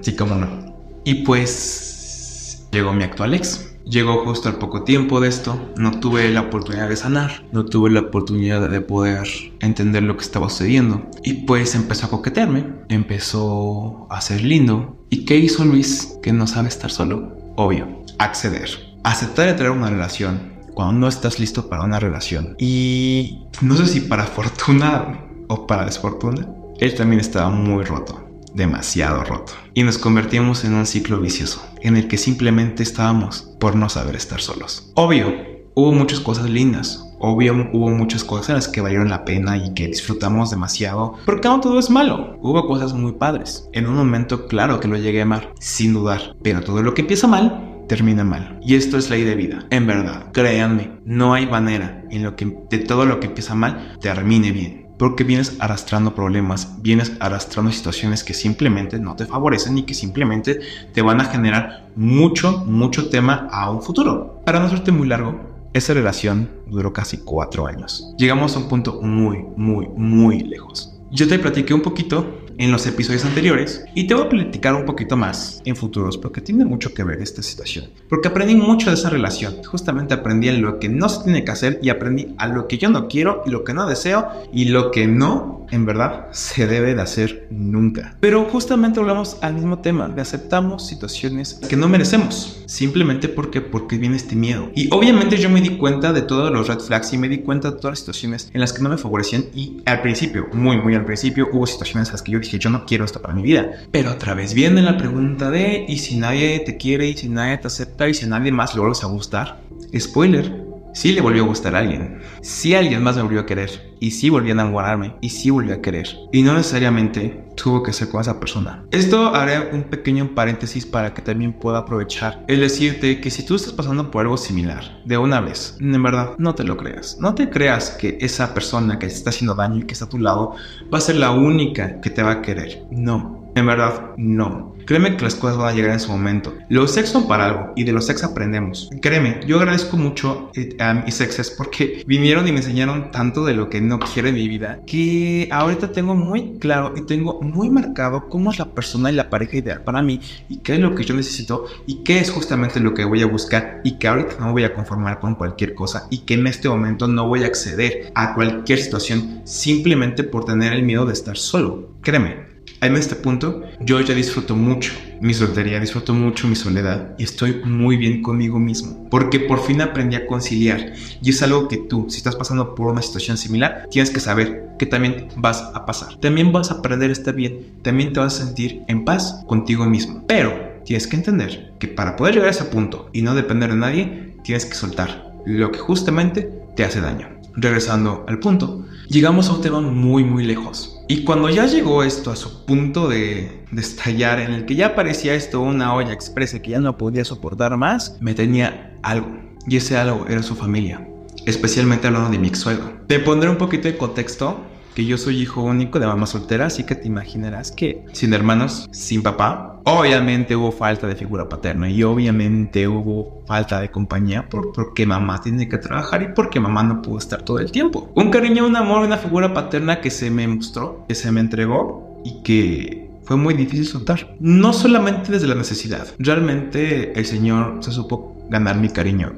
Sí, 0.00 0.14
cómo 0.14 0.36
no. 0.36 0.67
Y 1.08 1.24
pues 1.24 2.66
llegó 2.70 2.92
mi 2.92 3.02
actual 3.02 3.32
ex. 3.32 3.64
Llegó 3.86 4.26
justo 4.26 4.50
al 4.50 4.56
poco 4.56 4.82
tiempo 4.84 5.20
de 5.20 5.28
esto, 5.30 5.72
no 5.78 6.00
tuve 6.00 6.28
la 6.28 6.42
oportunidad 6.42 6.90
de 6.90 6.96
sanar, 6.96 7.46
no 7.50 7.64
tuve 7.64 7.88
la 7.88 8.00
oportunidad 8.00 8.68
de 8.68 8.82
poder 8.82 9.26
entender 9.60 10.02
lo 10.02 10.18
que 10.18 10.24
estaba 10.24 10.50
sucediendo. 10.50 11.10
Y 11.24 11.46
pues 11.46 11.74
empezó 11.74 12.04
a 12.04 12.10
coquetearme, 12.10 12.74
empezó 12.90 14.06
a 14.10 14.20
ser 14.20 14.42
lindo. 14.42 14.98
¿Y 15.08 15.24
qué 15.24 15.38
hizo 15.38 15.64
Luis 15.64 16.18
que 16.22 16.34
no 16.34 16.46
sabe 16.46 16.68
estar 16.68 16.90
solo? 16.90 17.34
Obvio, 17.56 18.04
acceder. 18.18 18.68
Aceptar 19.02 19.48
entrar 19.48 19.70
a 19.70 19.72
una 19.72 19.88
relación 19.88 20.58
cuando 20.74 20.92
no 20.92 21.08
estás 21.08 21.40
listo 21.40 21.70
para 21.70 21.84
una 21.84 21.98
relación. 21.98 22.54
Y 22.58 23.46
no 23.62 23.76
sé 23.76 23.86
si 23.86 24.00
para 24.00 24.24
fortuna 24.24 25.24
o 25.48 25.66
para 25.66 25.86
desfortuna, 25.86 26.46
él 26.78 26.94
también 26.94 27.20
estaba 27.20 27.48
muy 27.48 27.82
roto 27.84 28.27
demasiado 28.58 29.24
roto. 29.24 29.54
Y 29.72 29.84
nos 29.84 29.96
convertimos 29.96 30.64
en 30.64 30.74
un 30.74 30.84
ciclo 30.84 31.18
vicioso, 31.20 31.64
en 31.80 31.96
el 31.96 32.08
que 32.08 32.18
simplemente 32.18 32.82
estábamos 32.82 33.54
por 33.58 33.74
no 33.74 33.88
saber 33.88 34.16
estar 34.16 34.40
solos. 34.42 34.92
Obvio, 34.94 35.32
hubo 35.74 35.92
muchas 35.92 36.20
cosas 36.20 36.50
lindas. 36.50 37.04
Obvio, 37.20 37.68
hubo 37.72 37.88
muchas 37.88 38.22
cosas 38.22 38.68
que 38.68 38.80
valieron 38.80 39.08
la 39.08 39.24
pena 39.24 39.56
y 39.56 39.74
que 39.74 39.86
disfrutamos 39.86 40.50
demasiado, 40.50 41.14
porque 41.24 41.48
no 41.48 41.60
todo 41.60 41.78
es 41.78 41.88
malo. 41.88 42.36
Hubo 42.42 42.66
cosas 42.66 42.92
muy 42.92 43.12
padres. 43.12 43.68
En 43.72 43.86
un 43.86 43.96
momento, 43.96 44.46
claro 44.46 44.78
que 44.78 44.88
lo 44.88 44.96
llegué 44.96 45.20
a 45.20 45.22
amar, 45.24 45.54
sin 45.58 45.94
dudar. 45.94 46.36
Pero 46.42 46.60
todo 46.60 46.82
lo 46.82 46.94
que 46.94 47.02
empieza 47.02 47.26
mal, 47.26 47.84
termina 47.88 48.22
mal. 48.22 48.60
Y 48.62 48.76
esto 48.76 48.98
es 48.98 49.10
ley 49.10 49.24
de 49.24 49.34
vida. 49.34 49.66
En 49.70 49.86
verdad, 49.86 50.30
créanme, 50.32 51.00
no 51.04 51.34
hay 51.34 51.46
manera 51.46 52.04
en 52.10 52.22
lo 52.22 52.36
que 52.36 52.56
de 52.70 52.78
todo 52.78 53.06
lo 53.06 53.18
que 53.18 53.28
empieza 53.28 53.54
mal 53.54 53.98
termine 54.00 54.52
bien 54.52 54.87
porque 54.98 55.24
vienes 55.24 55.56
arrastrando 55.60 56.14
problemas, 56.14 56.82
vienes 56.82 57.12
arrastrando 57.20 57.70
situaciones 57.72 58.24
que 58.24 58.34
simplemente 58.34 58.98
no 58.98 59.16
te 59.16 59.26
favorecen 59.26 59.78
y 59.78 59.84
que 59.84 59.94
simplemente 59.94 60.60
te 60.92 61.02
van 61.02 61.20
a 61.20 61.24
generar 61.24 61.88
mucho, 61.96 62.64
mucho 62.66 63.08
tema 63.08 63.48
a 63.50 63.70
un 63.70 63.80
futuro. 63.80 64.42
Para 64.44 64.58
no 64.58 64.66
hacerte 64.66 64.92
muy 64.92 65.06
largo, 65.06 65.40
esa 65.72 65.94
relación 65.94 66.50
duró 66.66 66.92
casi 66.92 67.18
cuatro 67.18 67.66
años. 67.66 68.12
Llegamos 68.18 68.56
a 68.56 68.58
un 68.58 68.68
punto 68.68 69.00
muy, 69.00 69.44
muy, 69.56 69.86
muy 69.88 70.40
lejos. 70.40 70.94
Yo 71.10 71.28
te 71.28 71.38
platiqué 71.38 71.72
un 71.72 71.82
poquito 71.82 72.47
en 72.58 72.70
los 72.72 72.86
episodios 72.86 73.24
anteriores 73.24 73.84
y 73.94 74.06
te 74.06 74.14
voy 74.14 74.24
a 74.24 74.28
platicar 74.28 74.74
un 74.74 74.84
poquito 74.84 75.16
más 75.16 75.62
en 75.64 75.76
futuros 75.76 76.18
porque 76.18 76.40
tiene 76.40 76.64
mucho 76.64 76.92
que 76.92 77.04
ver 77.04 77.22
esta 77.22 77.42
situación. 77.42 77.86
Porque 78.08 78.28
aprendí 78.28 78.54
mucho 78.54 78.90
de 78.90 78.94
esa 78.94 79.10
relación. 79.10 79.62
Justamente 79.64 80.14
aprendí 80.14 80.50
lo 80.50 80.78
que 80.78 80.88
no 80.88 81.08
se 81.08 81.24
tiene 81.24 81.44
que 81.44 81.50
hacer 81.50 81.78
y 81.82 81.90
aprendí 81.90 82.34
a 82.38 82.48
lo 82.48 82.68
que 82.68 82.78
yo 82.78 82.90
no 82.90 83.08
quiero 83.08 83.42
y 83.46 83.50
lo 83.50 83.64
que 83.64 83.74
no 83.74 83.86
deseo 83.86 84.26
y 84.52 84.66
lo 84.66 84.90
que 84.90 85.06
no 85.06 85.66
en 85.70 85.84
verdad 85.84 86.28
se 86.32 86.66
debe 86.66 86.94
de 86.94 87.02
hacer 87.02 87.46
nunca. 87.50 88.16
Pero 88.20 88.44
justamente 88.44 89.00
hablamos 89.00 89.36
al 89.42 89.54
mismo 89.54 89.78
tema 89.80 90.08
de 90.08 90.22
aceptamos 90.22 90.86
situaciones 90.86 91.60
que 91.68 91.76
no 91.76 91.88
merecemos 91.88 92.62
simplemente 92.66 93.28
porque 93.28 93.60
porque 93.60 93.98
viene 93.98 94.16
este 94.16 94.36
miedo. 94.36 94.70
Y 94.74 94.88
obviamente 94.92 95.36
yo 95.36 95.50
me 95.50 95.60
di 95.60 95.76
cuenta 95.76 96.12
de 96.12 96.22
todos 96.22 96.50
los 96.50 96.68
red 96.68 96.80
flags 96.80 97.12
y 97.12 97.18
me 97.18 97.28
di 97.28 97.38
cuenta 97.38 97.70
de 97.70 97.76
todas 97.76 97.92
las 97.92 97.98
situaciones 98.00 98.50
en 98.52 98.60
las 98.60 98.72
que 98.72 98.82
no 98.82 98.88
me 98.88 98.98
favorecían 98.98 99.46
y 99.54 99.82
al 99.84 100.00
principio, 100.02 100.46
muy 100.52 100.78
muy 100.78 100.94
al 100.94 101.04
principio 101.04 101.48
hubo 101.52 101.66
situaciones 101.66 102.08
en 102.08 102.12
las 102.12 102.22
que 102.22 102.32
yo 102.32 102.38
dije 102.38 102.47
yo 102.56 102.70
no 102.70 102.86
quiero 102.86 103.04
esto 103.04 103.20
para 103.20 103.34
mi 103.34 103.42
vida. 103.42 103.72
Pero 103.90 104.12
otra 104.12 104.34
vez 104.34 104.54
viene 104.54 104.80
la 104.80 104.96
pregunta 104.96 105.50
de, 105.50 105.84
¿y 105.86 105.98
si 105.98 106.16
nadie 106.16 106.60
te 106.60 106.76
quiere? 106.76 107.08
¿Y 107.08 107.16
si 107.16 107.28
nadie 107.28 107.58
te 107.58 107.66
acepta? 107.66 108.08
¿Y 108.08 108.14
si 108.14 108.26
nadie 108.26 108.52
más 108.52 108.74
le 108.74 108.80
vuelves 108.80 109.04
a 109.04 109.08
gustar? 109.08 109.60
Spoiler, 109.98 110.64
sí 110.94 111.12
le 111.12 111.20
volvió 111.20 111.44
a 111.44 111.46
gustar 111.46 111.74
a 111.74 111.80
alguien. 111.80 112.20
Sí 112.40 112.74
alguien 112.74 113.02
más 113.02 113.16
me 113.16 113.22
volvió 113.22 113.40
a 113.40 113.46
querer. 113.46 113.96
Y 114.00 114.12
sí 114.12 114.30
volvió 114.30 114.52
a 114.52 114.54
enamorarme. 114.54 115.14
Y 115.20 115.30
sí 115.30 115.50
volvió 115.50 115.74
a 115.74 115.80
querer. 115.80 116.08
Y 116.32 116.42
no 116.42 116.54
necesariamente 116.54 117.44
tuvo 117.56 117.82
que 117.82 117.92
ser 117.92 118.08
con 118.08 118.20
esa 118.20 118.38
persona. 118.38 118.84
Esto 118.90 119.34
haré 119.34 119.70
un 119.72 119.84
pequeño 119.84 120.34
paréntesis 120.34 120.86
para 120.86 121.12
que 121.12 121.22
también 121.22 121.52
pueda 121.52 121.78
aprovechar. 121.78 122.44
El 122.48 122.60
decirte 122.60 123.20
que 123.20 123.30
si 123.30 123.44
tú 123.44 123.56
estás 123.56 123.72
pasando 123.72 124.10
por 124.10 124.22
algo 124.22 124.36
similar, 124.36 125.02
de 125.04 125.18
una 125.18 125.40
vez, 125.40 125.76
en 125.80 126.02
verdad, 126.02 126.30
no 126.38 126.54
te 126.54 126.64
lo 126.64 126.76
creas. 126.76 127.18
No 127.20 127.34
te 127.34 127.50
creas 127.50 127.90
que 127.90 128.18
esa 128.20 128.54
persona 128.54 128.98
que 128.98 129.06
te 129.06 129.14
está 129.14 129.30
haciendo 129.30 129.54
daño 129.54 129.78
y 129.78 129.84
que 129.84 129.92
está 129.92 130.04
a 130.04 130.08
tu 130.08 130.18
lado 130.18 130.54
va 130.92 130.98
a 130.98 131.02
ser 131.02 131.16
la 131.16 131.30
única 131.32 132.00
que 132.00 132.10
te 132.10 132.22
va 132.22 132.32
a 132.32 132.42
querer. 132.42 132.84
No. 132.90 133.38
En 133.54 133.66
verdad, 133.66 134.12
no. 134.16 134.76
Créeme 134.86 135.16
que 135.16 135.24
las 135.24 135.34
cosas 135.34 135.58
van 135.58 135.68
a 135.68 135.74
llegar 135.74 135.90
en 135.90 136.00
su 136.00 136.10
momento. 136.10 136.54
Los 136.68 136.92
sex 136.92 137.10
son 137.10 137.28
para 137.28 137.46
algo 137.46 137.72
y 137.76 137.84
de 137.84 137.92
los 137.92 138.06
sex 138.06 138.24
aprendemos. 138.24 138.88
Créeme, 139.02 139.40
yo 139.46 139.58
agradezco 139.58 139.96
mucho 139.96 140.50
eh, 140.54 140.76
a 140.78 140.94
mis 140.94 141.20
exes 141.20 141.50
porque 141.50 142.04
vinieron 142.06 142.48
y 142.48 142.52
me 142.52 142.58
enseñaron 142.58 143.10
tanto 143.10 143.44
de 143.44 143.52
lo 143.52 143.68
que 143.68 143.80
no 143.88 143.98
quiero 143.98 144.28
en 144.28 144.34
mi 144.34 144.46
vida 144.46 144.80
que 144.86 145.48
ahorita 145.50 145.92
tengo 145.92 146.14
muy 146.14 146.58
claro 146.58 146.94
y 146.96 147.06
tengo 147.06 147.40
muy 147.40 147.70
marcado 147.70 148.28
cómo 148.28 148.52
es 148.52 148.58
la 148.58 148.66
persona 148.66 149.10
y 149.10 149.14
la 149.14 149.30
pareja 149.30 149.56
ideal 149.56 149.82
para 149.82 150.02
mí 150.02 150.20
y 150.48 150.58
qué 150.58 150.74
es 150.74 150.80
lo 150.80 150.94
que 150.94 151.04
yo 151.04 151.14
necesito 151.14 151.64
y 151.86 152.04
qué 152.04 152.20
es 152.20 152.30
justamente 152.30 152.80
lo 152.80 152.94
que 152.94 153.04
voy 153.04 153.22
a 153.22 153.26
buscar 153.26 153.80
y 153.84 153.98
que 153.98 154.08
ahorita 154.08 154.36
no 154.38 154.52
voy 154.52 154.64
a 154.64 154.74
conformar 154.74 155.18
con 155.18 155.34
cualquier 155.34 155.74
cosa 155.74 156.06
y 156.10 156.18
que 156.18 156.34
en 156.34 156.46
este 156.46 156.68
momento 156.68 157.08
no 157.08 157.26
voy 157.26 157.44
a 157.44 157.46
acceder 157.46 158.12
a 158.14 158.34
cualquier 158.34 158.78
situación 158.78 159.42
simplemente 159.44 160.22
por 160.22 160.44
tener 160.44 160.72
el 160.72 160.82
miedo 160.82 161.06
de 161.06 161.14
estar 161.14 161.36
solo. 161.36 161.88
Créeme, 162.02 162.47
En 162.80 162.94
este 162.94 163.16
punto, 163.16 163.62
yo 163.80 164.00
ya 164.00 164.14
disfruto 164.14 164.54
mucho 164.54 164.92
mi 165.20 165.34
soltería, 165.34 165.80
disfruto 165.80 166.14
mucho 166.14 166.46
mi 166.46 166.54
soledad 166.54 167.16
y 167.18 167.24
estoy 167.24 167.60
muy 167.64 167.96
bien 167.96 168.22
conmigo 168.22 168.60
mismo. 168.60 169.08
Porque 169.10 169.40
por 169.40 169.60
fin 169.60 169.80
aprendí 169.80 170.14
a 170.14 170.26
conciliar. 170.28 170.92
Y 171.20 171.30
es 171.30 171.42
algo 171.42 171.66
que 171.66 171.76
tú, 171.76 172.06
si 172.08 172.18
estás 172.18 172.36
pasando 172.36 172.76
por 172.76 172.92
una 172.92 173.02
situación 173.02 173.36
similar, 173.36 173.88
tienes 173.90 174.10
que 174.10 174.20
saber 174.20 174.76
que 174.78 174.86
también 174.86 175.26
vas 175.34 175.60
a 175.74 175.84
pasar. 175.86 176.20
También 176.20 176.52
vas 176.52 176.70
a 176.70 176.74
aprender 176.74 177.10
a 177.10 177.14
estar 177.14 177.34
bien. 177.34 177.66
También 177.82 178.12
te 178.12 178.20
vas 178.20 178.40
a 178.40 178.44
sentir 178.44 178.82
en 178.86 179.04
paz 179.04 179.42
contigo 179.48 179.84
mismo. 179.84 180.24
Pero 180.28 180.80
tienes 180.84 181.08
que 181.08 181.16
entender 181.16 181.72
que 181.80 181.88
para 181.88 182.14
poder 182.14 182.34
llegar 182.34 182.48
a 182.48 182.52
ese 182.52 182.64
punto 182.64 183.10
y 183.12 183.22
no 183.22 183.34
depender 183.34 183.70
de 183.70 183.76
nadie, 183.76 184.34
tienes 184.44 184.64
que 184.64 184.74
soltar 184.74 185.32
lo 185.46 185.72
que 185.72 185.78
justamente 185.80 186.48
te 186.76 186.84
hace 186.84 187.00
daño. 187.00 187.37
Regresando 187.60 188.24
al 188.28 188.38
punto, 188.38 188.86
llegamos 189.08 189.48
a 189.48 189.54
un 189.54 189.60
tema 189.60 189.80
muy 189.80 190.22
muy 190.22 190.44
lejos. 190.44 191.00
Y 191.08 191.24
cuando 191.24 191.50
ya 191.50 191.66
llegó 191.66 192.04
esto 192.04 192.30
a 192.30 192.36
su 192.36 192.64
punto 192.64 193.08
de, 193.08 193.64
de 193.72 193.80
estallar, 193.80 194.38
en 194.38 194.52
el 194.52 194.64
que 194.64 194.76
ya 194.76 194.94
parecía 194.94 195.34
esto 195.34 195.60
una 195.60 195.92
olla 195.92 196.12
expresa 196.12 196.62
que 196.62 196.70
ya 196.70 196.78
no 196.78 196.96
podía 196.96 197.24
soportar 197.24 197.76
más, 197.76 198.16
me 198.20 198.34
tenía 198.34 198.96
algo. 199.02 199.36
Y 199.66 199.76
ese 199.76 199.96
algo 199.96 200.26
era 200.28 200.44
su 200.44 200.54
familia, 200.54 201.08
especialmente 201.46 202.06
hablando 202.06 202.30
de 202.30 202.38
mi 202.38 202.46
ex 202.46 202.60
suegro. 202.60 202.92
Te 203.08 203.18
pondré 203.18 203.50
un 203.50 203.56
poquito 203.58 203.88
de 203.88 203.96
contexto 203.96 204.60
que 204.98 205.04
yo 205.04 205.16
soy 205.16 205.40
hijo 205.40 205.62
único 205.62 206.00
de 206.00 206.08
mamá 206.08 206.26
soltera, 206.26 206.66
así 206.66 206.82
que 206.82 206.96
te 206.96 207.06
imaginarás 207.06 207.70
que 207.70 208.04
sin 208.10 208.34
hermanos, 208.34 208.88
sin 208.90 209.22
papá, 209.22 209.80
obviamente 209.84 210.56
hubo 210.56 210.72
falta 210.72 211.06
de 211.06 211.14
figura 211.14 211.48
paterna 211.48 211.88
y 211.88 212.02
obviamente 212.02 212.88
hubo 212.88 213.44
falta 213.46 213.80
de 213.80 213.92
compañía 213.92 214.48
por, 214.48 214.72
porque 214.72 215.06
mamá 215.06 215.40
tiene 215.40 215.68
que 215.68 215.78
trabajar 215.78 216.22
y 216.22 216.34
porque 216.34 216.58
mamá 216.58 216.82
no 216.82 217.00
pudo 217.00 217.18
estar 217.18 217.42
todo 217.42 217.60
el 217.60 217.70
tiempo. 217.70 218.10
Un 218.16 218.30
cariño, 218.30 218.66
un 218.66 218.74
amor, 218.74 219.06
una 219.06 219.18
figura 219.18 219.54
paterna 219.54 220.00
que 220.00 220.10
se 220.10 220.32
me 220.32 220.48
mostró, 220.48 221.04
que 221.06 221.14
se 221.14 221.30
me 221.30 221.38
entregó 221.38 222.20
y 222.24 222.42
que 222.42 223.08
fue 223.22 223.36
muy 223.36 223.54
difícil 223.54 223.86
soltar. 223.86 224.34
No 224.40 224.72
solamente 224.72 225.30
desde 225.30 225.46
la 225.46 225.54
necesidad, 225.54 226.08
realmente 226.18 227.16
el 227.16 227.24
Señor 227.24 227.84
se 227.84 227.92
supo 227.92 228.36
ganar 228.50 228.78
mi 228.78 228.88
cariño, 228.88 229.30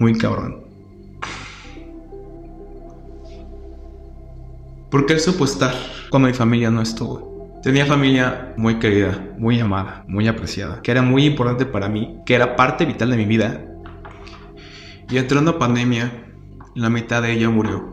muy 0.00 0.18
cabrón. 0.18 0.65
Porque 4.96 5.12
él 5.12 5.20
supo 5.20 5.44
cuando 6.08 6.26
mi 6.26 6.32
familia 6.32 6.70
no 6.70 6.80
estuvo. 6.80 7.60
Tenía 7.62 7.84
familia 7.84 8.54
muy 8.56 8.78
querida, 8.78 9.28
muy 9.36 9.60
amada, 9.60 10.06
muy 10.08 10.26
apreciada, 10.26 10.80
que 10.80 10.90
era 10.90 11.02
muy 11.02 11.26
importante 11.26 11.66
para 11.66 11.86
mí, 11.86 12.20
que 12.24 12.34
era 12.34 12.56
parte 12.56 12.86
vital 12.86 13.10
de 13.10 13.18
mi 13.18 13.26
vida. 13.26 13.62
Y 15.10 15.18
entró 15.18 15.38
una 15.38 15.58
pandemia, 15.58 16.32
la 16.74 16.88
mitad 16.88 17.20
de 17.20 17.30
ella 17.30 17.50
murió. 17.50 17.92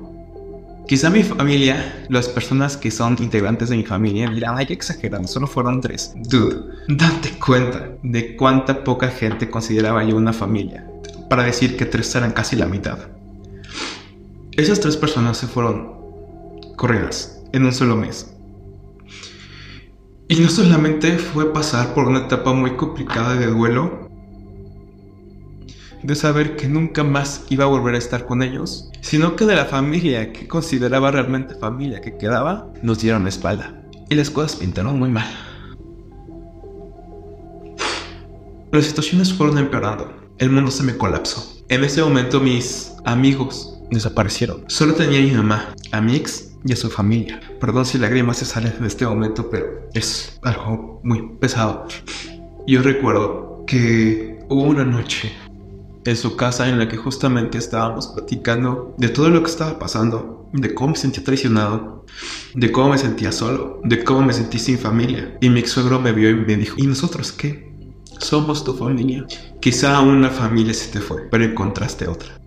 Quizá 0.88 1.10
mi 1.10 1.24
familia, 1.24 2.06
las 2.08 2.30
personas 2.30 2.78
que 2.78 2.89
son 2.89 3.18
integrantes 3.20 3.68
de 3.68 3.76
mi 3.76 3.84
familia, 3.84 4.30
dirán, 4.30 4.56
ay, 4.58 4.68
qué 4.68 4.72
exagerando, 4.72 5.28
solo 5.28 5.46
fueron 5.46 5.82
tres. 5.82 6.13
Dude, 6.16 6.56
date 6.88 7.32
cuenta 7.38 7.98
de 8.02 8.38
cuánta 8.38 8.82
poca 8.86 9.10
gente 9.10 9.50
consideraba 9.50 10.06
yo 10.06 10.16
una 10.16 10.32
familia 10.32 10.88
para 11.30 11.44
decir 11.44 11.76
que 11.76 11.86
tres 11.86 12.16
eran 12.16 12.32
casi 12.32 12.56
la 12.56 12.68
mitad. 12.68 12.98
Esas 14.54 14.80
tres 14.80 14.96
personas 14.96 15.36
se 15.36 15.48
fueron 15.48 15.92
corridas 16.76 17.44
en 17.54 17.66
un 17.66 17.74
solo 17.74 17.96
mes. 17.96 18.34
Y 20.28 20.38
no 20.38 20.50
solamente 20.50 21.18
fue 21.18 21.54
pasar 21.54 21.94
por 21.94 22.08
una 22.08 22.20
etapa 22.26 22.54
muy 22.54 22.76
complicada 22.76 23.36
de 23.36 23.48
duelo, 23.48 24.10
de 26.02 26.16
saber 26.16 26.56
que 26.56 26.68
nunca 26.68 27.04
más 27.04 27.46
iba 27.50 27.66
a 27.66 27.68
volver 27.68 27.96
a 27.96 27.98
estar 27.98 28.26
con 28.26 28.42
ellos, 28.42 28.90
sino 29.02 29.36
que 29.36 29.46
de 29.46 29.56
la 29.56 29.66
familia 29.66 30.34
que 30.34 30.48
consideraba 30.48 31.12
realmente 31.12 31.56
familia 31.56 32.02
que 32.02 32.18
quedaba, 32.18 32.72
nos 32.82 33.00
dieron 33.00 33.24
la 33.24 33.30
espalda. 33.30 33.82
Y 34.10 34.16
las 34.16 34.30
cosas 34.30 34.58
pintaron 34.58 35.00
muy 35.00 35.10
mal. 35.10 35.28
Las 38.72 38.86
situaciones 38.86 39.34
fueron 39.34 39.58
empeorando. 39.58 40.12
El 40.40 40.50
mundo 40.50 40.72
se 40.72 40.84
me 40.84 40.98
colapsó. 40.98 41.64
En 41.70 41.84
ese 41.84 42.02
momento 42.02 42.40
mis 42.40 42.94
amigos 43.06 43.78
desaparecieron. 43.92 44.66
Solo 44.68 44.96
tenía 44.96 45.22
mi 45.22 45.32
mamá, 45.32 45.76
a 45.92 46.02
mi 46.02 46.16
ex 46.16 46.53
y 46.65 46.73
a 46.73 46.76
su 46.76 46.89
familia. 46.89 47.39
Perdón 47.60 47.86
si 47.86 47.97
lágrimas 47.97 48.38
se 48.38 48.45
salen 48.45 48.73
en 48.80 48.86
este 48.86 49.06
momento, 49.06 49.49
pero 49.49 49.89
es 49.93 50.39
algo 50.43 50.99
muy 51.04 51.36
pesado. 51.39 51.88
Yo 52.67 52.82
recuerdo 52.82 53.63
que 53.67 54.39
hubo 54.49 54.63
una 54.63 54.86
noche 54.86 55.32
en 56.06 56.15
su 56.15 56.36
casa 56.36 56.67
en 56.67 56.80
la 56.80 56.88
que 56.88 56.97
justamente 56.97 57.58
estábamos 57.58 58.08
platicando 58.08 58.93
de 58.97 59.10
todo 59.10 59.30
lo 59.30 59.41
que 59.41 59.49
estaba 59.49 59.80
pasando, 59.80 60.49
de 60.54 60.73
cómo 60.73 60.91
me 60.91 60.97
sentía 60.97 61.23
traicionado, 61.23 62.06
de 62.54 62.71
cómo 62.71 62.89
me 62.89 62.97
sentía 62.97 63.32
solo, 63.32 63.82
de 63.84 64.04
cómo 64.04 64.21
me 64.21 64.34
sentí 64.34 64.60
sin 64.60 64.78
familia. 64.78 65.38
Y 65.41 65.49
mi 65.49 65.62
ex 65.62 65.71
suegro 65.71 65.99
me 65.99 66.12
vio 66.12 66.30
y 66.30 66.36
me 66.36 66.56
dijo, 66.56 66.76
¿y 66.78 66.88
nosotros 66.88 67.32
qué? 67.32 67.71
Somos 68.19 68.63
tu 68.63 68.73
familia. 68.73 69.26
Quizá 69.60 69.99
una 70.02 70.30
familia 70.30 70.73
se 70.73 70.91
te 70.91 70.99
fue, 70.99 71.23
pero 71.30 71.43
encontraste 71.43 72.08
otra. 72.08 72.42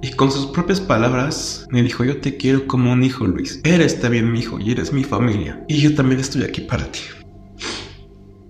Y 0.00 0.12
con 0.12 0.30
sus 0.30 0.46
propias 0.46 0.80
palabras 0.80 1.66
me 1.70 1.82
dijo, 1.82 2.04
yo 2.04 2.20
te 2.20 2.36
quiero 2.36 2.66
como 2.66 2.92
un 2.92 3.02
hijo, 3.02 3.26
Luis. 3.26 3.60
Eres 3.64 4.00
también 4.00 4.30
mi 4.30 4.40
hijo 4.40 4.60
y 4.60 4.70
eres 4.70 4.92
mi 4.92 5.02
familia. 5.02 5.64
Y 5.68 5.78
yo 5.78 5.94
también 5.94 6.20
estoy 6.20 6.44
aquí 6.44 6.60
para 6.60 6.90
ti. 6.90 7.00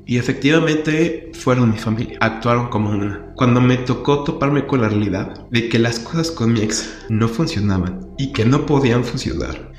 Y 0.04 0.16
efectivamente 0.16 1.32
fueron 1.34 1.70
mi 1.70 1.78
familia, 1.78 2.16
actuaron 2.20 2.68
como 2.68 2.90
una. 2.90 3.32
Cuando 3.34 3.60
me 3.60 3.76
tocó 3.76 4.24
toparme 4.24 4.66
con 4.66 4.80
la 4.80 4.88
realidad 4.88 5.46
de 5.50 5.68
que 5.68 5.78
las 5.78 5.98
cosas 5.98 6.30
con 6.30 6.54
mi 6.54 6.60
ex 6.60 6.88
no 7.10 7.28
funcionaban 7.28 8.08
y 8.16 8.32
que 8.32 8.46
no 8.46 8.64
podían 8.64 9.04
funcionar, 9.04 9.72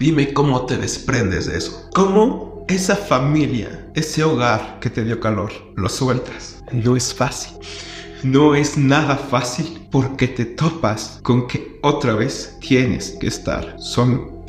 dime 0.00 0.32
cómo 0.32 0.66
te 0.66 0.76
desprendes 0.76 1.46
de 1.46 1.58
eso. 1.58 1.88
¿Cómo 1.94 2.64
esa 2.68 2.96
familia, 2.96 3.88
ese 3.94 4.24
hogar 4.24 4.78
que 4.80 4.90
te 4.90 5.04
dio 5.04 5.20
calor, 5.20 5.52
lo 5.76 5.88
sueltas? 5.88 6.64
No 6.72 6.96
es 6.96 7.14
fácil. 7.14 7.52
No 8.22 8.54
es 8.54 8.78
nada 8.78 9.16
fácil 9.16 9.86
porque 9.90 10.28
te 10.28 10.44
topas 10.44 11.20
con 11.22 11.46
que 11.46 11.78
otra 11.82 12.14
vez 12.14 12.56
tienes 12.60 13.16
que 13.20 13.26
estar 13.26 13.76
solo. 13.78 14.44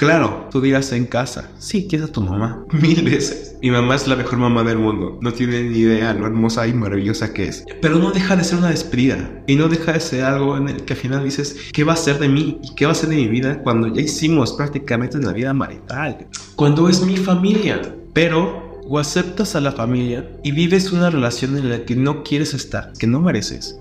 Claro, 0.00 0.48
tú 0.50 0.62
dirás 0.62 0.92
en 0.92 1.04
casa, 1.04 1.50
sí, 1.58 1.86
¿qué 1.86 1.96
es 1.96 2.10
tu 2.10 2.22
mamá? 2.22 2.64
Mil 2.72 3.02
veces. 3.02 3.56
Mi 3.60 3.70
mamá 3.70 3.96
es 3.96 4.08
la 4.08 4.16
mejor 4.16 4.38
mamá 4.38 4.64
del 4.64 4.78
mundo. 4.78 5.18
No 5.20 5.30
tiene 5.34 5.62
ni 5.62 5.80
idea 5.80 6.14
lo 6.14 6.24
hermosa 6.24 6.66
y 6.66 6.72
maravillosa 6.72 7.34
que 7.34 7.44
es. 7.44 7.66
Pero 7.82 7.98
no 7.98 8.10
deja 8.10 8.34
de 8.34 8.42
ser 8.42 8.60
una 8.60 8.70
despedida. 8.70 9.30
Y 9.46 9.56
no 9.56 9.68
deja 9.68 9.92
de 9.92 10.00
ser 10.00 10.24
algo 10.24 10.56
en 10.56 10.70
el 10.70 10.84
que 10.86 10.94
al 10.94 10.98
final 10.98 11.22
dices, 11.22 11.54
¿qué 11.74 11.84
va 11.84 11.92
a 11.92 11.96
ser 11.96 12.18
de 12.18 12.30
mí? 12.30 12.58
¿Y 12.62 12.74
qué 12.74 12.86
va 12.86 12.92
a 12.92 12.94
ser 12.94 13.10
de 13.10 13.16
mi 13.16 13.28
vida 13.28 13.62
cuando 13.62 13.88
ya 13.88 14.00
hicimos 14.00 14.54
prácticamente 14.54 15.18
una 15.18 15.34
vida 15.34 15.52
marital? 15.52 16.28
Cuando 16.56 16.88
es 16.88 17.02
mi 17.02 17.18
familia. 17.18 17.82
Pero 18.14 18.69
o 18.86 18.98
aceptas 18.98 19.54
a 19.54 19.60
la 19.60 19.72
familia 19.72 20.30
y 20.42 20.52
vives 20.52 20.92
una 20.92 21.10
relación 21.10 21.56
en 21.56 21.70
la 21.70 21.84
que 21.84 21.96
no 21.96 22.22
quieres 22.22 22.54
estar, 22.54 22.92
que 22.98 23.06
no 23.06 23.20
mereces, 23.20 23.78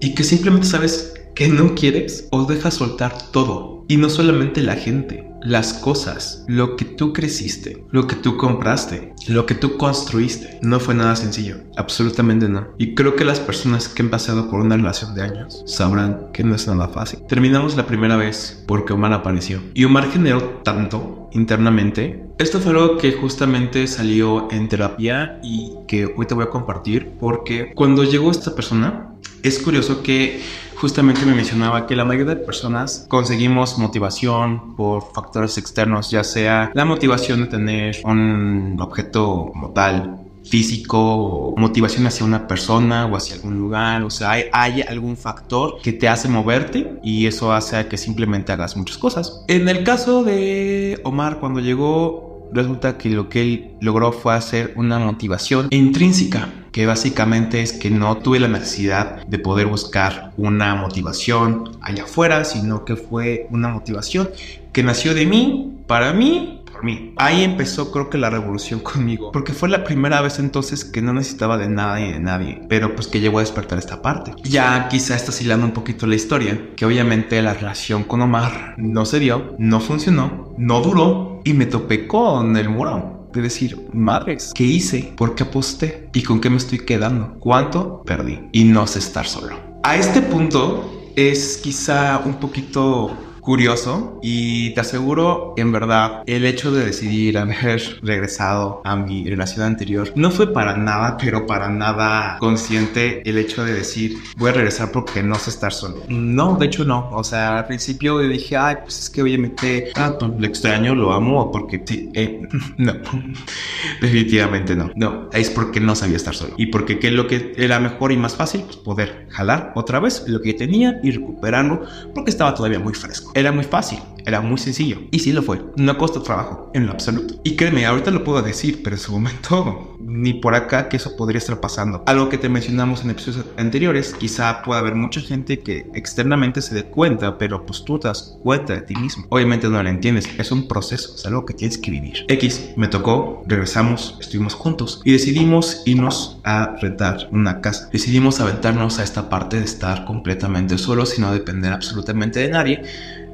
y 0.00 0.14
que 0.14 0.24
simplemente 0.24 0.66
sabes 0.66 1.14
que 1.34 1.48
no 1.48 1.74
quieres, 1.74 2.28
o 2.30 2.44
dejas 2.44 2.74
soltar 2.74 3.30
todo. 3.30 3.84
Y 3.88 3.96
no 3.96 4.10
solamente 4.10 4.62
la 4.62 4.76
gente, 4.76 5.31
las 5.44 5.74
cosas, 5.74 6.44
lo 6.46 6.76
que 6.76 6.84
tú 6.84 7.12
creciste, 7.12 7.84
lo 7.90 8.06
que 8.06 8.16
tú 8.16 8.36
compraste, 8.36 9.12
lo 9.28 9.46
que 9.46 9.54
tú 9.54 9.76
construiste. 9.76 10.58
No 10.62 10.80
fue 10.80 10.94
nada 10.94 11.16
sencillo, 11.16 11.56
absolutamente 11.76 12.48
no. 12.48 12.68
Y 12.78 12.94
creo 12.94 13.16
que 13.16 13.24
las 13.24 13.40
personas 13.40 13.88
que 13.88 14.02
han 14.02 14.10
pasado 14.10 14.50
por 14.50 14.60
una 14.60 14.76
relación 14.76 15.14
de 15.14 15.22
años 15.22 15.62
sabrán 15.66 16.28
que 16.32 16.44
no 16.44 16.54
es 16.54 16.66
nada 16.66 16.88
fácil. 16.88 17.20
Terminamos 17.28 17.76
la 17.76 17.86
primera 17.86 18.16
vez 18.16 18.62
porque 18.66 18.92
Omar 18.92 19.12
apareció. 19.12 19.60
Y 19.74 19.84
Omar 19.84 20.10
generó 20.10 20.60
tanto 20.64 21.28
internamente. 21.32 22.24
Esto 22.38 22.60
fue 22.60 22.72
algo 22.72 22.98
que 22.98 23.12
justamente 23.12 23.86
salió 23.86 24.50
en 24.50 24.68
terapia 24.68 25.40
y 25.42 25.72
que 25.86 26.14
hoy 26.16 26.26
te 26.26 26.34
voy 26.34 26.44
a 26.44 26.50
compartir 26.50 27.12
porque 27.18 27.72
cuando 27.74 28.04
llegó 28.04 28.30
esta 28.30 28.54
persona, 28.54 29.11
es 29.42 29.58
curioso 29.58 30.02
que 30.02 30.40
justamente 30.76 31.24
me 31.26 31.34
mencionaba 31.34 31.86
que 31.86 31.96
la 31.96 32.04
mayoría 32.04 32.34
de 32.34 32.40
personas 32.44 33.06
conseguimos 33.08 33.78
motivación 33.78 34.74
por 34.76 35.12
factores 35.12 35.58
externos, 35.58 36.10
ya 36.10 36.24
sea 36.24 36.70
la 36.74 36.84
motivación 36.84 37.42
de 37.42 37.46
tener 37.46 37.96
un 38.04 38.76
objeto 38.80 39.50
como 39.52 39.70
tal, 39.70 40.18
físico, 40.44 41.54
motivación 41.56 42.06
hacia 42.06 42.26
una 42.26 42.46
persona 42.48 43.06
o 43.06 43.16
hacia 43.16 43.36
algún 43.36 43.58
lugar, 43.58 44.02
o 44.02 44.10
sea, 44.10 44.32
hay, 44.32 44.44
hay, 44.52 44.82
algún 44.82 45.16
factor 45.16 45.80
que 45.82 45.92
te 45.92 46.08
hace 46.08 46.28
moverte 46.28 46.98
y 47.02 47.26
eso 47.26 47.52
hace 47.52 47.86
que 47.86 47.96
simplemente 47.96 48.52
hagas 48.52 48.76
muchas 48.76 48.98
cosas. 48.98 49.44
En 49.48 49.68
el 49.68 49.84
caso 49.84 50.24
de 50.24 51.00
Omar, 51.04 51.38
cuando 51.38 51.60
llegó, 51.60 52.31
resulta 52.52 52.98
que 52.98 53.10
lo 53.10 53.28
que 53.28 53.42
él 53.42 53.70
logró 53.80 54.12
fue 54.12 54.34
hacer 54.34 54.72
una 54.76 54.98
motivación 54.98 55.68
intrínseca 55.70 56.48
que 56.72 56.86
básicamente 56.86 57.62
es 57.62 57.74
que 57.74 57.90
no 57.90 58.16
tuve 58.16 58.40
la 58.40 58.48
necesidad 58.48 59.24
de 59.26 59.38
poder 59.38 59.66
buscar 59.66 60.32
una 60.38 60.74
motivación 60.74 61.76
allá 61.82 62.04
afuera, 62.04 62.44
sino 62.44 62.84
que 62.84 62.96
fue 62.96 63.46
una 63.50 63.68
motivación 63.68 64.30
que 64.72 64.82
nació 64.82 65.12
de 65.14 65.26
mí, 65.26 65.76
para 65.86 66.14
mí, 66.14 66.62
por 66.72 66.82
mí. 66.82 67.12
Ahí 67.18 67.44
empezó 67.44 67.92
creo 67.92 68.08
que 68.08 68.16
la 68.16 68.30
revolución 68.30 68.80
conmigo, 68.80 69.30
porque 69.32 69.52
fue 69.52 69.68
la 69.68 69.84
primera 69.84 70.22
vez 70.22 70.38
entonces 70.38 70.84
que 70.84 71.02
no 71.02 71.12
necesitaba 71.12 71.58
de 71.58 71.68
nada 71.68 72.00
y 72.00 72.10
de 72.10 72.20
nadie, 72.20 72.62
pero 72.68 72.94
pues 72.94 73.06
que 73.06 73.20
llegó 73.20 73.38
a 73.38 73.42
despertar 73.42 73.78
esta 73.78 74.00
parte. 74.00 74.32
Ya 74.42 74.88
quizá 74.88 75.14
está 75.14 75.32
hilando 75.42 75.66
un 75.66 75.72
poquito 75.72 76.06
la 76.06 76.14
historia, 76.14 76.70
que 76.74 76.86
obviamente 76.86 77.40
la 77.42 77.52
relación 77.52 78.04
con 78.04 78.22
Omar 78.22 78.74
no 78.78 79.04
se 79.04 79.18
dio, 79.18 79.54
no 79.58 79.80
funcionó, 79.80 80.54
no 80.56 80.80
duró, 80.80 81.31
y 81.44 81.52
me 81.54 81.66
topé 81.66 82.06
con 82.06 82.56
el 82.56 82.68
muro 82.68 83.28
de 83.32 83.42
decir, 83.42 83.88
madres, 83.92 84.52
¿qué 84.54 84.64
hice? 84.64 85.12
¿Por 85.16 85.34
qué 85.34 85.44
aposté? 85.44 86.08
¿Y 86.12 86.22
con 86.22 86.40
qué 86.40 86.50
me 86.50 86.58
estoy 86.58 86.80
quedando? 86.80 87.34
¿Cuánto 87.40 88.02
perdí? 88.04 88.40
Y 88.52 88.64
no 88.64 88.86
sé 88.86 88.98
estar 88.98 89.26
solo. 89.26 89.56
A 89.82 89.96
este 89.96 90.22
punto 90.22 91.10
es 91.16 91.58
quizá 91.62 92.22
un 92.24 92.34
poquito 92.34 93.10
curioso 93.42 94.20
y 94.22 94.70
te 94.70 94.80
aseguro, 94.80 95.52
en 95.56 95.72
verdad, 95.72 96.22
el 96.26 96.44
hecho 96.44 96.70
de 96.70 96.84
decidir 96.84 97.36
haber 97.36 97.82
regresado 98.02 98.80
a 98.84 98.96
mi 98.96 99.28
relación 99.28 99.66
anterior 99.66 100.12
no 100.14 100.30
fue 100.30 100.52
para 100.52 100.76
nada, 100.76 101.16
pero 101.20 101.44
para 101.46 101.68
nada 101.68 102.38
consciente 102.38 103.28
el 103.28 103.36
hecho 103.36 103.64
de 103.64 103.74
decir 103.74 104.16
voy 104.36 104.50
a 104.50 104.52
regresar 104.52 104.92
porque 104.92 105.22
no 105.22 105.34
sé 105.34 105.50
estar 105.50 105.72
solo. 105.72 106.02
No, 106.08 106.56
de 106.56 106.66
hecho 106.66 106.84
no. 106.84 107.10
O 107.10 107.24
sea, 107.24 107.58
al 107.58 107.66
principio 107.66 108.18
dije, 108.18 108.56
ay, 108.56 108.76
pues 108.82 109.00
es 109.00 109.10
que 109.10 109.22
obviamente, 109.22 109.92
ah, 109.96 110.14
pues, 110.18 110.30
lo 110.38 110.46
extraño, 110.46 110.94
lo 110.94 111.12
amo, 111.12 111.50
porque 111.50 111.82
sí, 111.84 112.10
eh, 112.14 112.42
no, 112.76 112.94
definitivamente 114.00 114.76
no. 114.76 114.90
No, 114.94 115.28
es 115.32 115.50
porque 115.50 115.80
no 115.80 115.96
sabía 115.96 116.16
estar 116.16 116.34
solo. 116.34 116.54
Y 116.56 116.66
porque 116.66 117.00
qué 117.00 117.08
es 117.08 117.12
lo 117.14 117.26
que 117.26 117.54
era 117.56 117.80
mejor 117.80 118.12
y 118.12 118.16
más 118.16 118.36
fácil, 118.36 118.62
pues 118.62 118.76
poder 118.76 119.26
jalar 119.30 119.72
otra 119.74 119.98
vez 119.98 120.24
lo 120.28 120.40
que 120.40 120.54
tenía 120.54 121.00
y 121.02 121.10
recuperarlo 121.10 121.82
porque 122.14 122.30
estaba 122.30 122.54
todavía 122.54 122.78
muy 122.78 122.94
fresco. 122.94 123.31
Era 123.34 123.50
muy 123.50 123.64
fácil, 123.64 123.98
era 124.26 124.40
muy 124.40 124.58
sencillo. 124.58 124.98
Y 125.10 125.20
sí 125.20 125.32
lo 125.32 125.42
fue. 125.42 125.62
No 125.76 125.96
costó 125.96 126.22
trabajo, 126.22 126.70
en 126.74 126.86
lo 126.86 126.92
absoluto. 126.92 127.34
Y 127.44 127.56
créeme, 127.56 127.86
ahorita 127.86 128.10
lo 128.10 128.24
puedo 128.24 128.42
decir, 128.42 128.82
pero 128.82 128.96
en 128.96 129.00
su 129.00 129.12
momento, 129.12 129.91
ni 130.12 130.34
por 130.34 130.54
acá 130.54 130.88
que 130.88 130.98
eso 130.98 131.16
podría 131.16 131.38
estar 131.38 131.58
pasando. 131.60 132.02
Algo 132.06 132.28
que 132.28 132.38
te 132.38 132.48
mencionamos 132.48 133.02
en 133.02 133.10
episodios 133.10 133.46
anteriores, 133.56 134.14
quizá 134.14 134.62
pueda 134.62 134.80
haber 134.80 134.94
mucha 134.94 135.20
gente 135.20 135.60
que 135.60 135.86
externamente 135.94 136.60
se 136.60 136.74
dé 136.74 136.84
cuenta, 136.84 137.38
pero 137.38 137.64
pues 137.64 137.84
tú 137.84 137.98
te 137.98 138.08
das 138.08 138.36
cuenta 138.42 138.74
de 138.74 138.82
ti 138.82 138.94
mismo. 138.94 139.26
Obviamente 139.30 139.68
no 139.68 139.82
lo 139.82 139.88
entiendes, 139.88 140.28
es 140.38 140.52
un 140.52 140.68
proceso, 140.68 141.14
es 141.14 141.24
algo 141.26 141.46
que 141.46 141.54
tienes 141.54 141.78
que 141.78 141.90
vivir. 141.90 142.24
X, 142.28 142.72
me 142.76 142.88
tocó, 142.88 143.42
regresamos, 143.46 144.18
estuvimos 144.20 144.54
juntos 144.54 145.00
y 145.04 145.12
decidimos 145.12 145.82
irnos 145.86 146.38
a 146.44 146.76
rentar 146.80 147.28
una 147.32 147.60
casa. 147.60 147.88
Decidimos 147.92 148.40
aventarnos 148.40 148.98
a 148.98 149.04
esta 149.04 149.30
parte 149.30 149.58
de 149.58 149.64
estar 149.64 150.04
completamente 150.04 150.76
solos 150.76 151.18
y 151.18 151.22
no 151.22 151.32
depender 151.32 151.72
absolutamente 151.72 152.40
de 152.40 152.48
nadie 152.48 152.82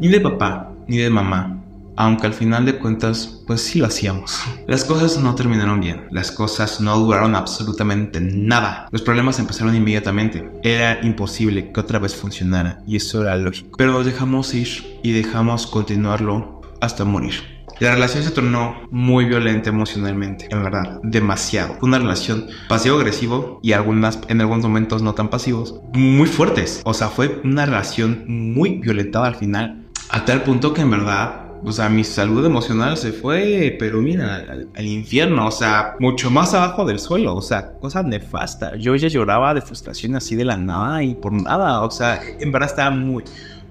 ni 0.00 0.08
de 0.08 0.20
papá, 0.20 0.72
ni 0.86 0.98
de 0.98 1.10
mamá, 1.10 1.60
aunque 1.98 2.28
al 2.28 2.32
final 2.32 2.64
de 2.64 2.78
cuentas, 2.78 3.42
pues 3.44 3.60
sí 3.60 3.80
lo 3.80 3.86
hacíamos. 3.86 4.40
Las 4.68 4.84
cosas 4.84 5.20
no 5.20 5.34
terminaron 5.34 5.80
bien, 5.80 6.06
las 6.12 6.30
cosas 6.30 6.80
no 6.80 6.96
duraron 6.96 7.34
absolutamente 7.34 8.20
nada. 8.20 8.86
Los 8.92 9.02
problemas 9.02 9.40
empezaron 9.40 9.74
inmediatamente. 9.74 10.48
Era 10.62 11.04
imposible 11.04 11.72
que 11.72 11.80
otra 11.80 11.98
vez 11.98 12.14
funcionara 12.14 12.78
y 12.86 12.94
eso 12.94 13.22
era 13.22 13.36
lógico. 13.36 13.76
Pero 13.76 13.90
nos 13.90 14.06
dejamos 14.06 14.54
ir 14.54 15.00
y 15.02 15.10
dejamos 15.10 15.66
continuarlo 15.66 16.60
hasta 16.80 17.04
morir. 17.04 17.34
La 17.80 17.92
relación 17.94 18.22
se 18.22 18.30
tornó 18.30 18.76
muy 18.92 19.24
violenta 19.24 19.70
emocionalmente, 19.70 20.46
en 20.50 20.62
verdad, 20.62 21.00
demasiado. 21.02 21.78
Una 21.82 21.98
relación 21.98 22.46
pasivo-agresivo 22.68 23.58
y 23.60 23.72
algunas, 23.72 24.20
en 24.28 24.40
algunos 24.40 24.62
momentos 24.62 25.02
no 25.02 25.14
tan 25.14 25.30
pasivos, 25.30 25.80
muy 25.94 26.28
fuertes. 26.28 26.80
O 26.84 26.94
sea, 26.94 27.08
fue 27.08 27.40
una 27.42 27.66
relación 27.66 28.24
muy 28.28 28.78
violentada 28.78 29.26
al 29.26 29.34
final 29.34 29.88
a 30.10 30.24
tal 30.24 30.42
punto 30.42 30.72
que 30.72 30.80
en 30.80 30.90
verdad 30.90 31.47
o 31.64 31.72
sea, 31.72 31.88
mi 31.88 32.04
salud 32.04 32.44
emocional 32.44 32.96
se 32.96 33.12
fue, 33.12 33.76
pero 33.78 34.00
mira, 34.00 34.46
al, 34.74 34.86
infierno, 34.86 35.46
o 35.46 35.50
sea, 35.50 35.96
mucho 35.98 36.30
más 36.30 36.54
abajo 36.54 36.84
del 36.84 36.98
suelo, 36.98 37.34
o 37.34 37.42
sea, 37.42 37.72
cosa 37.72 38.02
nefasta. 38.02 38.76
Yo 38.76 38.94
ya 38.96 39.08
lloraba 39.08 39.54
de 39.54 39.60
frustración 39.60 40.16
así 40.16 40.36
de 40.36 40.44
la 40.44 40.56
nada 40.56 41.02
y 41.02 41.14
por 41.14 41.32
nada, 41.32 41.82
o 41.82 41.90
sea, 41.90 42.20
en 42.40 42.52
verdad 42.52 42.70
estaba 42.70 42.90
muy, 42.90 43.24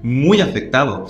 muy 0.04 0.42
afectado. 0.42 1.08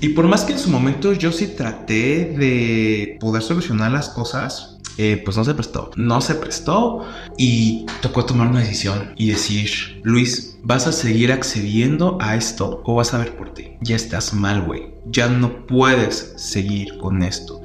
Y 0.00 0.10
por 0.10 0.26
más 0.26 0.44
que 0.44 0.52
en 0.52 0.58
su 0.58 0.70
momento 0.70 1.12
yo 1.12 1.32
sí 1.32 1.48
traté 1.48 2.24
de 2.36 3.18
poder 3.20 3.42
solucionar 3.42 3.92
las 3.92 4.08
cosas, 4.08 4.78
eh, 4.96 5.20
pues 5.24 5.36
no 5.36 5.44
se 5.44 5.54
prestó. 5.54 5.90
No 5.96 6.20
se 6.20 6.34
prestó 6.34 7.06
y 7.38 7.86
tocó 8.02 8.24
tomar 8.24 8.48
una 8.48 8.60
decisión 8.60 9.14
y 9.16 9.30
decir, 9.30 10.00
Luis, 10.02 10.49
¿vas 10.62 10.86
a 10.86 10.92
seguir 10.92 11.32
accediendo 11.32 12.18
a 12.20 12.36
esto 12.36 12.82
o 12.84 12.94
vas 12.96 13.14
a 13.14 13.18
ver 13.18 13.36
por 13.36 13.54
ti? 13.54 13.76
Ya 13.80 13.96
estás 13.96 14.34
mal, 14.34 14.62
güey. 14.62 14.94
Ya 15.06 15.28
no 15.28 15.66
puedes 15.66 16.34
seguir 16.36 16.98
con 16.98 17.22
esto. 17.22 17.62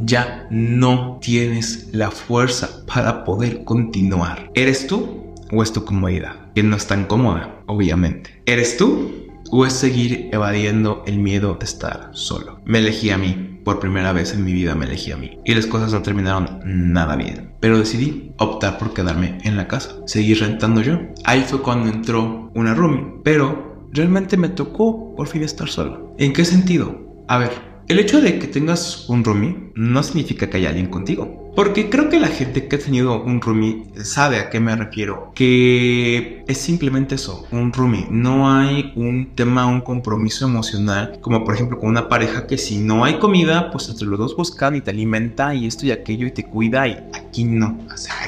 Ya 0.00 0.46
no 0.50 1.18
tienes 1.20 1.88
la 1.92 2.10
fuerza 2.10 2.84
para 2.86 3.24
poder 3.24 3.64
continuar. 3.64 4.50
¿Eres 4.54 4.86
tú 4.86 5.34
o 5.50 5.62
es 5.62 5.72
tu 5.72 5.84
comodidad? 5.84 6.52
Que 6.54 6.62
no 6.62 6.76
es 6.76 6.86
tan 6.86 7.06
cómoda, 7.06 7.62
obviamente. 7.66 8.42
¿Eres 8.46 8.76
tú 8.76 9.28
o 9.50 9.66
es 9.66 9.72
seguir 9.72 10.28
evadiendo 10.32 11.02
el 11.06 11.18
miedo 11.18 11.54
de 11.54 11.64
estar 11.64 12.10
solo? 12.12 12.60
Me 12.64 12.78
elegí 12.78 13.10
a 13.10 13.18
mí 13.18 13.57
por 13.68 13.80
primera 13.80 14.14
vez 14.14 14.32
en 14.32 14.46
mi 14.46 14.54
vida 14.54 14.74
me 14.74 14.86
elegí 14.86 15.12
a 15.12 15.18
mí. 15.18 15.40
Y 15.44 15.54
las 15.54 15.66
cosas 15.66 15.92
no 15.92 16.00
terminaron 16.00 16.60
nada 16.64 17.16
bien. 17.16 17.52
Pero 17.60 17.78
decidí 17.78 18.32
optar 18.38 18.78
por 18.78 18.94
quedarme 18.94 19.36
en 19.44 19.58
la 19.58 19.68
casa. 19.68 19.96
Seguir 20.06 20.40
rentando 20.40 20.80
yo. 20.80 20.98
Ahí 21.24 21.44
fue 21.46 21.60
cuando 21.60 21.90
entró 21.90 22.50
una 22.54 22.72
roomie. 22.72 23.20
Pero 23.22 23.90
realmente 23.92 24.38
me 24.38 24.48
tocó 24.48 25.14
por 25.14 25.26
fin 25.26 25.42
estar 25.42 25.68
solo. 25.68 26.14
¿En 26.16 26.32
qué 26.32 26.46
sentido? 26.46 27.24
A 27.28 27.36
ver, 27.36 27.67
el 27.88 27.98
hecho 27.98 28.20
de 28.20 28.38
que 28.38 28.46
tengas 28.46 29.08
un 29.08 29.24
roomie 29.24 29.56
no 29.74 30.02
significa 30.02 30.50
que 30.50 30.58
haya 30.58 30.68
alguien 30.68 30.88
contigo. 30.88 31.52
Porque 31.56 31.90
creo 31.90 32.08
que 32.08 32.20
la 32.20 32.28
gente 32.28 32.68
que 32.68 32.76
ha 32.76 32.78
tenido 32.78 33.20
un 33.20 33.40
roomie 33.40 33.84
sabe 34.04 34.38
a 34.38 34.48
qué 34.48 34.60
me 34.60 34.76
refiero. 34.76 35.32
Que 35.34 36.44
es 36.46 36.58
simplemente 36.58 37.16
eso, 37.16 37.46
un 37.50 37.72
roomie. 37.72 38.06
No 38.10 38.52
hay 38.52 38.92
un 38.94 39.34
tema, 39.34 39.66
un 39.66 39.80
compromiso 39.80 40.46
emocional, 40.46 41.18
como 41.20 41.44
por 41.44 41.54
ejemplo 41.54 41.80
con 41.80 41.88
una 41.88 42.08
pareja 42.08 42.46
que 42.46 42.58
si 42.58 42.78
no 42.78 43.04
hay 43.04 43.18
comida, 43.18 43.70
pues 43.72 43.88
entre 43.88 44.06
los 44.06 44.18
dos 44.18 44.36
buscan 44.36 44.76
y 44.76 44.82
te 44.82 44.90
alimenta 44.90 45.54
y 45.54 45.66
esto 45.66 45.86
y 45.86 45.90
aquello 45.90 46.26
y 46.26 46.30
te 46.30 46.44
cuida 46.44 46.86
y 46.86 46.96
aquí 47.38 47.44
no. 47.44 47.78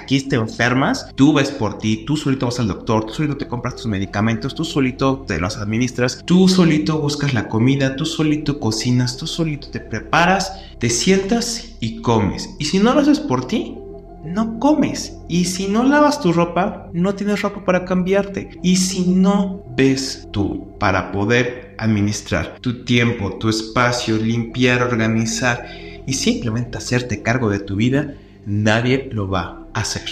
Aquí 0.00 0.20
te 0.20 0.36
enfermas, 0.36 1.08
tú 1.14 1.32
ves 1.32 1.50
por 1.50 1.78
ti, 1.78 2.04
tú 2.06 2.16
solito 2.16 2.46
vas 2.46 2.60
al 2.60 2.68
doctor, 2.68 3.06
tú 3.06 3.14
solito 3.14 3.36
te 3.36 3.48
compras 3.48 3.76
tus 3.76 3.86
medicamentos, 3.86 4.54
tú 4.54 4.64
solito 4.64 5.24
te 5.26 5.40
los 5.40 5.56
administras, 5.56 6.22
tú 6.24 6.48
solito 6.48 7.00
buscas 7.00 7.34
la 7.34 7.48
comida, 7.48 7.96
tú 7.96 8.06
solito 8.06 8.60
cocinas, 8.60 9.16
tú 9.16 9.26
solito 9.26 9.68
te 9.68 9.80
preparas, 9.80 10.52
te 10.78 10.90
sientas 10.90 11.76
y 11.80 12.00
comes. 12.02 12.50
Y 12.58 12.66
si 12.66 12.78
no 12.78 12.94
lo 12.94 13.00
haces 13.00 13.18
por 13.18 13.46
ti, 13.46 13.76
no 14.24 14.58
comes. 14.60 15.16
Y 15.28 15.46
si 15.46 15.66
no 15.66 15.82
lavas 15.82 16.20
tu 16.20 16.32
ropa, 16.32 16.88
no 16.92 17.14
tienes 17.14 17.42
ropa 17.42 17.64
para 17.64 17.84
cambiarte. 17.84 18.50
Y 18.62 18.76
si 18.76 19.08
no 19.08 19.64
ves 19.76 20.28
tú 20.30 20.76
para 20.78 21.10
poder 21.10 21.74
administrar 21.78 22.58
tu 22.60 22.84
tiempo, 22.84 23.38
tu 23.38 23.48
espacio, 23.48 24.18
limpiar, 24.18 24.82
organizar 24.82 25.66
y 26.06 26.12
simplemente 26.12 26.78
hacerte 26.78 27.22
cargo 27.22 27.48
de 27.48 27.60
tu 27.60 27.76
vida, 27.76 28.14
nadie 28.46 29.08
lo 29.12 29.28
va 29.28 29.66
a 29.74 29.80
hacer. 29.80 30.02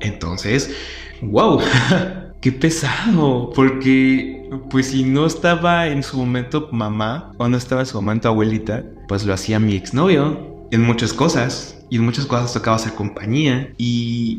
Entonces, 0.00 0.70
wow, 1.22 1.60
qué 2.40 2.52
pesado, 2.52 3.50
porque 3.54 4.48
pues 4.70 4.88
si 4.88 5.04
no 5.04 5.26
estaba 5.26 5.88
en 5.88 6.02
su 6.02 6.16
momento 6.18 6.68
mamá 6.72 7.32
o 7.38 7.48
no 7.48 7.56
estaba 7.56 7.82
en 7.82 7.86
su 7.86 8.00
momento 8.00 8.28
abuelita, 8.28 8.84
pues 9.08 9.24
lo 9.24 9.34
hacía 9.34 9.58
mi 9.58 9.74
exnovio 9.74 10.66
en 10.70 10.82
muchas 10.82 11.12
cosas 11.12 11.78
y 11.90 11.96
en 11.96 12.04
muchas 12.04 12.26
cosas 12.26 12.52
tocaba 12.52 12.76
hacer 12.76 12.94
compañía 12.94 13.72
y 13.78 14.38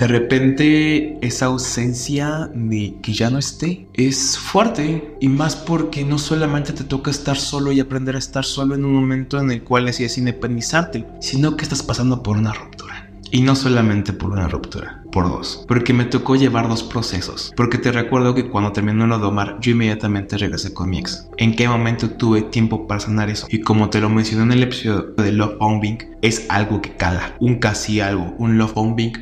de 0.00 0.06
repente 0.06 1.18
esa 1.20 1.46
ausencia 1.46 2.50
de 2.54 2.96
que 3.02 3.12
ya 3.12 3.28
no 3.28 3.38
esté 3.38 3.86
es 3.92 4.38
fuerte 4.38 5.14
y 5.20 5.28
más 5.28 5.56
porque 5.56 6.06
no 6.06 6.16
solamente 6.18 6.72
te 6.72 6.84
toca 6.84 7.10
estar 7.10 7.36
solo 7.36 7.70
y 7.70 7.80
aprender 7.80 8.16
a 8.16 8.18
estar 8.18 8.46
solo 8.46 8.74
en 8.74 8.86
un 8.86 8.94
momento 8.94 9.38
en 9.38 9.50
el 9.50 9.62
cual 9.62 9.84
decides 9.84 10.16
independizarte, 10.16 11.06
sino 11.20 11.54
que 11.54 11.64
estás 11.64 11.82
pasando 11.82 12.22
por 12.22 12.38
una 12.38 12.54
ruptura. 12.54 13.10
Y 13.30 13.42
no 13.42 13.54
solamente 13.54 14.14
por 14.14 14.30
una 14.30 14.48
ruptura, 14.48 14.99
por 15.10 15.28
dos. 15.28 15.64
Porque 15.66 15.92
me 15.92 16.04
tocó 16.04 16.36
llevar 16.36 16.68
dos 16.68 16.82
procesos. 16.82 17.52
Porque 17.56 17.78
te 17.78 17.92
recuerdo 17.92 18.34
que 18.34 18.48
cuando 18.48 18.72
terminó 18.72 19.06
lo 19.06 19.18
de 19.18 19.26
Omar, 19.26 19.58
yo 19.60 19.72
inmediatamente 19.72 20.38
regresé 20.38 20.72
con 20.72 20.90
mi 20.90 20.98
ex. 20.98 21.28
¿En 21.36 21.54
qué 21.54 21.68
momento 21.68 22.10
tuve 22.10 22.42
tiempo 22.42 22.86
para 22.86 23.00
sanar 23.00 23.30
eso? 23.30 23.46
Y 23.50 23.60
como 23.60 23.90
te 23.90 24.00
lo 24.00 24.08
mencioné 24.08 24.44
en 24.44 24.52
el 24.52 24.62
episodio 24.64 25.14
de 25.16 25.32
Love 25.32 25.58
Bombing, 25.58 25.98
es 26.22 26.46
algo 26.48 26.80
que 26.80 26.96
cala. 26.96 27.36
Un 27.40 27.56
casi 27.56 28.00
algo, 28.00 28.34
un 28.38 28.58
Love 28.58 28.74
Bombing, 28.74 29.12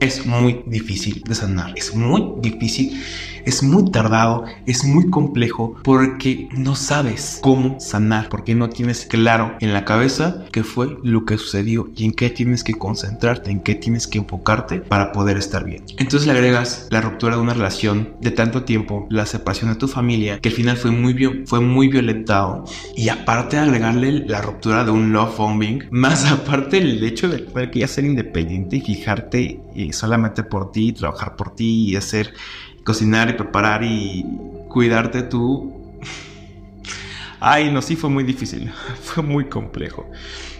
es 0.00 0.26
muy 0.26 0.62
difícil 0.66 1.22
de 1.26 1.34
sanar. 1.34 1.72
Es 1.76 1.94
muy 1.94 2.32
difícil 2.40 2.98
es 3.48 3.62
muy 3.62 3.90
tardado, 3.90 4.44
es 4.66 4.84
muy 4.84 5.08
complejo 5.08 5.74
porque 5.82 6.50
no 6.52 6.76
sabes 6.76 7.38
cómo 7.40 7.80
sanar, 7.80 8.28
porque 8.28 8.54
no 8.54 8.68
tienes 8.68 9.06
claro 9.06 9.56
en 9.60 9.72
la 9.72 9.86
cabeza 9.86 10.44
qué 10.52 10.62
fue 10.62 10.98
lo 11.02 11.24
que 11.24 11.38
sucedió 11.38 11.88
y 11.96 12.04
en 12.04 12.12
qué 12.12 12.28
tienes 12.28 12.62
que 12.62 12.74
concentrarte, 12.74 13.50
en 13.50 13.60
qué 13.60 13.74
tienes 13.74 14.06
que 14.06 14.18
enfocarte 14.18 14.80
para 14.80 15.12
poder 15.12 15.37
estar 15.40 15.64
bien. 15.64 15.84
Entonces 15.96 16.26
le 16.26 16.32
agregas 16.32 16.88
la 16.90 17.00
ruptura 17.00 17.36
de 17.36 17.42
una 17.42 17.54
relación 17.54 18.16
de 18.20 18.30
tanto 18.30 18.64
tiempo, 18.64 19.06
la 19.10 19.26
separación 19.26 19.70
de 19.70 19.76
tu 19.76 19.88
familia, 19.88 20.40
que 20.40 20.48
al 20.48 20.54
final 20.54 20.76
fue 20.76 20.90
muy, 20.90 21.44
fue 21.46 21.60
muy 21.60 21.88
violentado 21.88 22.64
y 22.96 23.08
aparte 23.08 23.56
de 23.56 23.62
agregarle 23.62 24.24
la 24.26 24.42
ruptura 24.42 24.84
de 24.84 24.90
un 24.90 25.12
love 25.12 25.36
bombing, 25.36 25.84
más 25.90 26.30
aparte 26.30 26.78
el 26.78 27.02
hecho 27.02 27.28
de 27.28 27.46
que 27.70 27.80
ya 27.80 27.88
ser 27.88 28.04
independiente 28.04 28.76
y 28.76 28.80
fijarte 28.80 29.60
y 29.74 29.92
solamente 29.92 30.42
por 30.42 30.72
ti, 30.72 30.92
trabajar 30.92 31.36
por 31.36 31.54
ti 31.54 31.90
y 31.90 31.96
hacer 31.96 32.34
cocinar 32.84 33.28
y 33.30 33.34
preparar 33.34 33.82
y 33.84 34.24
cuidarte 34.68 35.22
tú. 35.22 36.00
Ay, 37.40 37.70
no, 37.70 37.82
sí 37.82 37.96
fue 37.96 38.10
muy 38.10 38.24
difícil, 38.24 38.72
fue 39.02 39.22
muy 39.22 39.48
complejo. 39.48 40.10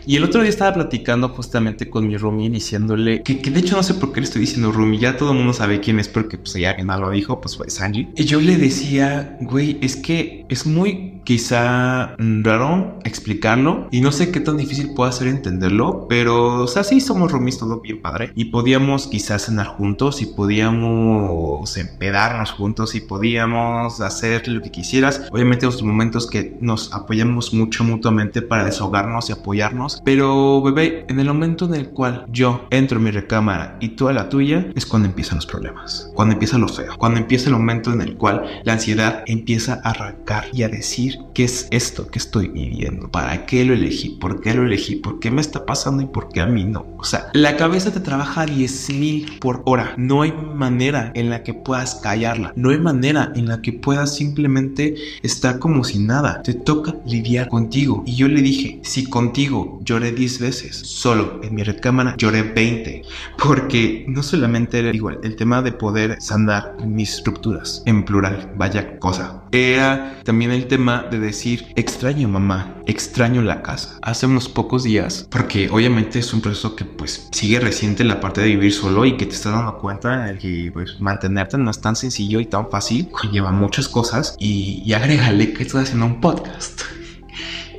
Y 0.09 0.17
el 0.17 0.25
otro 0.25 0.41
día 0.41 0.49
estaba 0.49 0.73
platicando 0.73 1.29
justamente 1.29 1.91
con 1.91 2.09
mi 2.09 2.17
roomie 2.17 2.49
diciéndole 2.49 3.23
que, 3.23 3.35
de 3.35 3.61
hecho 3.61 3.77
no 3.77 3.83
sé 3.83 3.93
por 3.93 4.11
qué 4.11 4.23
le 4.23 4.25
estoy 4.25 4.41
diciendo 4.41 4.73
roomie, 4.73 4.99
ya 4.99 5.19
todo 5.19 5.33
el 5.33 5.37
mundo 5.37 5.53
sabe 5.53 5.81
quién 5.81 6.01
es 6.01 6.09
porque 6.09 6.39
pues 6.39 6.55
ya 6.55 6.75
no 6.83 6.99
lo 6.99 7.11
dijo, 7.11 7.43
pues 7.43 7.59
fue 7.59 7.69
Sanji. 7.69 8.09
Y 8.17 8.25
yo 8.25 8.41
le 8.41 8.57
decía, 8.57 9.37
güey, 9.43 9.77
es 9.83 9.97
que 9.97 10.47
es 10.49 10.65
muy 10.65 11.19
quizá 11.29 12.17
raro 12.17 12.99
explicarlo 13.05 13.87
y 13.91 14.01
no 14.01 14.13
sé 14.13 14.31
qué 14.31 14.41
tan 14.41 14.57
difícil 14.57 14.95
pueda 14.95 15.13
ser 15.13 15.29
entenderlo, 15.29 16.07
pero 16.09 16.63
o 16.63 16.67
sea, 16.67 16.85
sí 16.85 17.03
somos 17.03 17.31
roomies 17.31 17.59
todo 17.59 17.83
bien 17.83 18.01
padre 18.01 18.33
y 18.35 18.47
podíamos 18.47 19.09
quizás 19.09 19.45
cenar 19.45 19.67
juntos 19.67 20.23
y 20.23 20.27
podíamos 20.27 21.77
empedarnos 21.77 22.53
juntos 22.53 22.95
y 22.95 23.03
podíamos 23.03 24.01
hacer 24.01 24.49
lo 24.49 24.63
que 24.63 24.71
quisieras. 24.71 25.29
Obviamente 25.31 25.67
los 25.67 25.83
momentos 25.83 26.27
que 26.27 26.57
nos 26.63 26.95
apoyamos 26.95 27.53
mucho 27.53 27.85
mutuamente 27.85 28.41
para 28.41 28.65
desahogarnos 28.65 29.29
y 29.29 29.33
apoyarnos, 29.33 29.98
pero 30.05 30.63
bebé, 30.63 31.05
en 31.09 31.21
el 31.21 31.27
momento 31.27 31.67
en 31.67 31.75
el 31.75 31.91
cual 31.91 32.25
yo 32.31 32.67
entro 32.71 32.99
en 32.99 33.05
mi 33.05 33.11
recámara 33.11 33.77
y 33.81 33.91
tú 33.91 34.09
a 34.09 34.13
la 34.13 34.29
tuya, 34.29 34.67
es 34.75 34.87
cuando 34.87 35.09
empiezan 35.09 35.37
los 35.37 35.47
problemas, 35.47 36.11
cuando 36.15 36.35
empieza 36.35 36.59
lo 36.59 36.69
feo, 36.69 36.95
cuando 36.99 37.19
empieza 37.19 37.49
el 37.49 37.57
momento 37.57 37.93
en 37.93 38.01
el 38.01 38.17
cual 38.17 38.45
la 38.65 38.75
ansiedad 38.75 39.23
empieza 39.27 39.81
a 39.85 39.91
arrancar 39.91 40.45
y 40.53 40.63
a 40.63 40.69
decir, 40.69 41.19
¿qué 41.35 41.45
es 41.45 41.69
esto 41.71 42.09
que 42.09 42.19
estoy 42.19 42.49
viviendo? 42.49 43.11
¿Para 43.11 43.47
qué 43.47 43.65
lo 43.65 43.75
elegí? 43.75 44.11
¿Por 44.21 44.41
qué 44.41 44.55
lo 44.55 44.65
elegí? 44.65 44.97
¿Por 44.97 45.21
qué 45.21 45.31
me 45.31 45.41
está 45.41 45.67
pasando 45.67 46.03
y 46.03 46.07
por 46.07 46.29
qué 46.29 46.41
a 46.41 46.47
mí 46.47 46.65
no? 46.65 46.87
O 46.99 47.05
sea, 47.05 47.31
la 47.33 47.57
cabeza 47.57 47.93
te 47.93 48.01
trabaja 48.01 48.43
a 48.43 48.47
10.000 48.47 49.39
por 49.39 49.63
hora. 49.65 49.95
No 49.97 50.23
hay 50.23 50.33
manera 50.33 51.13
en 51.15 51.31
la 51.31 51.43
que 51.43 51.55
puedas 51.55 51.97
callarla. 51.97 52.53
No 52.57 52.71
hay 52.71 52.79
manera 52.79 53.33
en 53.35 53.49
la 53.49 53.63
que 53.63 53.73
puedas 53.73 54.15
simplemente 54.15 54.95
estar 55.23 55.59
como 55.59 55.85
si 55.85 55.99
nada. 55.99 56.43
Te 56.43 56.55
toca 56.55 56.95
lidiar 57.07 57.49
contigo. 57.49 58.03
Y 58.07 58.17
yo 58.17 58.29
le 58.29 58.43
dije, 58.43 58.81
si 58.83 59.07
contigo 59.09 59.78
lloré 59.83 60.13
10 60.13 60.41
veces, 60.41 60.77
solo 60.77 61.41
en 61.43 61.55
mi 61.55 61.63
recámara 61.63 62.15
lloré 62.17 62.43
20. 62.43 63.03
Porque 63.43 64.05
no 64.09 64.23
solamente 64.23 64.79
era 64.79 64.95
igual 64.95 65.21
el 65.23 65.37
tema 65.37 65.63
de 65.63 65.73
poder 65.73 66.21
sanar 66.21 66.77
mis 66.85 67.23
rupturas, 67.25 67.83
en 67.87 68.05
plural, 68.05 68.53
vaya 68.57 68.99
cosa. 68.99 69.43
Era 69.53 70.21
también 70.25 70.51
el 70.51 70.67
tema 70.67 71.07
de 71.11 71.19
decir, 71.19 71.67
extraño 71.77 72.29
mamá, 72.29 72.77
extraño 72.87 73.43
la 73.43 73.63
casa. 73.63 73.99
Hace 74.03 74.27
unos 74.27 74.49
pocos 74.49 74.85
días, 74.85 75.27
porque 75.31 75.71
obviamente 75.71 76.19
es 76.19 76.33
un 76.33 76.41
proceso 76.41 76.77
que 76.77 76.85
pues 76.85 77.29
sigue 77.33 77.61
reciente 77.61 78.05
la 78.05 78.21
parte 78.21 78.41
de 78.41 78.49
vivir 78.49 78.73
solo 78.73 79.05
y 79.05 79.17
que 79.17 79.27
te 79.27 79.35
estás 79.35 79.53
dando 79.53 79.79
cuenta 79.79 80.27
de 80.27 80.39
que 80.39 80.71
pues 80.73 81.01
mantenerte 81.01 81.59
no 81.59 81.71
es 81.71 81.81
tan 81.81 81.97
sencillo 81.97 82.41
y 82.41 82.47
tan 82.47 82.71
fácil, 82.71 83.09
lleva 83.33 83.53
muchas 83.53 83.89
cosas 83.89 84.37
y, 84.39 84.83
y 84.85 84.93
agrégale 84.93 85.53
que 85.53 85.63
estás 85.63 85.85
haciendo 85.85 86.07
un 86.07 86.21
podcast 86.21 86.98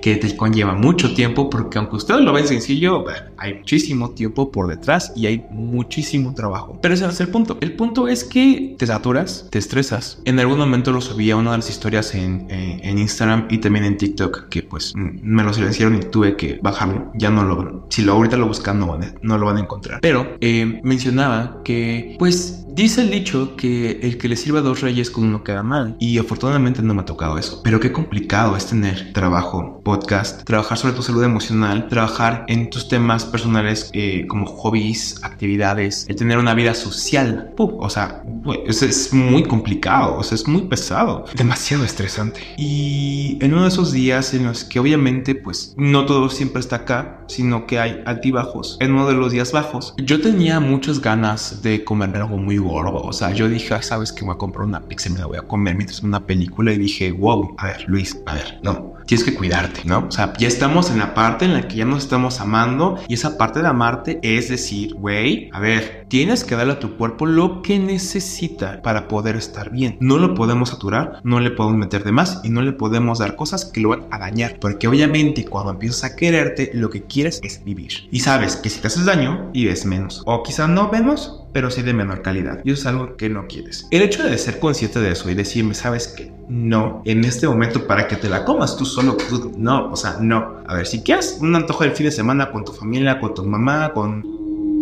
que 0.01 0.15
te 0.15 0.35
conlleva 0.35 0.73
mucho 0.73 1.13
tiempo 1.13 1.49
porque 1.49 1.77
aunque 1.77 1.95
ustedes 1.95 2.21
lo 2.21 2.33
ven 2.33 2.47
sencillo, 2.47 3.05
hay 3.37 3.55
muchísimo 3.55 4.11
tiempo 4.11 4.51
por 4.51 4.67
detrás 4.67 5.11
y 5.15 5.27
hay 5.27 5.45
muchísimo 5.51 6.33
trabajo. 6.33 6.77
Pero 6.81 6.93
ese 6.93 7.05
es 7.05 7.19
el 7.21 7.29
punto. 7.29 7.57
El 7.61 7.73
punto 7.73 8.07
es 8.07 8.23
que 8.23 8.75
te 8.77 8.87
saturas, 8.87 9.47
te 9.49 9.59
estresas. 9.59 10.21
En 10.25 10.39
algún 10.39 10.57
momento 10.57 10.91
lo 10.91 11.01
subí 11.01 11.29
una 11.31 11.51
de 11.51 11.57
las 11.57 11.69
historias 11.69 12.15
en, 12.15 12.47
en, 12.49 12.97
Instagram 12.97 13.47
y 13.49 13.59
también 13.59 13.85
en 13.85 13.97
TikTok 13.97 14.49
que 14.49 14.63
pues 14.63 14.93
me 14.95 15.43
lo 15.43 15.53
silenciaron 15.53 15.95
y 15.95 15.99
tuve 15.99 16.35
que 16.35 16.59
bajarlo. 16.61 17.11
Ya 17.15 17.29
no 17.29 17.43
lo... 17.43 17.85
Si 17.89 18.01
lo 18.01 18.13
ahorita 18.13 18.37
lo 18.37 18.47
buscan 18.47 18.79
no, 18.79 18.97
no 19.21 19.37
lo 19.37 19.45
van 19.45 19.57
a 19.57 19.59
encontrar. 19.61 19.99
Pero 20.01 20.37
eh, 20.41 20.81
mencionaba 20.83 21.61
que 21.63 22.15
pues 22.17 22.65
Dice 22.79 23.01
el 23.01 23.09
dicho 23.09 23.57
que 23.57 23.99
el 24.03 24.17
que 24.17 24.29
le 24.29 24.37
sirva 24.37 24.59
a 24.59 24.61
dos 24.61 24.79
reyes 24.79 25.09
con 25.09 25.25
uno 25.25 25.43
queda 25.43 25.63
mal. 25.63 25.97
Y 25.99 26.17
afortunadamente 26.17 26.81
no 26.81 26.93
me 26.93 27.01
ha 27.01 27.05
tocado 27.05 27.37
eso. 27.37 27.61
Pero 27.61 27.79
qué 27.81 27.91
complicado 27.91 28.55
es 28.55 28.67
tener 28.67 29.11
trabajo, 29.11 29.81
podcast, 29.89 30.43
trabajar 30.43 30.77
sobre 30.77 30.93
tu 30.93 31.01
salud 31.01 31.23
emocional, 31.23 31.87
trabajar 31.87 32.45
en 32.47 32.69
tus 32.69 32.87
temas 32.87 33.25
personales 33.25 33.89
eh, 33.93 34.27
como 34.27 34.45
hobbies, 34.45 35.19
actividades, 35.23 36.05
el 36.07 36.15
tener 36.15 36.37
una 36.37 36.53
vida 36.53 36.75
social. 36.75 37.51
o 37.57 37.89
sea, 37.89 38.23
es, 38.67 38.83
es 38.83 39.11
muy 39.11 39.41
complicado, 39.41 40.17
o 40.17 40.21
sea, 40.21 40.35
es 40.35 40.47
muy 40.47 40.61
pesado, 40.73 41.25
demasiado 41.35 41.83
estresante. 41.83 42.41
Y 42.55 43.39
en 43.41 43.53
uno 43.53 43.63
de 43.63 43.69
esos 43.69 43.91
días 43.91 44.35
en 44.35 44.45
los 44.45 44.63
que 44.63 44.79
obviamente 44.79 45.33
pues 45.33 45.73
no 45.75 46.05
todo 46.05 46.29
siempre 46.29 46.59
está 46.59 46.75
acá, 46.77 47.23
sino 47.27 47.65
que 47.65 47.79
hay 47.79 48.03
altibajos. 48.05 48.77
En 48.79 48.91
uno 48.91 49.07
de 49.07 49.15
los 49.15 49.31
días 49.31 49.51
bajos, 49.51 49.95
yo 49.97 50.21
tenía 50.21 50.59
muchas 50.59 51.01
ganas 51.01 51.63
de 51.63 51.83
comer 51.83 52.15
algo 52.15 52.37
muy 52.37 52.59
o 52.59 53.13
sea, 53.13 53.31
yo 53.31 53.47
dije, 53.49 53.81
sabes 53.81 54.11
que 54.11 54.23
voy 54.23 54.35
a 54.35 54.37
comprar 54.37 54.65
una 54.65 54.81
pizza 54.81 55.09
y 55.09 55.13
me 55.13 55.19
la 55.19 55.25
voy 55.25 55.37
a 55.37 55.41
comer 55.41 55.75
mientras 55.75 56.03
una 56.03 56.25
película. 56.25 56.73
Y 56.73 56.77
dije, 56.77 57.11
wow, 57.11 57.55
a 57.57 57.67
ver, 57.67 57.85
Luis, 57.87 58.17
a 58.25 58.35
ver, 58.35 58.59
no, 58.63 58.93
tienes 59.05 59.23
que 59.23 59.33
cuidarte, 59.33 59.78
¿no? 59.85 60.07
O 60.09 60.09
ya 60.09 60.47
estamos 60.47 60.89
en 60.89 60.99
la 60.99 61.13
parte 61.13 61.45
en 61.45 61.53
la 61.53 61.67
que 61.67 61.77
ya 61.77 61.85
nos 61.85 62.03
estamos 62.03 62.39
amando. 62.39 62.97
Y 63.07 63.13
esa 63.13 63.37
parte 63.37 63.61
de 63.61 63.67
amarte 63.67 64.19
es 64.21 64.49
decir, 64.49 64.93
güey, 64.95 65.49
a 65.53 65.59
ver, 65.59 66.05
tienes 66.07 66.43
que 66.43 66.55
darle 66.55 66.73
a 66.73 66.79
tu 66.79 66.97
cuerpo 66.97 67.25
lo 67.25 67.61
que 67.61 67.79
necesita 67.79 68.81
para 68.81 69.07
poder 69.07 69.35
estar 69.35 69.69
bien. 69.69 69.97
No 69.99 70.17
lo 70.17 70.33
podemos 70.33 70.69
saturar, 70.69 71.21
no 71.23 71.39
le 71.39 71.51
podemos 71.51 71.77
meter 71.77 72.03
de 72.03 72.11
más 72.11 72.41
y 72.43 72.49
no 72.49 72.61
le 72.61 72.73
podemos 72.73 73.19
dar 73.19 73.35
cosas 73.35 73.65
que 73.65 73.81
lo 73.81 73.89
van 73.89 74.05
a 74.11 74.19
dañar. 74.19 74.59
Porque 74.59 74.87
obviamente 74.87 75.45
cuando 75.45 75.71
empiezas 75.71 76.03
a 76.03 76.15
quererte, 76.15 76.71
lo 76.73 76.89
que 76.89 77.03
quieres 77.03 77.39
es 77.43 77.63
vivir. 77.63 78.07
Y 78.11 78.19
sabes 78.19 78.55
que 78.55 78.69
si 78.69 78.79
te 78.79 78.87
haces 78.87 79.05
daño, 79.05 79.49
vives 79.53 79.85
menos. 79.85 80.23
O 80.25 80.43
quizá 80.43 80.67
no 80.67 80.89
vemos, 80.89 81.43
pero 81.53 81.71
sí 81.71 81.81
de 81.81 81.93
menor 81.93 82.21
calidad. 82.21 82.59
Y 82.63 82.71
eso 82.71 82.81
es 82.81 82.87
algo 82.87 83.15
que 83.15 83.29
no 83.29 83.47
quieres. 83.47 83.87
El 83.91 84.01
hecho 84.01 84.23
de 84.23 84.37
ser 84.37 84.59
consciente 84.59 84.99
de 84.99 85.11
eso 85.11 85.29
y 85.29 85.35
decirme, 85.35 85.73
¿sabes 85.73 86.07
qué? 86.07 86.31
No, 86.47 87.01
en 87.05 87.23
este 87.25 87.47
momento 87.47 87.87
para 87.87 88.07
que 88.07 88.15
te 88.15 88.29
la 88.29 88.45
comas 88.45 88.77
tú 88.77 88.85
solo, 88.85 89.17
no, 89.57 89.91
o 89.91 89.95
sea, 89.95 90.17
no. 90.19 90.63
A 90.67 90.75
ver, 90.75 90.87
si 90.87 91.01
quieres 91.01 91.37
un 91.41 91.55
antojo 91.55 91.83
del 91.83 91.93
fin 91.93 92.07
de 92.07 92.11
semana 92.11 92.51
con 92.51 92.65
tu 92.65 92.71
familia, 92.71 93.19
con 93.19 93.33
tu 93.33 93.43
mamá, 93.45 93.93
con 93.93 94.39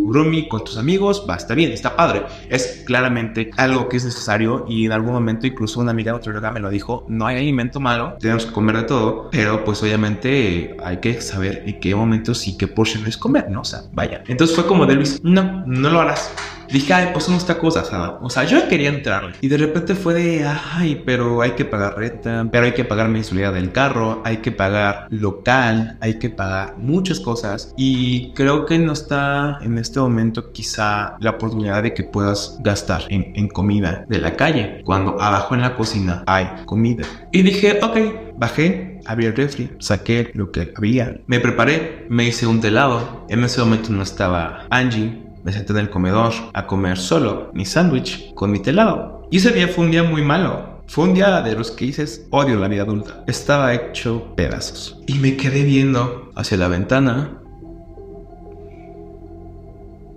roomie, 0.10 0.48
con 0.48 0.64
tus 0.64 0.78
amigos, 0.78 1.26
va, 1.30 1.36
está 1.36 1.54
bien, 1.54 1.72
está 1.72 1.96
padre. 1.96 2.24
Es 2.50 2.84
claramente 2.86 3.52
algo 3.58 3.90
que 3.90 3.98
es 3.98 4.06
necesario 4.06 4.66
y 4.68 4.86
en 4.86 4.92
algún 4.92 5.14
momento 5.14 5.48
incluso 5.48 5.80
una 5.80 5.92
amiga 5.92 6.14
lugar 6.14 6.54
me 6.54 6.60
lo 6.60 6.70
dijo, 6.70 7.06
no 7.10 7.28
hay 7.28 7.38
alimento 7.38 7.80
malo, 7.80 8.16
tenemos 8.20 8.46
que 8.46 8.52
comer 8.52 8.78
de 8.78 8.84
todo, 8.84 9.30
pero 9.32 9.64
pues 9.64 9.82
obviamente 9.84 10.76
hay 10.84 10.98
que 10.98 11.22
saber 11.22 11.64
en 11.66 11.80
qué 11.80 11.96
momentos 11.96 12.48
y 12.48 12.58
qué 12.58 12.68
porciones 12.68 13.18
comer, 13.18 13.50
¿no? 13.50 13.62
O 13.62 13.66
sea, 13.66 13.82
vaya. 13.94 14.24
Entonces 14.28 14.56
fue 14.56 14.66
como 14.66 14.86
de 14.86 14.98
no, 15.24 15.64
no 15.66 15.90
lo 15.90 16.02
harás. 16.02 16.32
Dije, 16.70 16.94
ay, 16.94 17.10
pues 17.14 17.26
son 17.26 17.36
esta 17.36 17.58
cosa, 17.58 17.84
¿sabes? 17.84 18.18
O 18.22 18.30
sea, 18.30 18.44
yo 18.44 18.68
quería 18.68 18.90
entrarle. 18.90 19.34
Y 19.42 19.48
de 19.48 19.58
repente 19.58 19.96
fue 19.96 20.14
de, 20.14 20.46
ay, 20.46 21.02
pero 21.06 21.42
hay 21.42 21.52
que 21.52 21.66
pagar 21.66 21.98
renta, 21.98 22.48
pero 22.52 22.66
hay 22.66 22.74
que 22.74 22.84
pagar 22.84 23.10
mensualidad 23.10 23.54
del 23.54 23.72
carro, 23.72 24.22
hay 24.26 24.38
que 24.38 24.52
pagar 24.52 25.08
local, 25.10 25.98
hay 26.02 26.20
que 26.20 26.30
pagar 26.30 26.76
muchas 26.78 27.20
cosas. 27.20 27.74
Y 27.78 28.34
creo 28.34 28.66
que 28.66 28.80
no 28.80 28.94
está 28.94 29.60
en 29.62 29.78
este 29.78 30.00
momento 30.00 30.52
quizá 30.52 31.16
la 31.20 31.32
oportunidad 31.32 31.84
de 31.84 31.94
que 31.94 32.04
puedas 32.04 32.58
gastar 32.62 33.04
en, 33.10 33.32
en 33.36 33.48
comida 33.48 34.06
de 34.08 34.20
la 34.20 34.36
calle, 34.36 34.82
cuando 34.86 35.22
abajo 35.22 35.56
en 35.56 35.62
la 35.62 35.76
cocina 35.76 36.24
hay 36.28 36.48
comida. 36.66 37.06
Y 37.32 37.42
dije, 37.42 37.80
ok, 37.82 37.98
bajé, 38.38 39.00
abrí 39.06 39.26
el 39.26 39.36
refri, 39.36 39.72
saqué 39.80 40.32
lo 40.34 40.52
que 40.52 40.74
había, 40.76 41.20
me 41.28 41.40
preparé, 41.40 42.06
me 42.10 42.26
hice 42.26 42.48
un 42.48 42.62
telado. 42.62 43.26
En 43.30 43.44
ese 43.44 43.60
momento 43.62 43.92
no 43.92 44.04
estaba 44.04 44.66
Angie, 44.70 45.27
me 45.48 45.54
senté 45.54 45.72
en 45.72 45.80
el 45.80 45.90
comedor 45.90 46.34
a 46.52 46.68
comer 46.68 46.98
solo 46.98 47.52
mi 47.54 47.64
sándwich 47.64 48.34
con 48.34 48.52
mi 48.52 48.60
telado. 48.60 49.26
Y 49.32 49.38
ese 49.38 49.54
día 49.54 49.70
fue 49.70 49.86
un 49.86 49.92
día 49.92 50.04
muy 50.04 50.22
malo. 50.22 50.82
Fue 50.88 51.06
un 51.06 51.14
día 51.14 51.42
de 51.42 51.56
los 51.56 51.72
que 51.72 51.86
dices, 51.86 52.28
odio 52.32 52.58
la 52.58 52.68
vida 52.68 52.82
adulta. 52.82 53.24
Estaba 53.28 53.74
hecho 53.74 54.36
pedazos. 54.36 55.00
Y 55.08 55.14
me 55.20 55.38
quedé 55.38 55.64
viendo 55.64 56.34
hacia 56.36 56.58
la 56.58 56.68
ventana. 56.68 57.42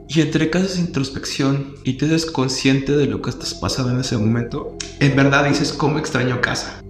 Y 0.08 0.20
entre 0.20 0.50
que 0.50 0.58
haces 0.58 0.80
introspección 0.80 1.76
y 1.84 1.92
te 1.92 2.08
des 2.08 2.26
consciente 2.26 2.96
de 2.96 3.06
lo 3.06 3.22
que 3.22 3.30
estás 3.30 3.54
pasando 3.54 3.92
en 3.92 4.00
ese 4.00 4.18
momento, 4.18 4.76
en 4.98 5.14
verdad 5.14 5.44
dices, 5.44 5.72
¿cómo 5.72 6.00
extraño 6.00 6.40
casa? 6.40 6.82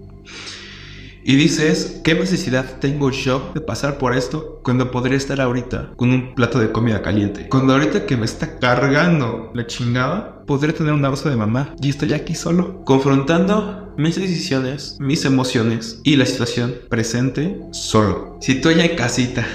Y 1.22 1.36
dices, 1.36 2.00
¿qué 2.02 2.14
necesidad 2.14 2.78
tengo 2.80 3.10
yo 3.10 3.52
de 3.54 3.60
pasar 3.60 3.98
por 3.98 4.16
esto 4.16 4.60
cuando 4.62 4.90
podría 4.90 5.16
estar 5.16 5.40
ahorita 5.40 5.92
con 5.96 6.10
un 6.10 6.34
plato 6.34 6.58
de 6.58 6.72
comida 6.72 7.02
caliente? 7.02 7.48
Cuando 7.48 7.74
ahorita 7.74 8.06
que 8.06 8.16
me 8.16 8.24
está 8.24 8.58
cargando 8.58 9.50
la 9.54 9.66
chingada, 9.66 10.44
podría 10.46 10.74
tener 10.74 10.92
un 10.92 11.04
abrazo 11.04 11.28
de 11.28 11.36
mamá 11.36 11.74
y 11.80 11.90
estoy 11.90 12.14
aquí 12.14 12.34
solo, 12.34 12.84
confrontando 12.84 13.94
mis 13.96 14.16
decisiones, 14.16 14.96
mis 14.98 15.24
emociones 15.24 16.00
y 16.04 16.16
la 16.16 16.24
situación 16.24 16.74
presente 16.88 17.60
solo. 17.72 18.38
Si 18.40 18.60
tú 18.60 18.70
ya 18.70 18.82
hay 18.82 18.96
casita 18.96 19.46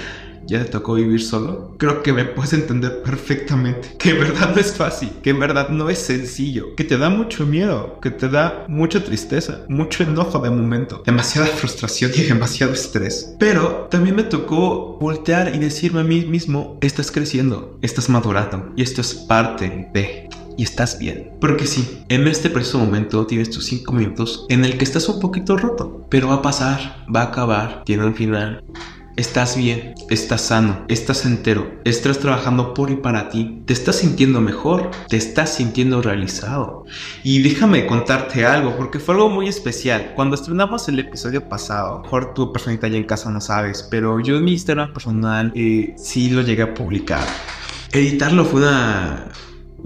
ya 0.46 0.62
te 0.64 0.70
tocó 0.70 0.94
vivir 0.94 1.22
solo, 1.22 1.74
creo 1.78 2.02
que 2.02 2.12
me 2.12 2.24
puedes 2.24 2.52
entender 2.52 3.02
perfectamente 3.02 3.96
que 3.98 4.10
en 4.10 4.20
verdad 4.20 4.54
no 4.54 4.60
es 4.60 4.72
fácil, 4.74 5.10
que 5.22 5.30
en 5.30 5.40
verdad 5.40 5.68
no 5.68 5.90
es 5.90 5.98
sencillo, 5.98 6.74
que 6.76 6.84
te 6.84 6.98
da 6.98 7.10
mucho 7.10 7.46
miedo, 7.46 7.98
que 8.00 8.10
te 8.10 8.28
da 8.28 8.64
mucha 8.68 9.02
tristeza, 9.02 9.64
mucho 9.68 10.02
enojo 10.02 10.38
de 10.38 10.50
momento, 10.50 11.02
demasiada 11.04 11.48
frustración 11.48 12.12
y 12.14 12.22
demasiado 12.22 12.72
estrés. 12.72 13.34
Pero 13.38 13.88
también 13.90 14.16
me 14.16 14.24
tocó 14.24 14.98
voltear 15.00 15.54
y 15.54 15.58
decirme 15.58 16.00
a 16.00 16.04
mí 16.04 16.24
mismo, 16.24 16.78
estás 16.80 17.10
creciendo, 17.10 17.78
estás 17.82 18.08
madurando 18.08 18.72
y 18.76 18.82
esto 18.82 19.00
es 19.00 19.14
parte 19.14 19.88
de 19.92 20.28
y 20.56 20.62
estás 20.62 20.98
bien. 20.98 21.32
Porque 21.40 21.66
sí, 21.66 22.02
en 22.08 22.26
este 22.26 22.50
preciso 22.50 22.78
momento 22.78 23.26
tienes 23.26 23.50
tus 23.50 23.66
5 23.66 23.92
minutos 23.92 24.46
en 24.48 24.64
el 24.64 24.78
que 24.78 24.84
estás 24.84 25.08
un 25.08 25.20
poquito 25.20 25.56
roto, 25.56 26.06
pero 26.10 26.28
va 26.28 26.36
a 26.36 26.42
pasar, 26.42 27.04
va 27.14 27.22
a 27.22 27.24
acabar, 27.24 27.82
tiene 27.84 28.06
un 28.06 28.14
final 28.14 28.64
estás 29.16 29.56
bien, 29.56 29.94
estás 30.10 30.42
sano, 30.42 30.84
estás 30.88 31.24
entero, 31.24 31.80
estás 31.84 32.18
trabajando 32.18 32.74
por 32.74 32.90
y 32.90 32.96
para 32.96 33.30
ti, 33.30 33.62
te 33.64 33.72
estás 33.72 33.96
sintiendo 33.96 34.40
mejor, 34.40 34.90
te 35.08 35.16
estás 35.16 35.54
sintiendo 35.54 36.02
realizado. 36.02 36.84
Y 37.24 37.42
déjame 37.42 37.86
contarte 37.86 38.44
algo, 38.44 38.76
porque 38.76 38.98
fue 38.98 39.14
algo 39.14 39.30
muy 39.30 39.48
especial. 39.48 40.12
Cuando 40.14 40.36
estrenamos 40.36 40.88
el 40.88 40.98
episodio 40.98 41.48
pasado, 41.48 42.02
mejor 42.02 42.34
tu 42.34 42.52
personita 42.52 42.88
ya 42.88 42.98
en 42.98 43.04
casa 43.04 43.30
no 43.30 43.40
sabes, 43.40 43.86
pero 43.90 44.20
yo 44.20 44.36
en 44.36 44.44
mi 44.44 44.52
Instagram 44.52 44.92
personal 44.92 45.52
eh, 45.54 45.94
sí 45.96 46.30
lo 46.30 46.42
llegué 46.42 46.62
a 46.62 46.74
publicar. 46.74 47.26
Editarlo 47.92 48.44
fue 48.44 48.60
una 48.60 49.28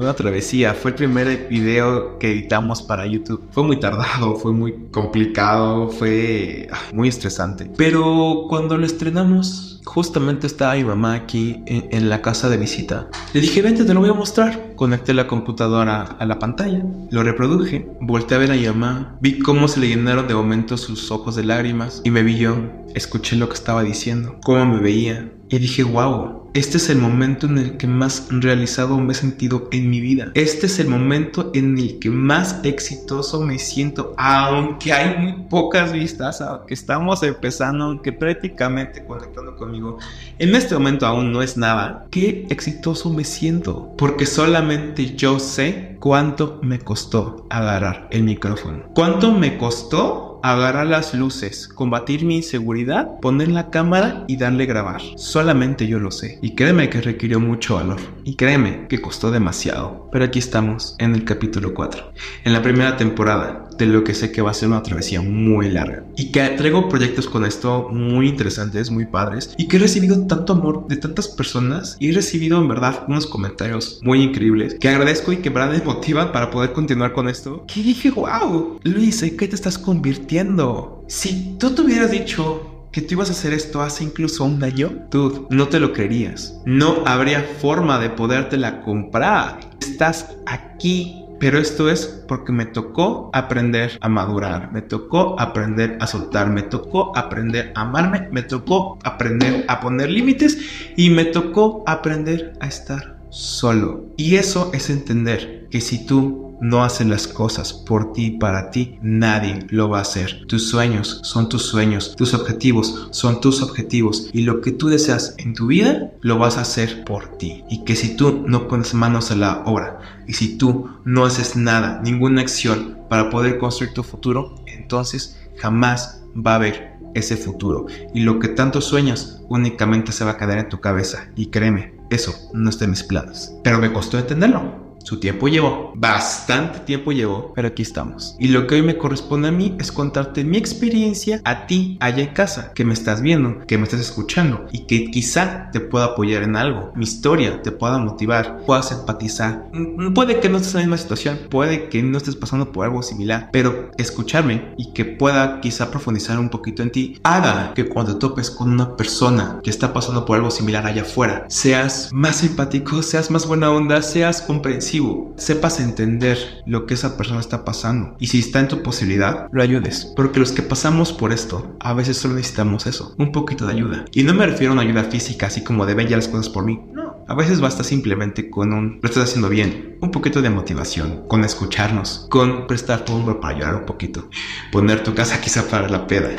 una 0.01 0.15
travesía. 0.15 0.75
Fue 0.75 0.93
el 0.93 0.97
primer 0.97 1.49
video 1.49 2.19
que 2.19 2.33
editamos 2.33 2.83
para 2.83 3.07
YouTube. 3.07 3.47
Fue 3.51 3.63
muy 3.63 3.79
tardado, 3.79 4.37
fue 4.37 4.53
muy 4.53 4.89
complicado, 4.91 5.89
fue 5.91 6.69
ah, 6.73 6.79
muy 6.93 7.09
estresante. 7.09 7.71
Pero 7.77 8.47
cuando 8.49 8.77
lo 8.79 8.87
estrenamos, 8.87 9.81
justamente 9.85 10.47
estaba 10.47 10.75
mi 10.75 10.85
mamá 10.85 11.15
aquí 11.15 11.63
en, 11.67 12.09
la 12.09 12.23
casa 12.23 12.49
de 12.49 12.57
visita. 12.57 13.09
Le 13.35 13.41
dije, 13.41 13.63
vente, 13.63 13.85
te 13.85 13.93
lo 13.93 14.01
voy 14.01 14.11
a 14.11 14.15
mostrar. 14.15 14.75
Conecté 14.75 15.13
la 15.13 15.27
computadora 15.27 16.03
a 16.03 16.27
la 16.27 16.39
pantalla, 16.39 16.83
lo 17.11 17.23
reproduje, 17.23 17.87
volteé 18.01 18.37
a 18.37 18.41
ver 18.41 18.53
a 18.53 18.55
mi 18.55 18.67
mamá, 18.67 19.19
vi 19.21 19.39
cómo 19.41 19.69
se 19.69 19.81
le 19.81 19.89
llenaron 19.89 20.27
de 20.27 20.35
momento 20.35 20.79
sus 20.79 21.11
ojos 21.11 21.37
de 21.37 21.45
lágrimas 21.45 22.01
y 22.05 22.11
me 22.11 22.23
vi 22.23 22.39
yo. 22.39 22.57
Escuché 22.95 23.37
lo 23.37 23.49
que 23.49 23.55
estaba 23.55 23.83
diciendo, 23.83 24.37
cómo 24.43 24.65
me 24.65 24.81
veía, 24.81 25.31
y 25.51 25.59
dije, 25.59 25.83
wow, 25.83 26.49
este 26.55 26.79
es 26.79 26.89
el 26.91 26.99
momento 26.99 27.47
en 27.47 27.59
el 27.59 27.77
que 27.77 27.89
más 27.89 28.29
realizado 28.31 28.99
me 28.99 29.13
he 29.13 29.17
sentido 29.17 29.69
en 29.73 29.91
mi 29.91 30.01
vida. 30.01 30.31
Este 30.35 30.67
es 30.67 30.79
el 30.79 30.89
momento 30.89 31.51
en 31.55 31.77
el 31.77 31.99
que 31.99 32.09
más 32.09 32.61
exitoso 32.63 33.41
me 33.41 33.59
siento, 33.59 34.15
aunque 34.17 34.93
hay 34.93 35.19
muy 35.19 35.49
pocas 35.49 35.93
vistas, 35.93 36.41
aunque 36.41 36.75
estamos 36.75 37.23
empezando, 37.25 37.85
aunque 37.85 38.13
prácticamente 38.13 39.05
conectando 39.05 39.57
conmigo. 39.57 39.99
En 40.39 40.55
este 40.55 40.75
momento 40.75 41.05
aún 41.07 41.33
no 41.33 41.43
es 41.43 41.57
nada. 41.57 42.07
Qué 42.11 42.47
exitoso 42.49 43.11
me 43.11 43.25
siento, 43.25 43.93
porque 43.99 44.27
solamente 44.27 45.17
yo 45.17 45.41
sé 45.41 45.97
cuánto 45.99 46.61
me 46.63 46.79
costó 46.79 47.47
agarrar 47.51 48.09
el 48.13 48.23
micrófono. 48.23 48.85
¿Cuánto 48.95 49.33
me 49.33 49.59
costó? 49.59 50.30
Agarrar 50.43 50.87
las 50.87 51.15
luces, 51.15 51.69
combatir 51.69 52.25
mi 52.25 52.37
inseguridad, 52.37 53.21
poner 53.21 53.49
la 53.49 53.71
cámara 53.71 54.25
y 54.29 54.37
darle 54.37 54.67
grabar. 54.67 55.01
Solamente 55.17 55.87
yo 55.87 55.99
lo 55.99 56.11
sé. 56.11 56.39
Y 56.43 56.55
créeme 56.55 56.91
que 56.91 57.01
requirió 57.01 57.41
mucho 57.41 57.77
valor. 57.77 58.01
Y 58.25 58.37
créeme 58.37 58.87
que 58.89 59.01
costó 59.01 59.31
demasiado. 59.31 60.09
Pero 60.13 60.25
aquí 60.25 60.39
estamos 60.39 60.97
en 60.99 61.15
el 61.15 61.25
capítulo 61.25 61.75
4. 61.75 62.13
En 62.45 62.53
la 62.53 62.63
primera 62.63 62.97
temporada 62.97 63.70
de 63.81 63.93
lo 63.93 64.05
que 64.05 64.15
sé 64.15 64.31
que 64.31 64.43
va 64.43 64.51
a 64.51 64.55
ser 64.55 64.69
una 64.69 64.83
travesía 64.83 65.21
muy 65.21 65.71
larga. 65.71 66.05
Y 66.17 66.31
que 66.31 66.41
traigo 66.51 66.89
proyectos 66.89 67.27
con 67.27 67.45
esto 67.45 67.89
muy 67.91 68.29
interesantes, 68.29 68.91
muy 68.91 69.07
padres. 69.07 69.55
Y 69.57 69.69
que 69.69 69.77
he 69.77 69.81
recibido 69.81 70.27
tanto 70.27 70.53
amor 70.53 70.87
de 70.87 70.97
tantas 70.97 71.29
personas. 71.29 71.97
Y 71.99 72.11
he 72.11 72.13
recibido 72.13 72.61
en 72.61 72.69
verdad 72.69 73.05
unos 73.09 73.27
comentarios 73.27 73.99
muy 74.03 74.23
increíbles. 74.23 74.77
Que 74.79 74.89
agradezco 74.89 75.33
y 75.33 75.39
que 75.39 75.51
me 75.51 75.83
motivan 75.83 76.33
para 76.33 76.51
poder 76.51 76.73
continuar 76.73 77.13
con 77.13 77.29
esto. 77.29 77.65
Que 77.67 77.83
dije, 77.83 78.11
wow, 78.11 78.81
Luis, 78.83 79.23
¿en 79.23 79.37
qué 79.37 79.49
te 79.49 79.55
estás 79.55 79.79
convirtiendo? 79.79 81.05
Si 81.09 81.57
tú 81.59 81.75
te 81.75 81.83
hubieras 81.83 82.11
dicho 82.11 82.87
que 82.93 83.01
tú 83.01 83.15
ibas 83.15 83.29
a 83.29 83.33
hacer 83.33 83.53
esto 83.53 83.83
hace 83.83 84.05
incluso 84.05 84.45
un 84.45 84.63
año, 84.63 85.07
tú 85.11 85.47
no 85.51 85.69
te 85.69 85.81
lo 85.81 85.93
creerías. 85.93 86.61
No 86.67 87.05
habría 87.07 87.43
forma 87.61 87.99
de 87.99 88.11
podértela 88.11 88.83
comprar. 88.83 89.61
Estás 89.81 90.37
aquí 90.47 91.20
pero 91.41 91.59
esto 91.59 91.91
es 91.91 92.05
porque 92.29 92.53
me 92.53 92.67
tocó 92.67 93.31
aprender 93.33 93.99
a 94.03 94.09
madurar, 94.11 94.71
me 94.73 94.83
tocó 94.83 95.41
aprender 95.41 95.97
a 95.99 96.07
soltar, 96.07 96.51
me 96.51 96.63
tocó 96.63 97.17
aprender 97.17 97.73
a 97.75 97.81
amarme, 97.81 98.29
me 98.31 98.43
tocó 98.43 98.99
aprender 99.03 99.65
a 99.67 99.81
poner 99.81 100.11
límites 100.11 100.59
y 100.99 101.09
me 101.09 101.25
tocó 101.25 101.83
aprender 101.87 102.53
a 102.61 102.67
estar 102.67 103.19
solo. 103.31 104.05
Y 104.19 104.37
eso 104.37 104.71
es 104.75 104.91
entender 104.91 105.67
que 105.71 105.81
si 105.81 106.05
tú 106.05 106.50
no 106.61 106.85
hacen 106.85 107.11
las 107.11 107.27
cosas 107.27 107.73
por 107.73 108.13
ti, 108.13 108.33
para 108.33 108.71
ti, 108.71 108.99
nadie 109.03 109.67
lo 109.71 109.89
va 109.89 109.99
a 109.99 110.03
hacer. 110.03 110.47
Tus 110.47 110.69
sueños 110.69 111.21
son 111.23 111.49
tus 111.49 111.67
sueños, 111.67 112.15
tus 112.17 112.35
objetivos 112.35 113.09
son 113.11 113.41
tus 113.41 113.63
objetivos 113.63 114.31
y 114.33 114.43
lo 114.43 114.61
que 114.61 114.73
tú 114.73 114.89
deseas 114.89 115.35
en 115.39 115.55
tu 115.55 115.67
vida 115.67 116.13
lo 116.21 116.39
vas 116.39 116.59
a 116.59 116.63
hacer 116.63 117.05
por 117.05 117.39
ti. 117.39 117.65
Y 117.71 117.85
que 117.85 117.97
si 117.97 118.17
tú 118.17 118.45
no 118.47 118.69
pones 118.69 118.95
manos 118.95 119.31
a 119.31 119.37
la 119.37 119.63
obra 119.65 120.01
y 120.27 120.35
si 120.35 120.57
tú 120.57 120.89
no 121.05 121.25
haces 121.25 121.57
nada, 121.57 122.01
ninguna 122.03 122.43
acción 122.43 122.99
para 123.09 123.31
poder 123.31 123.59
construir 123.59 123.93
tu 123.93 124.03
futuro, 124.03 124.55
entonces 124.67 125.39
jamás 125.57 126.23
va 126.35 126.53
a 126.53 126.57
haber 126.57 126.91
ese 127.15 127.37
futuro. 127.37 127.87
Y 128.15 128.21
lo 128.21 128.39
que 128.39 128.49
tanto 128.49 128.81
sueñas 128.81 129.43
únicamente 129.49 130.13
se 130.13 130.25
va 130.25 130.33
a 130.33 130.37
quedar 130.37 130.59
en 130.59 130.69
tu 130.69 130.81
cabeza. 130.81 131.29
Y 131.37 131.47
créeme, 131.47 131.95
eso 132.11 132.35
no 132.53 132.71
está 132.71 132.85
en 132.85 132.91
mis 132.91 133.03
planes. 133.03 133.53
Pero 133.65 133.79
me 133.79 133.93
costó 133.93 134.19
entenderlo. 134.19 134.90
Su 135.03 135.19
tiempo 135.19 135.49
llevó, 135.49 135.93
bastante 135.97 136.81
tiempo 136.81 137.13
llevó, 137.13 137.53
pero 137.55 137.69
aquí 137.69 137.83
estamos. 137.83 138.37
Y 138.39 138.49
lo 138.49 138.67
que 138.67 138.77
hoy 138.77 138.83
me 138.83 138.99
corresponde 138.99 139.49
a 139.49 139.53
mí 139.53 139.75
es 139.79 139.91
contarte 139.91 140.45
mi 140.45 140.59
experiencia 140.59 141.41
a 141.45 141.67
ti 141.67 141.97
allá 142.01 142.23
en 142.23 142.35
casa, 142.35 142.73
que 142.75 142.85
me 142.85 142.93
estás 142.93 143.23
viendo, 143.23 143.67
que 143.67 143.79
me 143.79 143.85
estás 143.85 144.01
escuchando 144.01 144.67
y 144.73 144.87
que 144.87 145.11
quizá 145.11 145.71
te 145.73 145.81
pueda 145.81 146.07
apoyar 146.07 146.43
en 146.43 146.55
algo. 146.55 146.93
Mi 146.95 147.05
historia 147.05 147.63
te 147.63 147.73
pueda 147.73 147.99
motivar, 147.99 148.63
puedas 148.67 148.93
empatizar. 148.93 149.69
Mm, 149.73 150.13
puede 150.13 150.39
que 150.39 150.49
no 150.49 150.59
estés 150.59 150.75
en 150.75 150.81
la 150.81 150.87
misma 150.87 150.99
situación, 150.99 151.39
puede 151.49 151.89
que 151.89 152.03
no 152.03 152.19
estés 152.19 152.37
pasando 152.37 152.71
por 152.71 152.85
algo 152.85 153.03
similar, 153.03 153.49
pero 153.53 153.91
escucharme 153.97 154.75
y 154.77 154.93
que 154.93 155.05
pueda 155.05 155.61
quizá 155.61 155.91
profundizar 155.91 156.39
un 156.39 156.51
poquito 156.51 156.83
en 156.83 156.93
ti, 156.93 157.21
haga 157.23 157.73
que 157.75 157.89
cuando 157.89 158.19
topes 158.19 158.51
con 158.51 158.71
una 158.71 158.97
persona 158.97 159.61
que 159.63 159.71
está 159.71 159.93
pasando 159.93 160.25
por 160.25 160.37
algo 160.37 160.51
similar 160.51 160.87
allá 160.87 161.03
afuera, 161.03 161.47
seas 161.49 162.11
más 162.13 162.45
empático, 162.45 163.03
seas 163.03 163.31
más 163.31 163.47
buena 163.47 163.71
onda, 163.71 164.03
seas 164.03 164.43
comprensivo 164.43 164.90
sepas 165.37 165.81
entender 165.81 166.63
lo 166.67 166.87
que 166.87 166.95
esa 166.95 167.17
persona 167.17 167.41
está 167.41 167.65
pasando 167.65 168.17
y 168.19 168.27
si 168.27 168.41
está 168.41 168.61
en 168.61 168.69
tu 168.69 168.83
posibilidad, 168.83 169.49
lo 169.53 169.63
ayudes. 169.63 170.13
Porque 170.17 170.41
los 170.41 170.53
que 170.53 170.63
pasamos 170.63 171.13
por 171.13 171.33
esto, 171.33 171.77
a 171.81 171.93
veces 171.93 172.17
solo 172.17 172.35
necesitamos 172.35 172.87
eso, 172.87 173.15
un 173.19 173.33
poquito 173.33 173.67
de 173.67 173.75
ayuda. 173.75 174.05
Y 174.13 174.23
no 174.25 174.35
me 174.35 174.47
refiero 174.47 174.73
a 174.73 174.75
una 174.75 174.83
ayuda 174.83 175.05
física, 175.05 175.47
así 175.47 175.63
como 175.63 175.87
de 175.87 175.95
ven 175.95 176.09
ya 176.09 176.17
las 176.17 176.29
cosas 176.29 176.49
por 176.49 176.65
mí. 176.65 176.81
No. 176.93 177.25
A 177.29 177.35
veces 177.35 177.61
basta 177.61 177.85
simplemente 177.85 178.51
con 178.51 178.73
un 178.73 178.99
lo 179.01 179.09
estás 179.09 179.25
haciendo 179.25 179.49
bien, 179.49 179.97
un 180.01 180.11
poquito 180.11 180.43
de 180.43 180.51
motivación, 180.51 181.29
con 181.29 181.45
escucharnos, 181.45 182.27
con 182.29 182.67
prestar 182.67 183.05
tu 183.05 183.13
hombro 183.13 183.41
para 183.41 183.57
llorar 183.57 183.77
un 183.77 183.87
poquito, 183.87 184.29
poner 184.73 185.03
tu 185.05 185.15
casa 185.15 185.41
quizá 185.41 185.69
para 185.69 185.89
la 185.89 186.09
peda 186.09 186.31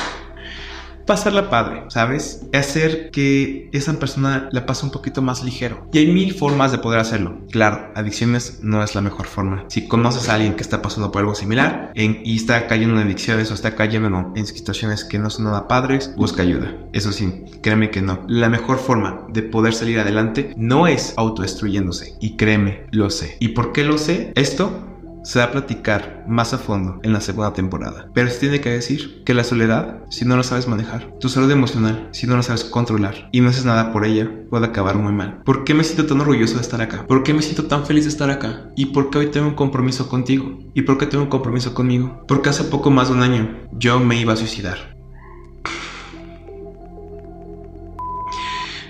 pasarla 1.06 1.50
padre, 1.50 1.84
¿sabes? 1.88 2.46
Hacer 2.52 3.10
que 3.10 3.68
esa 3.72 3.92
persona 3.98 4.48
la 4.52 4.66
pase 4.66 4.84
un 4.84 4.92
poquito 4.92 5.22
más 5.22 5.42
ligero. 5.44 5.88
Y 5.92 5.98
hay 5.98 6.06
mil 6.12 6.34
formas 6.34 6.72
de 6.72 6.78
poder 6.78 7.00
hacerlo. 7.00 7.38
Claro, 7.50 7.90
adicciones 7.94 8.60
no 8.62 8.82
es 8.82 8.94
la 8.94 9.00
mejor 9.00 9.26
forma. 9.26 9.64
Si 9.68 9.88
conoces 9.88 10.28
a 10.28 10.34
alguien 10.34 10.54
que 10.54 10.62
está 10.62 10.82
pasando 10.82 11.10
por 11.10 11.20
algo 11.20 11.34
similar 11.34 11.92
y 11.94 12.36
está 12.36 12.66
cayendo 12.66 13.00
en 13.00 13.06
adicciones 13.06 13.50
o 13.50 13.54
está 13.54 13.74
cayendo 13.74 14.32
en 14.34 14.46
situaciones 14.46 15.04
que 15.04 15.18
no 15.18 15.30
son 15.30 15.46
nada 15.46 15.68
padres, 15.68 16.14
busca 16.16 16.42
ayuda. 16.42 16.74
Eso 16.92 17.12
sí, 17.12 17.44
créeme 17.62 17.90
que 17.90 18.02
no. 18.02 18.24
La 18.28 18.48
mejor 18.48 18.78
forma 18.78 19.26
de 19.28 19.42
poder 19.42 19.74
salir 19.74 19.98
adelante 19.98 20.52
no 20.56 20.86
es 20.86 21.14
autodestruyéndose. 21.16 22.16
Y 22.20 22.36
créeme, 22.36 22.86
lo 22.90 23.10
sé. 23.10 23.36
¿Y 23.40 23.48
por 23.48 23.72
qué 23.72 23.84
lo 23.84 23.98
sé? 23.98 24.32
Esto 24.34 24.91
se 25.24 25.38
va 25.38 25.46
a 25.46 25.50
platicar 25.50 26.24
más 26.28 26.52
a 26.52 26.58
fondo 26.58 27.00
en 27.02 27.12
la 27.12 27.20
segunda 27.20 27.52
temporada. 27.52 28.08
Pero 28.14 28.28
se 28.28 28.40
tiene 28.40 28.60
que 28.60 28.70
decir 28.70 29.22
que 29.24 29.34
la 29.34 29.44
soledad, 29.44 30.02
si 30.10 30.24
no 30.24 30.36
lo 30.36 30.42
sabes 30.42 30.68
manejar, 30.68 31.12
tu 31.20 31.28
salud 31.28 31.50
emocional, 31.50 32.08
si 32.12 32.26
no 32.26 32.36
lo 32.36 32.42
sabes 32.42 32.64
controlar 32.64 33.28
y 33.32 33.40
no 33.40 33.50
haces 33.50 33.64
nada 33.64 33.92
por 33.92 34.04
ella, 34.04 34.30
puede 34.50 34.66
acabar 34.66 34.96
muy 34.96 35.12
mal. 35.12 35.42
¿Por 35.44 35.64
qué 35.64 35.74
me 35.74 35.84
siento 35.84 36.06
tan 36.06 36.20
orgulloso 36.20 36.56
de 36.56 36.62
estar 36.62 36.80
acá? 36.80 37.06
¿Por 37.06 37.22
qué 37.22 37.34
me 37.34 37.42
siento 37.42 37.66
tan 37.66 37.86
feliz 37.86 38.04
de 38.04 38.10
estar 38.10 38.30
acá? 38.30 38.70
¿Y 38.76 38.86
por 38.86 39.10
qué 39.10 39.18
hoy 39.18 39.30
tengo 39.30 39.48
un 39.48 39.54
compromiso 39.54 40.08
contigo? 40.08 40.58
¿Y 40.74 40.82
por 40.82 40.98
qué 40.98 41.06
tengo 41.06 41.24
un 41.24 41.30
compromiso 41.30 41.74
conmigo? 41.74 42.24
Porque 42.26 42.48
hace 42.48 42.64
poco 42.64 42.90
más 42.90 43.08
de 43.08 43.14
un 43.14 43.22
año 43.22 43.56
yo 43.72 44.00
me 44.00 44.20
iba 44.20 44.32
a 44.32 44.36
suicidar. 44.36 44.96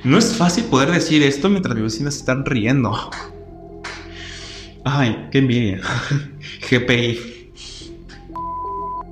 No 0.04 0.18
es 0.18 0.36
fácil 0.36 0.64
poder 0.64 0.90
decir 0.90 1.22
esto 1.22 1.48
mientras 1.48 1.76
mis 1.76 1.84
vecinas 1.84 2.16
están 2.16 2.44
riendo. 2.44 2.92
Ay, 4.84 5.28
qué 5.30 5.38
envidia. 5.38 5.80
GPI. 6.70 7.42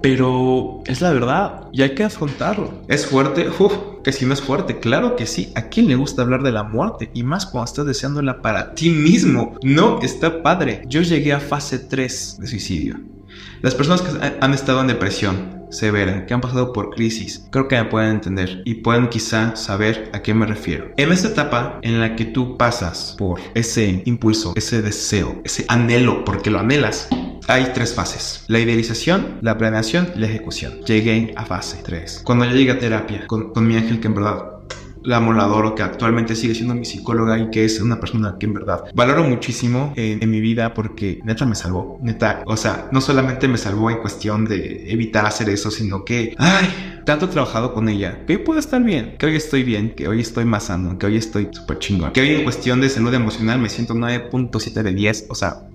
Pero 0.03 0.83
es 0.87 1.01
la 1.03 1.13
verdad 1.13 1.69
y 1.73 1.83
hay 1.83 1.95
que 1.95 2.05
afrontarlo. 2.05 2.73
¿Es 2.89 3.07
fuerte? 3.07 3.49
Que 4.03 4.13
si 4.13 4.25
no 4.25 4.33
es 4.33 4.41
fuerte, 4.41 4.81
claro 4.81 5.15
que 5.15 5.27
sí. 5.27 5.53
¿A 5.55 5.69
quién 5.69 5.89
le 5.89 5.97
gusta 5.97 6.23
hablar 6.23 6.43
de 6.43 6.53
la 6.53 6.63
muerte? 6.63 7.11
Y 7.13 7.23
más 7.23 7.45
cuando 7.45 7.67
estás 7.67 7.87
deseándola 7.87 8.41
para 8.41 8.75
ti 8.75 8.89
mismo. 8.89 9.59
No, 9.63 10.01
está 10.01 10.43
padre. 10.43 10.83
Yo 10.89 11.03
llegué 11.03 11.35
a 11.35 11.41
fase 11.41 11.79
3 11.79 12.39
de 12.41 12.47
suicidio. 12.47 12.97
Las 13.63 13.75
personas 13.75 14.01
que 14.01 14.11
han 14.41 14.55
estado 14.55 14.81
en 14.81 14.87
depresión, 14.87 15.67
severa, 15.71 16.25
que 16.25 16.33
han 16.33 16.41
pasado 16.41 16.73
por 16.73 16.95
crisis, 16.95 17.47
creo 17.51 17.69
que 17.69 17.77
me 17.77 17.85
pueden 17.85 18.13
entender 18.13 18.63
y 18.65 18.77
pueden 18.77 19.09
quizá 19.09 19.55
saber 19.55 20.11
a 20.15 20.23
qué 20.23 20.33
me 20.33 20.47
refiero. 20.47 20.93
En 20.97 21.13
esta 21.13 21.29
etapa 21.29 21.79
en 21.83 22.01
la 22.01 22.17
que 22.17 22.25
tú 22.25 22.57
pasas 22.57 23.15
por 23.19 23.39
ese 23.55 24.03
impulso, 24.07 24.55
ese 24.57 24.81
deseo, 24.81 25.43
ese 25.45 25.67
anhelo, 25.69 26.25
porque 26.25 26.51
lo 26.51 26.59
anhelas, 26.59 27.09
hay 27.49 27.73
tres 27.75 27.93
fases. 27.93 28.45
La 28.49 28.61
idealización, 28.61 29.39
la 29.43 29.59
planeación 29.59 30.09
y 30.17 30.21
la 30.21 30.27
ejecución. 30.27 30.81
Llegué 30.87 31.35
a 31.37 31.45
fase 31.45 31.83
3. 31.85 32.23
Cuando 32.25 32.47
yo 32.47 32.53
llegué 32.53 32.71
a 32.71 32.79
terapia 32.79 33.27
con, 33.27 33.53
con 33.53 33.67
mi 33.67 33.77
ángel 33.77 34.01
que 34.01 34.07
en 34.07 34.15
verdad 34.15 34.60
la 35.03 35.19
amo, 35.19 35.33
la 35.33 35.45
adoro, 35.45 35.75
que 35.75 35.83
actualmente 35.83 36.37
sigue 36.37 36.55
siendo 36.55 36.75
mi 36.75 36.85
psicóloga 36.85 37.39
y 37.39 37.51
que 37.51 37.65
es 37.65 37.81
una 37.81 38.01
persona 38.01 38.37
que 38.39 38.47
en 38.47 38.55
verdad 38.55 38.85
valoro 38.95 39.25
muchísimo 39.25 39.93
en, 39.97 40.23
en 40.23 40.31
mi 40.31 40.41
vida 40.41 40.75
porque 40.75 41.21
neta 41.25 41.47
me 41.47 41.55
salvó, 41.55 41.99
neta, 42.03 42.43
o 42.47 42.57
sea, 42.57 42.89
no 42.93 43.01
solamente 43.01 43.49
me 43.49 43.59
salvó 43.59 43.91
en 43.91 43.99
cuestión 43.99 44.45
de 44.45 44.91
evitar 44.91 45.27
hacer 45.27 45.49
eso, 45.49 45.71
sino 45.71 46.05
que, 46.05 46.35
ay, 46.39 47.03
tanto 47.05 47.27
he 47.27 47.29
trabajado 47.29 47.73
con 47.75 47.89
ella, 47.89 48.25
que 48.27 48.37
hoy 48.37 48.43
puedo 48.43 48.59
estar 48.59 48.83
bien, 48.83 49.17
que 49.19 49.27
hoy 49.27 49.37
estoy 49.37 49.63
bien, 49.63 49.95
que 49.95 50.09
hoy 50.09 50.21
estoy 50.21 50.45
más 50.45 50.65
sano, 50.65 50.99
que 50.99 51.07
hoy 51.07 51.17
estoy 51.17 51.49
súper 51.51 51.79
chingón, 51.79 52.13
que 52.13 52.21
hoy 52.21 52.31
en 52.31 52.45
cuestión 52.45 52.81
de 52.81 52.89
salud 52.89 53.13
emocional 53.15 53.59
me 53.59 53.69
siento 53.69 53.95
9.7 53.95 54.83
de 54.83 54.93
10, 54.93 55.27
o 55.29 55.35
sea, 55.35 55.69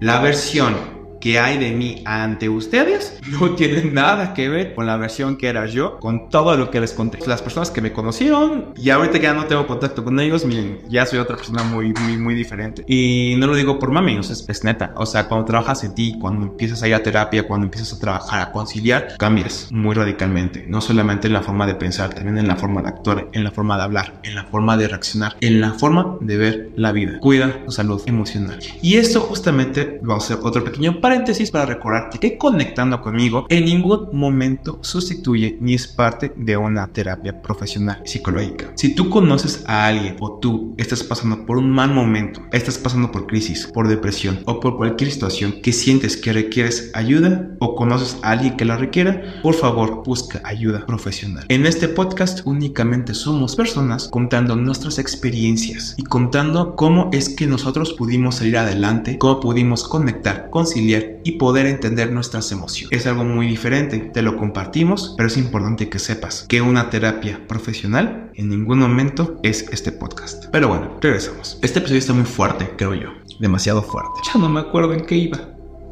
la 0.00 0.20
versión 0.20 0.95
que 1.26 1.40
hay 1.40 1.58
de 1.58 1.72
mí 1.72 2.02
ante 2.04 2.48
ustedes 2.48 3.18
no 3.32 3.50
tiene 3.56 3.90
nada 3.90 4.32
que 4.32 4.48
ver 4.48 4.76
con 4.76 4.86
la 4.86 4.96
versión 4.96 5.36
que 5.36 5.48
era 5.48 5.66
yo, 5.66 5.98
con 5.98 6.28
todo 6.28 6.56
lo 6.56 6.70
que 6.70 6.78
les 6.78 6.92
conté. 6.92 7.18
Las 7.26 7.42
personas 7.42 7.72
que 7.72 7.80
me 7.80 7.92
conocieron 7.92 8.66
y 8.76 8.90
ahorita 8.90 9.14
que 9.14 9.24
ya 9.24 9.34
no 9.34 9.46
tengo 9.46 9.66
contacto 9.66 10.04
con 10.04 10.20
ellos, 10.20 10.44
miren, 10.44 10.78
ya 10.88 11.04
soy 11.04 11.18
otra 11.18 11.34
persona 11.34 11.64
muy, 11.64 11.92
muy, 11.94 12.16
muy 12.16 12.36
diferente. 12.36 12.84
Y 12.86 13.34
no 13.38 13.48
lo 13.48 13.56
digo 13.56 13.80
por 13.80 13.90
mami, 13.90 14.16
o 14.16 14.22
sea, 14.22 14.36
es, 14.46 14.62
neta. 14.62 14.94
O 14.94 15.04
sea, 15.04 15.26
cuando 15.26 15.46
trabajas 15.46 15.82
en 15.82 15.96
ti, 15.96 16.16
cuando 16.20 16.46
empiezas 16.46 16.80
a 16.84 16.86
ir 16.86 16.94
a 16.94 17.02
terapia, 17.02 17.42
cuando 17.42 17.64
empiezas 17.64 17.94
a 17.94 17.98
trabajar, 17.98 18.42
a 18.42 18.52
conciliar, 18.52 19.16
cambias 19.18 19.66
muy 19.72 19.96
radicalmente. 19.96 20.64
No 20.68 20.80
solamente 20.80 21.26
en 21.26 21.32
la 21.32 21.42
forma 21.42 21.66
de 21.66 21.74
pensar, 21.74 22.14
también 22.14 22.38
en 22.38 22.46
la 22.46 22.54
forma 22.54 22.82
de 22.82 22.88
actuar, 22.90 23.26
en 23.32 23.42
la 23.42 23.50
forma 23.50 23.76
de 23.76 23.82
hablar, 23.82 24.20
en 24.22 24.36
la 24.36 24.44
forma 24.44 24.76
de 24.76 24.86
reaccionar, 24.86 25.36
en 25.40 25.60
la 25.60 25.72
forma 25.72 26.18
de 26.20 26.36
ver 26.36 26.70
la 26.76 26.92
vida. 26.92 27.18
Cuida 27.18 27.64
tu 27.64 27.72
salud 27.72 28.00
emocional. 28.06 28.60
Y 28.80 28.98
esto 28.98 29.22
justamente 29.22 29.98
vamos 30.04 30.30
a 30.30 30.34
hacer 30.34 30.46
otro 30.46 30.62
pequeño 30.62 31.00
paréntesis 31.00 31.15
para 31.50 31.66
recordarte 31.66 32.18
que 32.18 32.36
conectando 32.36 33.00
conmigo 33.00 33.46
en 33.48 33.64
ningún 33.64 34.08
momento 34.12 34.78
sustituye 34.82 35.56
ni 35.60 35.74
es 35.74 35.86
parte 35.86 36.32
de 36.36 36.56
una 36.56 36.86
terapia 36.88 37.40
profesional 37.40 38.02
psicológica. 38.04 38.72
Si 38.74 38.94
tú 38.94 39.08
conoces 39.08 39.64
a 39.66 39.86
alguien 39.86 40.16
o 40.20 40.38
tú 40.38 40.74
estás 40.76 41.02
pasando 41.02 41.46
por 41.46 41.56
un 41.56 41.70
mal 41.70 41.92
momento, 41.92 42.42
estás 42.52 42.78
pasando 42.78 43.10
por 43.10 43.26
crisis, 43.26 43.66
por 43.66 43.88
depresión 43.88 44.40
o 44.44 44.60
por 44.60 44.76
cualquier 44.76 45.10
situación 45.10 45.60
que 45.62 45.72
sientes 45.72 46.16
que 46.16 46.32
requieres 46.32 46.90
ayuda 46.94 47.50
o 47.60 47.74
conoces 47.74 48.18
a 48.22 48.32
alguien 48.32 48.56
que 48.56 48.64
la 48.64 48.76
requiera, 48.76 49.40
por 49.42 49.54
favor 49.54 50.02
busca 50.04 50.40
ayuda 50.44 50.84
profesional. 50.86 51.46
En 51.48 51.66
este 51.66 51.88
podcast 51.88 52.40
únicamente 52.44 53.14
somos 53.14 53.56
personas 53.56 54.08
contando 54.08 54.54
nuestras 54.56 54.98
experiencias 54.98 55.94
y 55.96 56.04
contando 56.04 56.76
cómo 56.76 57.10
es 57.12 57.28
que 57.30 57.46
nosotros 57.46 57.94
pudimos 57.94 58.36
salir 58.36 58.58
adelante, 58.58 59.18
cómo 59.18 59.40
pudimos 59.40 59.84
conectar, 59.84 60.50
conciliar 60.50 61.05
y 61.24 61.32
poder 61.32 61.66
entender 61.66 62.12
nuestras 62.12 62.50
emociones. 62.52 62.98
Es 62.98 63.06
algo 63.06 63.24
muy 63.24 63.46
diferente, 63.46 63.98
te 63.98 64.22
lo 64.22 64.36
compartimos, 64.36 65.14
pero 65.16 65.28
es 65.28 65.36
importante 65.36 65.88
que 65.88 65.98
sepas 65.98 66.46
que 66.48 66.60
una 66.60 66.90
terapia 66.90 67.46
profesional 67.46 68.30
en 68.34 68.48
ningún 68.48 68.78
momento 68.78 69.40
es 69.42 69.68
este 69.70 69.92
podcast. 69.92 70.46
Pero 70.52 70.68
bueno, 70.68 70.98
regresamos. 71.00 71.58
Este 71.62 71.78
episodio 71.78 71.98
está 71.98 72.12
muy 72.12 72.24
fuerte, 72.24 72.70
creo 72.76 72.94
yo. 72.94 73.08
Demasiado 73.40 73.82
fuerte. 73.82 74.20
Ya 74.32 74.40
no 74.40 74.48
me 74.48 74.60
acuerdo 74.60 74.92
en 74.92 75.04
qué 75.04 75.16
iba. 75.16 75.38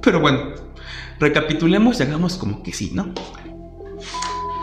Pero 0.02 0.20
bueno, 0.20 0.52
recapitulemos 1.18 2.00
y 2.00 2.02
hagamos 2.02 2.36
como 2.36 2.62
que 2.62 2.72
sí, 2.72 2.90
¿no? 2.94 3.12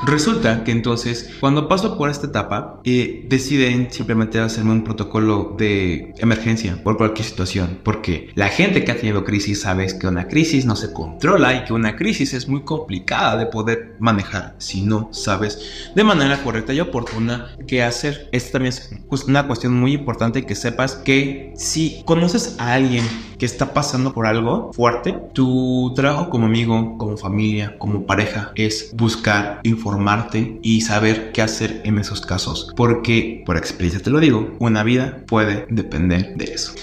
Resulta 0.05 0.63
que 0.63 0.71
entonces, 0.71 1.29
cuando 1.39 1.67
paso 1.67 1.97
por 1.97 2.09
esta 2.09 2.27
etapa, 2.27 2.79
eh, 2.83 3.25
deciden 3.27 3.91
simplemente 3.91 4.39
hacerme 4.39 4.71
un 4.71 4.83
protocolo 4.83 5.55
de 5.57 6.13
emergencia 6.17 6.81
por 6.83 6.97
cualquier 6.97 7.27
situación, 7.27 7.79
porque 7.83 8.29
la 8.35 8.49
gente 8.49 8.83
que 8.83 8.91
ha 8.91 8.97
tenido 8.97 9.23
crisis 9.23 9.61
sabe 9.61 9.87
que 9.99 10.07
una 10.07 10.27
crisis 10.27 10.65
no 10.65 10.75
se 10.75 10.91
controla 10.91 11.53
y 11.55 11.65
que 11.65 11.73
una 11.73 11.95
crisis 11.95 12.33
es 12.33 12.47
muy 12.47 12.61
complicada 12.61 13.37
de 13.37 13.45
poder 13.45 13.95
manejar 13.99 14.55
si 14.57 14.81
no 14.81 15.09
sabes 15.11 15.91
de 15.95 16.03
manera 16.03 16.43
correcta 16.43 16.73
y 16.73 16.79
oportuna 16.79 17.55
qué 17.67 17.83
hacer. 17.83 18.29
Esta 18.31 18.53
también 18.53 18.73
es 18.73 18.91
una 19.27 19.47
cuestión 19.47 19.73
muy 19.73 19.93
importante 19.93 20.45
que 20.45 20.55
sepas 20.55 20.95
que 20.95 21.53
si 21.55 22.01
conoces 22.05 22.55
a 22.59 22.73
alguien 22.73 23.05
que 23.37 23.45
está 23.45 23.73
pasando 23.73 24.13
por 24.13 24.27
algo 24.27 24.71
fuerte, 24.73 25.17
tu 25.33 25.93
trabajo 25.95 26.29
como 26.29 26.45
amigo, 26.45 26.97
como 26.97 27.17
familia, 27.17 27.75
como 27.79 28.05
pareja 28.05 28.51
es 28.55 28.91
buscar 28.95 29.61
informarte 29.91 30.59
y 30.61 30.81
saber 30.81 31.31
qué 31.33 31.41
hacer 31.41 31.81
en 31.83 31.97
esos 31.97 32.21
casos. 32.21 32.71
Porque, 32.75 33.43
por 33.45 33.57
experiencia 33.57 34.01
te 34.01 34.09
lo 34.09 34.19
digo, 34.19 34.55
una 34.59 34.83
vida 34.83 35.23
puede 35.27 35.65
depender 35.69 36.35
de 36.37 36.45
eso. 36.45 36.73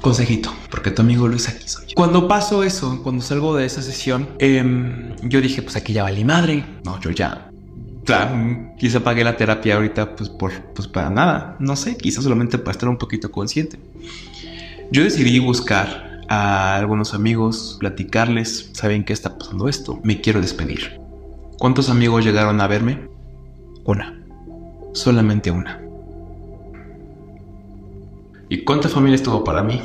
Consejito, 0.00 0.52
porque 0.70 0.90
tu 0.90 1.02
amigo 1.02 1.28
Luis 1.28 1.48
aquí 1.48 1.68
soy. 1.68 1.86
Cuando 1.94 2.26
paso 2.28 2.64
eso, 2.64 3.00
cuando 3.02 3.22
salgo 3.22 3.56
de 3.56 3.64
esa 3.64 3.80
sesión, 3.80 4.28
em, 4.38 5.14
yo 5.22 5.40
dije, 5.40 5.62
pues 5.62 5.76
aquí 5.76 5.92
ya 5.92 6.02
valí 6.02 6.24
madre. 6.24 6.64
No, 6.84 7.00
yo 7.00 7.10
ya 7.10 7.50
quizá 8.78 9.00
pagué 9.00 9.24
la 9.24 9.36
terapia 9.36 9.74
ahorita 9.74 10.14
pues 10.14 10.30
por 10.30 10.52
pues 10.74 10.86
para 10.86 11.10
nada, 11.10 11.56
no 11.58 11.74
sé, 11.74 11.96
quizá 11.96 12.22
solamente 12.22 12.56
para 12.56 12.70
estar 12.70 12.88
un 12.88 12.98
poquito 12.98 13.32
consciente. 13.32 13.80
Yo 14.92 15.02
decidí 15.02 15.40
buscar 15.40 16.20
a 16.28 16.76
algunos 16.76 17.14
amigos, 17.14 17.76
platicarles, 17.80 18.70
¿saben 18.74 19.04
qué 19.04 19.12
está 19.12 19.36
pasando 19.36 19.68
esto? 19.68 19.98
Me 20.04 20.20
quiero 20.20 20.40
despedir. 20.40 21.05
¿Cuántos 21.58 21.88
amigos 21.88 22.22
llegaron 22.22 22.60
a 22.60 22.66
verme? 22.66 23.08
Una. 23.84 24.14
Solamente 24.92 25.50
una. 25.50 25.80
¿Y 28.50 28.62
cuánta 28.62 28.90
familia 28.90 29.16
estuvo 29.16 29.42
para 29.42 29.62
mí? 29.62 29.80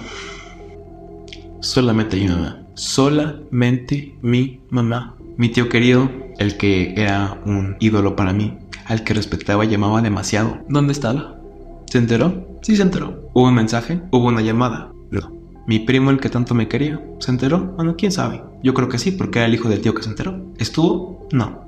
Solamente 1.62 2.18
mi 2.18 2.28
mamá. 2.28 2.62
Solamente 2.74 4.18
mi 4.22 4.60
mamá. 4.70 5.16
Mi 5.38 5.48
tío 5.48 5.70
querido, 5.70 6.10
el 6.40 6.58
que 6.58 6.94
era 6.96 7.42
un 7.46 7.78
ídolo 7.80 8.18
para 8.18 8.34
mí, 8.34 8.58
al 8.86 9.06
que 9.06 9.14
respetaba 9.14 9.64
y 9.64 9.70
llamaba 9.70 10.02
demasiado. 10.02 10.60
¿Dónde 10.68 10.92
estaba? 10.92 11.40
¿Se 11.86 11.98
enteró? 11.98 12.60
Sí 12.62 12.76
se 12.76 12.82
enteró. 12.82 13.30
¿Hubo 13.34 13.48
un 13.48 13.56
mensaje? 13.56 14.02
¿Hubo 14.12 14.28
una 14.28 14.42
llamada? 14.42 14.92
No. 15.10 15.32
¿Mi 15.68 15.80
primo, 15.80 16.12
el 16.12 16.20
que 16.20 16.30
tanto 16.30 16.54
me 16.54 16.68
quería, 16.68 17.02
se 17.20 17.32
enteró? 17.32 17.60
Bueno, 17.78 17.96
quién 17.96 18.12
sabe. 18.12 18.44
Yo 18.64 18.74
creo 18.74 18.90
que 18.90 19.00
sí, 19.00 19.12
porque 19.12 19.40
era 19.40 19.48
el 19.48 19.54
hijo 19.54 19.70
del 19.70 19.82
tío 19.82 19.94
que 19.94 20.04
se 20.04 20.10
enteró. 20.10 20.54
¿Estuvo? 20.58 21.28
No. 21.32 21.66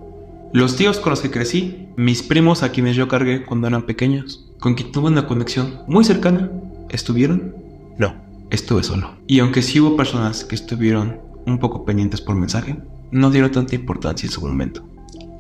Los 0.54 0.76
tíos 0.76 1.00
con 1.00 1.10
los 1.10 1.22
que 1.22 1.32
crecí, 1.32 1.88
mis 1.98 2.22
primos 2.22 2.62
a 2.62 2.72
quienes 2.72 2.96
yo 2.96 3.08
cargué 3.08 3.44
cuando 3.44 3.68
eran 3.68 3.88
pequeños, 3.88 4.52
con 4.60 4.76
quien 4.76 4.92
tuve 4.92 5.08
una 5.08 5.26
conexión 5.26 5.80
muy 5.88 6.04
cercana, 6.04 6.52
¿estuvieron? 6.90 7.56
No, 7.98 8.16
estuve 8.52 8.84
solo. 8.84 9.16
Y 9.26 9.40
aunque 9.40 9.64
sí 9.64 9.80
hubo 9.80 9.98
personas 9.98 10.46
que 10.46 10.54
estuvieron 10.54 11.20
un 11.48 11.58
poco 11.58 11.86
pendientes 11.86 12.22
por 12.22 12.36
mensaje, 12.36 12.78
no 13.12 13.32
dieron 13.32 13.52
tanta 13.52 13.76
importancia 13.76 14.28
en 14.28 14.32
su 14.32 14.42
momento. 14.46 14.84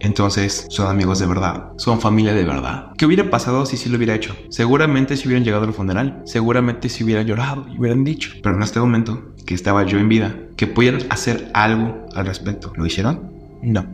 Entonces, 0.03 0.67
son 0.69 0.87
amigos 0.87 1.19
de 1.19 1.25
verdad, 1.25 1.71
son 1.77 2.01
familia 2.01 2.33
de 2.33 2.43
verdad. 2.43 2.91
¿Qué 2.97 3.05
hubiera 3.05 3.29
pasado 3.29 3.65
si 3.65 3.77
sí 3.77 3.87
lo 3.87 3.95
hubiera 3.95 4.13
hecho? 4.13 4.35
Seguramente 4.49 5.15
si 5.15 5.27
hubieran 5.27 5.45
llegado 5.45 5.63
al 5.63 5.73
funeral, 5.73 6.21
seguramente 6.25 6.89
si 6.89 7.05
hubiera 7.05 7.21
llorado 7.21 7.65
y 7.69 7.79
hubieran 7.79 8.03
dicho. 8.03 8.31
Pero 8.43 8.57
en 8.57 8.63
este 8.63 8.81
momento, 8.81 9.33
que 9.45 9.53
estaba 9.53 9.83
yo 9.83 9.99
en 9.99 10.09
vida, 10.09 10.35
que 10.57 10.67
pudieran 10.67 11.03
hacer 11.09 11.49
algo 11.53 12.05
al 12.13 12.25
respecto, 12.25 12.73
¿lo 12.75 12.85
hicieron? 12.85 13.31
No. 13.61 13.85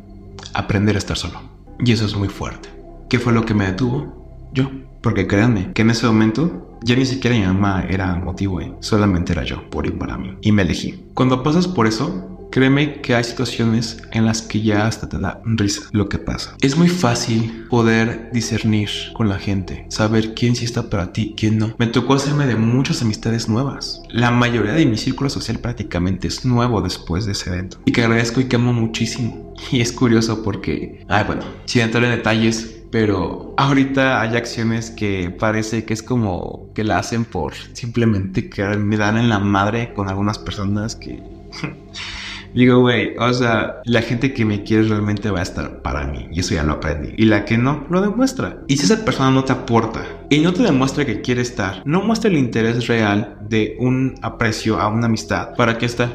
Aprender 0.56 0.96
a 0.96 0.98
estar 0.98 1.16
solo. 1.16 1.42
Y 1.86 1.92
eso 1.92 2.08
es 2.08 2.16
muy 2.16 2.28
fuerte. 2.28 2.70
¿Qué 3.08 3.20
fue 3.20 3.32
lo 3.32 3.46
que 3.46 3.54
me 3.54 3.68
detuvo? 3.68 4.50
Yo. 4.52 4.72
Porque 5.02 5.28
créanme, 5.28 5.74
que 5.74 5.84
en 5.84 5.92
ese 5.92 6.08
momento 6.08 6.78
ya 6.84 6.96
ni 6.96 7.06
siquiera 7.06 7.38
mi 7.38 7.46
mamá 7.46 7.86
era 7.88 8.16
motivo, 8.16 8.62
¿eh? 8.62 8.74
solamente 8.80 9.34
era 9.34 9.44
yo, 9.44 9.70
por 9.70 9.86
ir 9.86 9.98
para 9.98 10.18
mí. 10.18 10.38
Y 10.42 10.52
me 10.52 10.64
elegí. 10.64 11.06
Cuando 11.14 11.44
pasas 11.44 11.68
por 11.68 11.86
eso, 11.86 12.39
Créeme 12.52 13.02
que 13.02 13.14
hay 13.14 13.24
situaciones 13.24 14.02
en 14.12 14.26
las 14.26 14.42
que 14.42 14.62
ya 14.62 14.88
hasta 14.88 15.08
te 15.08 15.20
da 15.20 15.42
risa 15.46 15.84
lo 15.92 16.10
que 16.10 16.18
pasa. 16.18 16.56
Es 16.62 16.76
muy 16.76 16.90
fácil 16.90 17.68
poder 17.70 18.30
discernir 18.34 18.90
con 19.14 19.30
la 19.30 19.38
gente, 19.38 19.86
saber 19.90 20.34
quién 20.34 20.56
sí 20.56 20.66
está 20.66 20.90
para 20.90 21.14
ti, 21.14 21.36
quién 21.38 21.60
no. 21.60 21.76
Me 21.78 21.88
tocó 21.88 22.16
hacerme 22.16 22.48
de 22.48 22.56
muchas 22.56 23.02
amistades 23.02 23.48
nuevas. 23.48 24.02
La 24.10 24.32
mayoría 24.32 24.74
de 24.74 24.86
mi 24.86 24.98
círculo 24.98 25.30
social 25.30 25.60
prácticamente 25.60 26.28
es 26.28 26.44
nuevo 26.44 26.82
después 26.82 27.26
de 27.26 27.34
ese 27.34 27.52
evento. 27.52 27.78
Y 27.86 27.92
que 27.92 28.04
agradezco 28.04 28.42
y 28.42 28.46
que 28.46 28.56
amo 28.56 28.74
muchísimo. 28.74 29.54
Y 29.72 29.82
es 29.82 29.92
curioso 29.92 30.42
porque, 30.42 31.06
ay 31.10 31.26
bueno, 31.26 31.44
sin 31.66 31.82
entrar 31.82 32.04
en 32.06 32.12
detalles, 32.12 32.80
pero 32.92 33.54
ahorita 33.58 34.22
hay 34.22 34.36
acciones 34.36 34.90
que 34.90 35.30
parece 35.30 35.86
que 35.86 35.94
es 35.94 36.02
como 36.02 36.72
que 36.74 36.84
la 36.84 36.98
hacen 36.98 37.26
por 37.26 37.54
simplemente 37.74 38.50
que 38.50 38.64
me 38.78 38.98
dan 38.98 39.18
en 39.18 39.30
la 39.30 39.40
madre 39.40 39.94
con 39.94 40.10
algunas 40.10 40.40
personas 40.40 40.96
que 40.96 41.22
Digo, 42.54 42.80
güey, 42.80 43.16
o 43.18 43.34
sea, 43.34 43.82
la 43.86 44.02
gente 44.02 44.34
que 44.34 44.46
me 44.46 44.64
quiere 44.64 44.84
realmente 44.84 45.30
va 45.30 45.40
a 45.40 45.44
estar 45.44 45.82
para 45.82 46.08
mí. 46.08 46.28
Y 46.32 46.40
eso 46.40 46.56
ya 46.56 46.64
lo 46.64 46.74
aprendí. 46.74 47.14
Y 47.18 47.26
la 47.26 47.46
que 47.46 47.58
no, 47.58 47.86
lo 47.90 48.02
demuestra. 48.02 48.62
Y 48.68 48.78
si 48.78 48.86
esa 48.86 49.04
persona 49.06 49.32
no 49.32 49.44
te 49.44 49.54
aporta 49.54 50.06
y 50.30 50.40
no 50.40 50.54
te 50.54 50.64
demuestra 50.64 51.06
que 51.06 51.22
quiere 51.22 51.42
estar, 51.42 51.82
no 51.86 52.02
muestra 52.02 52.30
el 52.30 52.38
interés 52.38 52.88
real 52.88 53.38
de 53.48 53.76
un 53.80 54.16
aprecio 54.22 54.80
a 54.80 54.88
una 54.88 55.06
amistad, 55.06 55.56
¿para 55.56 55.78
qué 55.78 55.86
está? 55.86 56.12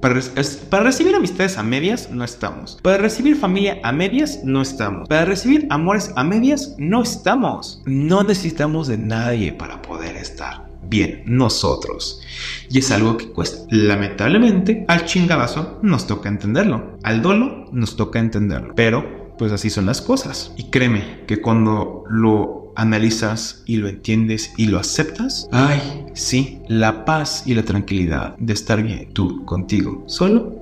Para, 0.00 0.20
para, 0.68 0.82
recibir 0.82 1.14
amistades 1.14 1.58
a 1.58 1.62
medias, 1.62 2.10
no 2.10 2.24
estamos. 2.24 2.80
Para 2.82 2.98
recibir 2.98 3.36
familia 3.36 3.78
a 3.84 3.92
medias, 3.92 4.40
no 4.42 4.60
estamos. 4.60 5.08
Para 5.08 5.24
recibir 5.24 5.68
amores 5.70 6.12
a 6.16 6.24
medias, 6.24 6.74
no 6.76 7.02
estamos. 7.02 7.82
No 7.86 8.24
necesitamos 8.24 8.88
de 8.88 8.98
nadie 8.98 9.52
para 9.52 9.80
poder 9.80 10.16
estar 10.16 10.61
bien 10.92 11.22
nosotros. 11.24 12.20
Y 12.68 12.78
es 12.78 12.90
algo 12.90 13.16
que 13.16 13.28
cuesta. 13.28 13.66
Lamentablemente, 13.70 14.84
al 14.88 15.06
chingadazo 15.06 15.78
nos 15.82 16.06
toca 16.06 16.28
entenderlo. 16.28 16.98
Al 17.02 17.22
dolo 17.22 17.66
nos 17.72 17.96
toca 17.96 18.20
entenderlo. 18.20 18.74
Pero, 18.76 19.34
pues 19.38 19.52
así 19.52 19.70
son 19.70 19.86
las 19.86 20.02
cosas. 20.02 20.52
Y 20.58 20.64
créeme 20.64 21.24
que 21.26 21.40
cuando 21.40 22.04
lo 22.10 22.72
analizas 22.76 23.62
y 23.66 23.76
lo 23.76 23.88
entiendes 23.88 24.52
y 24.58 24.66
lo 24.66 24.78
aceptas, 24.78 25.48
ay, 25.50 26.04
sí, 26.12 26.60
la 26.68 27.06
paz 27.06 27.44
y 27.46 27.54
la 27.54 27.64
tranquilidad 27.64 28.36
de 28.38 28.52
estar 28.52 28.82
bien 28.82 29.12
tú 29.12 29.44
contigo 29.44 30.04
solo 30.06 30.61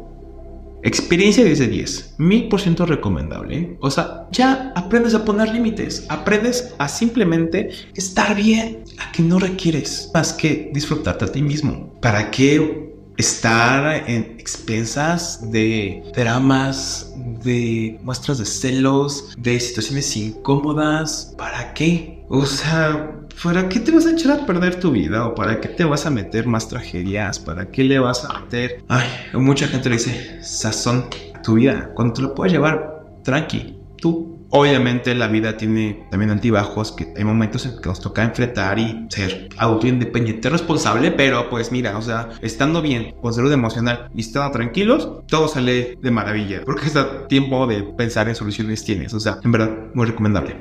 Experiencia 0.83 1.45
10 1.45 1.59
de 1.59 1.69
10, 1.69 2.15
mil 2.19 2.49
por 2.49 2.61
ciento 2.61 2.87
recomendable. 2.87 3.77
O 3.81 3.91
sea, 3.91 4.29
ya 4.33 4.73
aprendes 4.75 5.15
a 5.15 5.25
poner 5.25 5.53
límites, 5.53 6.07
aprendes 6.09 6.75
a 6.79 6.89
simplemente 6.89 7.71
estar 7.95 8.35
bien, 8.35 8.85
a 8.99 9.13
que 9.13 9.23
no 9.23 9.39
requieres 9.39 10.11
más 10.15 10.33
que 10.33 10.71
disfrutarte 10.73 11.27
a 11.27 11.33
ti 11.33 11.43
mismo. 11.43 11.95
¿Para 12.01 12.31
qué 12.31 12.91
estar 13.19 14.09
en 14.09 14.37
expensas 14.39 15.51
de 15.53 16.03
dramas, 16.17 17.13
de 17.45 17.99
muestras 18.03 18.39
de 18.39 18.47
celos, 18.47 19.35
de 19.37 19.61
situaciones 19.61 20.17
incómodas? 20.17 21.35
¿Para 21.37 21.75
qué? 21.75 22.25
O 22.31 22.47
sea, 22.47 23.21
¿para 23.43 23.69
qué 23.69 23.81
te 23.81 23.93
vas 23.93 24.07
a 24.07 24.13
echar 24.13 24.41
a 24.41 24.47
perder 24.47 24.79
tu 24.79 24.91
vida? 24.91 25.27
¿O 25.27 25.35
para 25.35 25.61
qué 25.61 25.69
te 25.69 25.85
vas 25.85 26.07
a 26.07 26.11
meter 26.11 26.47
más 26.47 26.69
tragedias? 26.69 27.39
¿Para 27.39 27.71
qué 27.71 27.85
le 27.85 27.99
vas 27.99 28.25
a 28.25 28.41
meter? 28.41 28.85
Ay, 28.89 29.09
mucha 29.35 29.67
gente 29.67 29.89
le 29.89 29.97
dice 29.97 30.43
sazón 30.43 31.07
tu 31.43 31.55
vida. 31.55 31.91
Cuando 31.95 32.15
te 32.15 32.23
lo 32.23 32.35
puedes 32.35 32.53
llevar 32.53 33.05
tranqui, 33.25 33.79
tú. 33.97 34.39
Obviamente 34.53 35.15
la 35.15 35.29
vida 35.29 35.57
tiene 35.57 36.09
también 36.11 36.33
altibajos, 36.33 36.91
que 36.91 37.15
hay 37.17 37.23
momentos 37.23 37.67
en 37.67 37.81
que 37.81 37.89
nos 37.89 38.01
toca 38.01 38.25
enfrentar 38.25 38.81
y 38.81 39.07
ser 39.09 39.49
autoindependiente, 39.57 40.51
responsable, 40.51 41.13
pero 41.13 41.49
pues 41.49 41.71
mira, 41.71 41.97
o 41.97 42.03
sea, 42.03 42.31
estando 42.43 42.83
bien, 42.83 43.15
con 43.23 43.33
salud 43.33 43.53
emocional 43.53 44.11
y 44.13 44.23
estando 44.23 44.51
tranquilos, 44.51 45.09
todo 45.29 45.47
sale 45.47 45.97
de 46.03 46.11
maravilla, 46.11 46.63
porque 46.65 46.87
está 46.87 47.29
tiempo 47.29 47.69
de 47.69 47.85
pensar 47.97 48.29
en 48.29 48.35
soluciones 48.35 48.83
tienes, 48.83 49.15
o 49.15 49.21
sea, 49.21 49.39
en 49.45 49.53
verdad, 49.53 49.71
muy 49.95 50.07
recomendable. 50.07 50.57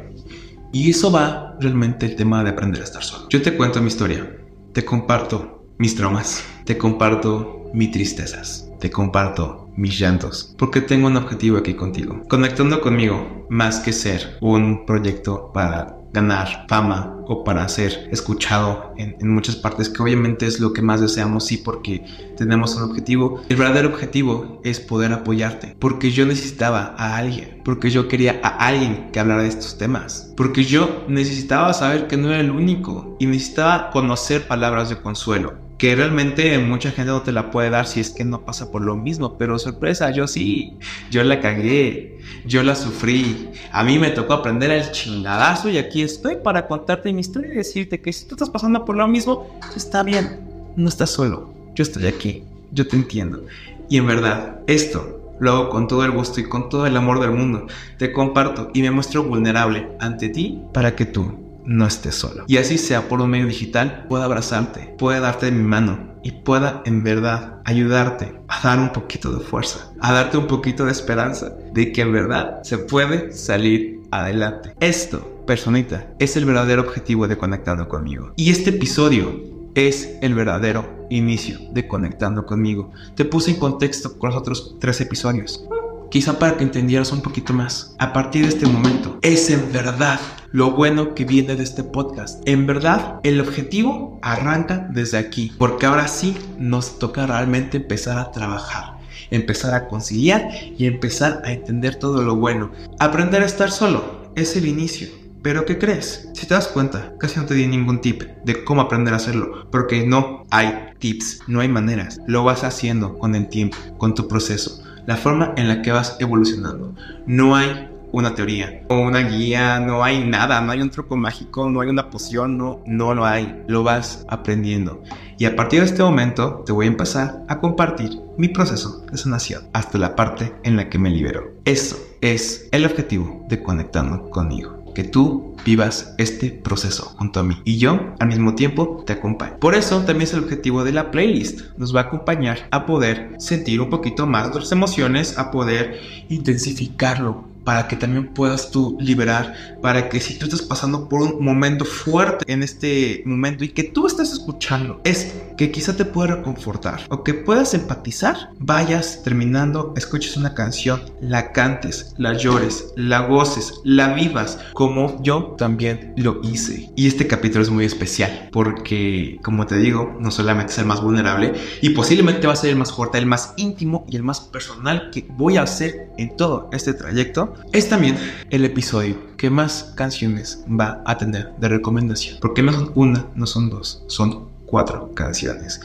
Y 0.72 0.92
eso 0.92 1.12
va 1.12 1.58
realmente 1.60 2.06
el 2.06 2.16
tema 2.16 2.44
de 2.44 2.52
aprender 2.52 2.82
a 2.82 2.86
estar 2.86 3.04
solo. 3.04 3.28
Yo 3.30 3.42
te 3.42 3.56
cuento 3.58 3.82
mi 3.82 3.88
historia, 3.88 4.38
te 4.72 4.86
comparto 4.86 5.66
mis 5.80 5.96
traumas, 5.96 6.44
te 6.66 6.78
comparto 6.78 7.72
mis 7.74 7.92
tristezas, 7.92 8.69
te 8.80 8.90
comparto 8.90 9.70
mis 9.76 10.00
llantos, 10.00 10.56
porque 10.58 10.82
tengo 10.82 11.08
un 11.08 11.18
objetivo 11.18 11.58
aquí 11.58 11.74
contigo, 11.74 12.22
conectando 12.28 12.82
conmigo 12.82 13.46
más 13.50 13.80
que 13.80 13.94
ser 13.94 14.38
un 14.42 14.86
proyecto 14.86 15.52
para 15.54 16.00
ganar 16.12 16.66
fama 16.68 17.16
o 17.28 17.44
para 17.44 17.68
ser 17.70 18.10
escuchado 18.12 18.94
en, 18.98 19.16
muchas 19.30 19.56
partes, 19.56 19.90
que 19.90 20.02
obviamente 20.02 20.48
es 20.48 20.60
lo 20.60 20.74
que 20.74 20.82
más 20.82 21.02
deseamos, 21.02 21.46
sí, 21.46 21.58
porque 21.58 22.04
tenemos 22.36 22.76
un 22.76 22.84
objetivo. 22.84 23.42
El 23.50 23.58
verdadero 23.58 23.90
objetivo 23.90 24.60
es 24.64 24.80
poder 24.80 25.14
apoyarte, 25.14 25.76
porque 25.80 26.12
yo 26.12 26.26
necesitaba 26.26 26.96
a 26.98 27.18
alguien, 27.18 27.62
porque 27.64 27.92
yo 27.92 28.08
quería 28.08 28.40
a 28.44 28.68
alguien 28.68 29.12
que 29.12 29.20
hablara 29.20 29.44
de 29.44 29.50
estos 29.50 29.78
temas, 29.78 30.34
porque 30.36 30.64
yo 30.64 31.06
necesitaba 31.08 31.74
saber 31.74 32.08
que 32.08 32.18
no 32.18 32.30
era 32.30 32.40
el 32.40 32.52
único 32.52 33.16
y 33.20 33.28
necesitaba 33.28 33.92
conocer 33.92 34.48
palabras 34.48 34.90
de 34.90 35.00
consuelo 35.00 35.69
que 35.80 35.96
realmente 35.96 36.60
mucha 36.60 36.92
gente 36.92 37.10
no 37.10 37.22
te 37.22 37.32
la 37.32 37.52
puede 37.52 37.70
dar 37.70 37.88
si 37.88 38.02
es 38.02 38.10
que 38.10 38.26
no 38.26 38.42
pasa 38.42 38.70
por 38.70 38.82
lo 38.82 38.98
mismo, 38.98 39.38
pero 39.38 39.58
sorpresa, 39.58 40.12
yo 40.12 40.28
sí, 40.28 40.74
yo 41.10 41.24
la 41.24 41.40
cagué, 41.40 42.20
yo 42.46 42.64
la 42.64 42.76
sufrí, 42.76 43.50
a 43.72 43.82
mí 43.86 43.98
me 43.98 44.10
tocó 44.10 44.34
aprender 44.34 44.72
el 44.72 44.92
chingadazo 44.92 45.70
y 45.70 45.78
aquí 45.78 46.02
estoy 46.02 46.36
para 46.36 46.68
contarte 46.68 47.14
mi 47.14 47.22
historia 47.22 47.54
y 47.54 47.56
decirte 47.56 48.02
que 48.02 48.12
si 48.12 48.26
tú 48.28 48.36
estás 48.36 48.50
pasando 48.50 48.84
por 48.84 48.98
lo 48.98 49.08
mismo, 49.08 49.58
está 49.74 50.04
bien, 50.04 50.42
no 50.76 50.90
estás 50.90 51.12
solo, 51.12 51.54
yo 51.76 51.84
estoy 51.84 52.08
aquí, 52.08 52.44
yo 52.74 52.86
te 52.86 52.98
entiendo. 52.98 53.46
Y 53.88 53.98
en 53.98 54.06
verdad, 54.06 54.60
esto 54.68 55.34
lo 55.40 55.52
hago 55.54 55.70
con 55.70 55.88
todo 55.88 56.04
el 56.04 56.12
gusto 56.12 56.42
y 56.42 56.50
con 56.50 56.68
todo 56.68 56.88
el 56.88 56.98
amor 56.98 57.22
del 57.22 57.32
mundo, 57.32 57.68
te 57.98 58.12
comparto 58.12 58.70
y 58.74 58.82
me 58.82 58.92
muestro 58.92 59.24
vulnerable 59.24 59.88
ante 60.02 60.28
ti 60.28 60.62
para 60.74 60.94
que 60.98 61.06
tú 61.06 61.39
no 61.66 61.86
estés 61.86 62.16
solo. 62.16 62.46
Y 62.48 62.58
así 62.58 62.78
sea 62.78 63.08
por 63.08 63.22
un 63.22 63.30
medio 63.30 63.48
digital, 63.48 64.06
pueda 64.08 64.26
abrazarte, 64.26 64.96
pueda 64.98 65.20
darte 65.20 65.52
mi 65.52 65.64
mano 65.64 66.16
y 66.24 66.32
pueda 66.32 66.82
en 66.86 67.04
verdad 67.04 67.62
ayudarte 67.66 68.40
a 68.48 68.62
dar 68.68 68.80
un 68.80 68.92
poquito 68.92 69.32
de 69.32 69.44
fuerza, 69.44 69.92
a 70.00 70.14
darte 70.14 70.38
un 70.38 70.48
poquito 70.48 70.86
de 70.86 70.92
esperanza 70.92 71.54
de 71.74 71.92
que 71.92 72.02
en 72.02 72.12
verdad 72.12 72.62
se 72.64 72.78
puede 72.78 73.32
salir 73.34 74.02
adelante. 74.12 74.76
Esto, 74.80 75.44
personita, 75.46 76.08
es 76.20 76.36
el 76.36 76.46
verdadero 76.46 76.82
objetivo 76.82 77.28
de 77.28 77.38
Conectando 77.38 77.88
conmigo. 77.88 78.34
Y 78.36 78.52
este 78.52 78.72
episodio 78.72 79.40
es 79.76 80.18
el 80.22 80.34
verdadero 80.34 81.08
inicio 81.10 81.60
de 81.72 81.88
Conectando 81.88 82.46
conmigo. 82.46 82.92
Te 83.16 83.26
puse 83.26 83.52
en 83.52 83.58
contexto 83.58 84.18
con 84.18 84.32
los 84.32 84.40
otros 84.40 84.76
tres 84.80 85.00
episodios 85.02 85.66
quizá 86.10 86.40
para 86.40 86.58
que 86.58 86.64
entendieras 86.64 87.12
un 87.12 87.22
poquito 87.22 87.54
más. 87.54 87.96
A 88.00 88.14
partir 88.14 88.44
de 88.44 88.50
este 88.50 88.66
momento, 88.66 89.20
es 89.22 89.50
en 89.50 89.72
verdad 89.72 90.20
lo 90.52 90.72
bueno 90.72 91.14
que 91.14 91.26
viene 91.26 91.56
de 91.56 91.64
este 91.64 91.84
podcast. 91.84 92.42
En 92.48 92.66
verdad, 92.66 93.20
el 93.24 93.40
objetivo 93.40 94.20
arranca 94.22 94.88
desde 94.92 95.18
aquí, 95.18 95.52
porque 95.58 95.86
ahora 95.86 96.08
sí 96.08 96.36
nos 96.58 96.98
toca 97.00 97.28
realmente 97.28 97.78
empezar 97.78 98.18
a 98.18 98.32
trabajar, 98.32 98.98
empezar 99.30 99.74
a 99.74 99.88
conciliar 99.88 100.50
y 100.78 100.86
empezar 100.88 101.42
a 101.46 101.52
entender 101.52 101.96
todo 101.96 102.24
lo 102.24 102.36
bueno. 102.36 102.72
Aprender 103.00 103.44
a 103.44 103.46
estar 103.46 103.72
solo 103.72 104.32
es 104.36 104.56
el 104.56 104.68
inicio. 104.68 105.08
Pero 105.42 105.64
¿qué 105.64 105.78
crees? 105.78 106.28
Si 106.34 106.48
te 106.48 106.54
das 106.54 106.68
cuenta, 106.68 107.14
casi 107.18 107.40
no 107.40 107.46
te 107.46 107.54
di 107.54 107.66
ningún 107.66 108.02
tip 108.02 108.24
de 108.44 108.66
cómo 108.66 108.82
aprender 108.82 109.14
a 109.14 109.18
hacerlo, 109.18 109.70
porque 109.72 110.06
no 110.06 110.44
hay 110.50 110.90
tips, 111.00 111.44
no 111.48 111.62
hay 111.62 111.70
maneras. 111.70 112.20
Lo 112.28 112.44
vas 112.44 112.66
haciendo 112.66 113.18
con 113.18 113.36
el 113.36 113.48
tiempo, 113.48 113.78
con 113.98 114.16
tu 114.16 114.28
proceso 114.28 114.84
la 115.10 115.18
forma 115.18 115.56
en 115.58 115.68
la 115.68 115.82
que 115.82 115.92
vas 115.92 116.18
evolucionando. 116.20 116.94
No 117.26 117.56
hay 117.56 117.90
una 118.12 118.36
teoría 118.36 118.84
o 118.90 119.00
una 119.00 119.22
guía, 119.22 119.80
no 119.80 120.04
hay 120.04 120.24
nada, 120.24 120.62
no 120.62 120.72
hay 120.72 120.82
un 120.84 120.92
truco 120.92 121.18
mágico, 121.18 121.68
no 121.68 121.82
hay 121.82 121.90
una 121.90 122.12
poción, 122.12 122.60
no, 122.60 122.82
no 122.86 123.16
lo 123.16 123.26
hay. 123.26 123.64
Lo 123.68 123.82
vas 123.82 124.24
aprendiendo. 124.30 125.02
Y 125.40 125.46
a 125.46 125.56
partir 125.56 125.80
de 125.80 125.88
este 125.88 126.04
momento 126.04 126.62
te 126.64 126.74
voy 126.74 126.86
a 126.86 126.90
empezar 126.90 127.42
a 127.48 127.60
compartir 127.60 128.20
mi 128.38 128.50
proceso 128.50 129.04
de 129.12 129.18
sanación 129.18 129.64
hasta 129.74 129.98
la 129.98 130.16
parte 130.16 130.54
en 130.62 130.76
la 130.76 130.90
que 130.90 131.00
me 131.00 131.10
libero. 131.10 131.56
Eso 131.66 131.98
es 132.22 132.70
el 132.72 132.86
objetivo 132.86 133.48
de 133.50 133.64
conectando 133.64 134.30
conmigo 134.30 134.79
que 135.00 135.06
tú 135.06 135.56
vivas 135.64 136.14
este 136.18 136.50
proceso 136.52 137.06
junto 137.18 137.40
a 137.40 137.44
mí 137.44 137.56
y 137.64 137.78
yo 137.78 138.14
al 138.20 138.28
mismo 138.28 138.56
tiempo 138.56 139.02
te 139.06 139.14
acompaño. 139.14 139.58
Por 139.58 139.74
eso 139.74 140.00
también 140.00 140.24
es 140.24 140.34
el 140.34 140.44
objetivo 140.44 140.84
de 140.84 140.92
la 140.92 141.10
playlist. 141.10 141.62
Nos 141.78 141.96
va 141.96 142.02
a 142.02 142.04
acompañar 142.04 142.68
a 142.72 142.86
poder 142.86 143.34
sentir 143.38 143.80
un 143.80 143.90
poquito 143.90 144.28
más 144.28 144.48
nuestras 144.48 144.74
emociones, 144.74 145.38
a 145.38 145.52
poder 145.52 146.02
intensificarlo 146.28 147.46
para 147.70 147.88
que 147.88 147.96
también 147.96 148.34
puedas 148.34 148.72
tú 148.72 148.98
liberar, 149.00 149.54
para 149.80 150.10
que 150.10 150.20
si 150.20 150.40
tú 150.40 150.48
estás 150.48 150.64
pasando 150.64 151.08
por 151.08 151.22
un 151.22 151.46
momento 151.46 151.86
fuerte 151.86 152.52
en 152.52 152.64
este 152.64 153.22
momento 153.28 153.64
y 153.64 153.70
que 153.70 153.84
tú 153.84 154.08
estás 154.08 154.34
escuchando, 154.34 155.00
es 155.04 155.36
que 155.56 155.70
quizá 155.70 155.96
te 155.96 156.04
pueda 156.04 156.38
reconfortar 156.38 157.02
o 157.10 157.24
que 157.24 157.36
puedas 157.36 157.76
empatizar, 157.76 158.50
vayas 158.58 159.22
terminando, 159.24 159.94
escuches 159.96 160.36
una 160.36 160.56
canción, 160.56 161.00
la 161.22 161.52
cantes, 161.52 162.16
la 162.18 162.34
llores, 162.34 162.86
la 162.96 163.28
goces, 163.28 163.76
la 163.84 164.16
vivas, 164.16 164.58
como 164.74 165.22
yo 165.22 165.54
también 165.56 166.16
lo 166.18 166.42
hice. 166.42 166.90
Y 166.96 167.06
este 167.06 167.28
capítulo 167.28 167.62
es 167.62 167.70
muy 167.70 167.86
especial 167.86 168.50
porque, 168.52 169.38
como 169.44 169.68
te 169.68 169.78
digo, 169.78 170.18
no 170.20 170.32
solamente 170.32 170.74
es 170.74 170.80
el 170.80 170.86
más 170.86 171.04
vulnerable 171.04 171.54
y 171.84 171.90
posiblemente 171.90 172.48
va 172.48 172.54
a 172.54 172.56
ser 172.56 172.72
el 172.72 172.78
más 172.78 172.92
fuerte, 172.92 173.20
el 173.20 173.28
más 173.28 173.54
íntimo 173.58 174.08
y 174.10 174.16
el 174.16 174.24
más 174.24 174.40
personal 174.40 175.12
que 175.12 175.28
voy 175.30 175.58
a 175.58 175.62
hacer 175.62 176.10
en 176.18 176.36
todo 176.36 176.68
este 176.74 176.96
trayecto, 176.96 177.54
es 177.72 177.90
también 177.90 178.18
el 178.50 178.66
episodio 178.66 179.16
que 179.38 179.50
más 179.50 179.94
canciones 179.96 180.64
va 180.68 181.04
a 181.06 181.18
tener 181.18 181.52
de 181.60 181.70
recomendación. 181.70 182.38
Porque 182.42 182.64
no 182.64 182.74
son 182.74 182.92
una, 182.96 183.26
no 183.36 183.46
son 183.46 183.70
dos, 183.70 184.04
son 184.08 184.50
cuatro 184.66 185.14
canciones. 185.14 185.80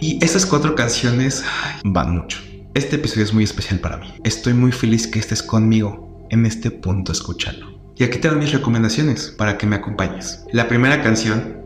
Y 0.00 0.22
esas 0.24 0.46
cuatro 0.46 0.74
canciones 0.74 1.44
van 1.84 2.16
mucho. 2.16 2.38
Este 2.74 2.96
episodio 2.96 3.24
es 3.24 3.32
muy 3.32 3.44
especial 3.44 3.80
para 3.80 3.98
mí. 3.98 4.12
Estoy 4.24 4.54
muy 4.54 4.72
feliz 4.72 5.06
que 5.06 5.18
estés 5.18 5.42
conmigo 5.42 6.26
en 6.30 6.44
este 6.46 6.70
punto 6.70 7.12
escuchando. 7.12 7.74
Y 7.96 8.04
aquí 8.04 8.18
te 8.18 8.28
doy 8.28 8.38
mis 8.38 8.52
recomendaciones 8.52 9.28
para 9.38 9.56
que 9.56 9.66
me 9.66 9.76
acompañes. 9.76 10.44
La 10.52 10.66
primera 10.66 11.02
canción, 11.02 11.58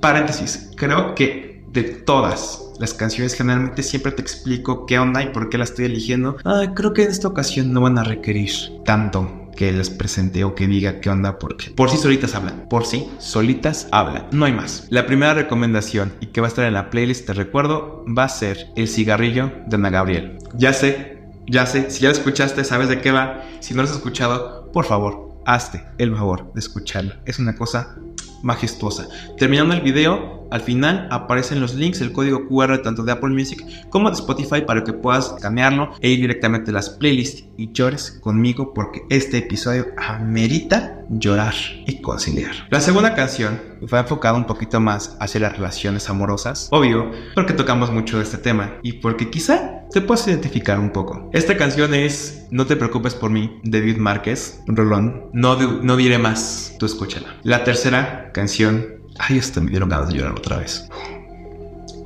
paréntesis, 0.00 0.70
creo 0.76 1.14
que 1.14 1.53
de 1.74 1.82
todas 1.82 2.70
las 2.78 2.94
canciones 2.94 3.34
generalmente 3.34 3.82
siempre 3.82 4.12
te 4.12 4.22
explico 4.22 4.86
qué 4.86 4.98
onda 4.98 5.22
y 5.22 5.26
por 5.30 5.50
qué 5.50 5.58
las 5.58 5.70
estoy 5.70 5.86
eligiendo. 5.86 6.36
creo 6.74 6.94
que 6.94 7.02
en 7.02 7.10
esta 7.10 7.28
ocasión 7.28 7.72
no 7.72 7.80
van 7.80 7.98
a 7.98 8.04
requerir 8.04 8.50
tanto 8.84 9.50
que 9.56 9.72
les 9.72 9.90
presente 9.90 10.44
o 10.44 10.54
que 10.54 10.66
diga 10.66 11.00
qué 11.00 11.10
onda 11.10 11.38
porque 11.38 11.70
por 11.70 11.90
sí 11.90 11.96
solitas 11.96 12.34
hablan, 12.34 12.66
por 12.68 12.86
sí 12.86 13.08
solitas 13.18 13.88
hablan, 13.90 14.28
no 14.30 14.44
hay 14.44 14.52
más. 14.52 14.86
La 14.90 15.06
primera 15.06 15.34
recomendación 15.34 16.12
y 16.20 16.26
que 16.26 16.40
va 16.40 16.46
a 16.46 16.48
estar 16.48 16.64
en 16.64 16.74
la 16.74 16.90
playlist, 16.90 17.26
te 17.26 17.34
recuerdo, 17.34 18.04
va 18.06 18.24
a 18.24 18.28
ser 18.28 18.68
El 18.76 18.88
cigarrillo 18.88 19.52
de 19.66 19.76
Ana 19.76 19.90
Gabriel. 19.90 20.38
Ya 20.54 20.72
sé, 20.72 21.18
ya 21.46 21.66
sé, 21.66 21.90
si 21.90 22.02
ya 22.02 22.08
lo 22.08 22.14
escuchaste, 22.14 22.64
sabes 22.64 22.88
de 22.88 23.00
qué 23.00 23.10
va. 23.10 23.42
Si 23.60 23.74
no 23.74 23.82
lo 23.82 23.88
has 23.88 23.94
escuchado, 23.94 24.70
por 24.72 24.84
favor, 24.84 25.40
hazte 25.44 25.84
el 25.98 26.14
favor 26.14 26.52
de 26.52 26.60
escucharlo. 26.60 27.14
Es 27.24 27.38
una 27.38 27.56
cosa 27.56 27.96
majestuosa. 28.44 29.08
Terminando 29.38 29.74
el 29.74 29.80
video, 29.80 30.43
al 30.50 30.60
final, 30.60 31.08
aparecen 31.10 31.60
los 31.60 31.74
links, 31.74 32.00
el 32.00 32.12
código 32.12 32.48
QR 32.48 32.78
tanto 32.82 33.02
de 33.02 33.12
Apple 33.12 33.30
Music 33.30 33.64
como 33.90 34.10
de 34.10 34.16
Spotify 34.16 34.62
para 34.66 34.84
que 34.84 34.92
puedas 34.92 35.32
escanearlo 35.34 35.92
e 36.00 36.10
ir 36.10 36.20
directamente 36.20 36.70
a 36.70 36.74
las 36.74 36.90
playlists 36.90 37.44
y 37.56 37.72
llores 37.72 38.18
conmigo 38.22 38.74
porque 38.74 39.02
este 39.10 39.38
episodio 39.38 39.86
amerita 39.96 41.04
llorar 41.08 41.54
y 41.86 42.00
conciliar. 42.00 42.54
La 42.70 42.80
segunda 42.80 43.14
canción 43.14 43.60
fue 43.86 43.98
enfocada 43.98 44.36
un 44.36 44.46
poquito 44.46 44.80
más 44.80 45.16
hacia 45.20 45.40
las 45.40 45.56
relaciones 45.56 46.08
amorosas, 46.08 46.68
obvio, 46.70 47.10
porque 47.34 47.52
tocamos 47.52 47.90
mucho 47.92 48.18
de 48.18 48.24
este 48.24 48.38
tema 48.38 48.74
y 48.82 48.94
porque 48.94 49.30
quizá 49.30 49.84
te 49.90 50.00
puedas 50.00 50.26
identificar 50.26 50.78
un 50.78 50.90
poco. 50.90 51.30
Esta 51.32 51.56
canción 51.56 51.94
es 51.94 52.46
No 52.50 52.66
te 52.66 52.76
preocupes 52.76 53.14
por 53.14 53.30
mí, 53.30 53.60
David 53.62 53.98
Márquez, 53.98 54.60
rolón. 54.66 55.26
No, 55.32 55.56
no 55.56 55.96
diré 55.96 56.18
más, 56.18 56.74
tú 56.78 56.86
escúchala. 56.86 57.36
La 57.42 57.64
tercera 57.64 58.32
canción, 58.32 59.03
ay, 59.18 59.38
hasta 59.38 59.60
me 59.60 59.70
dieron 59.70 59.88
ganas 59.88 60.08
de 60.08 60.16
llorar 60.18 60.32
otra 60.32 60.58
vez. 60.58 60.88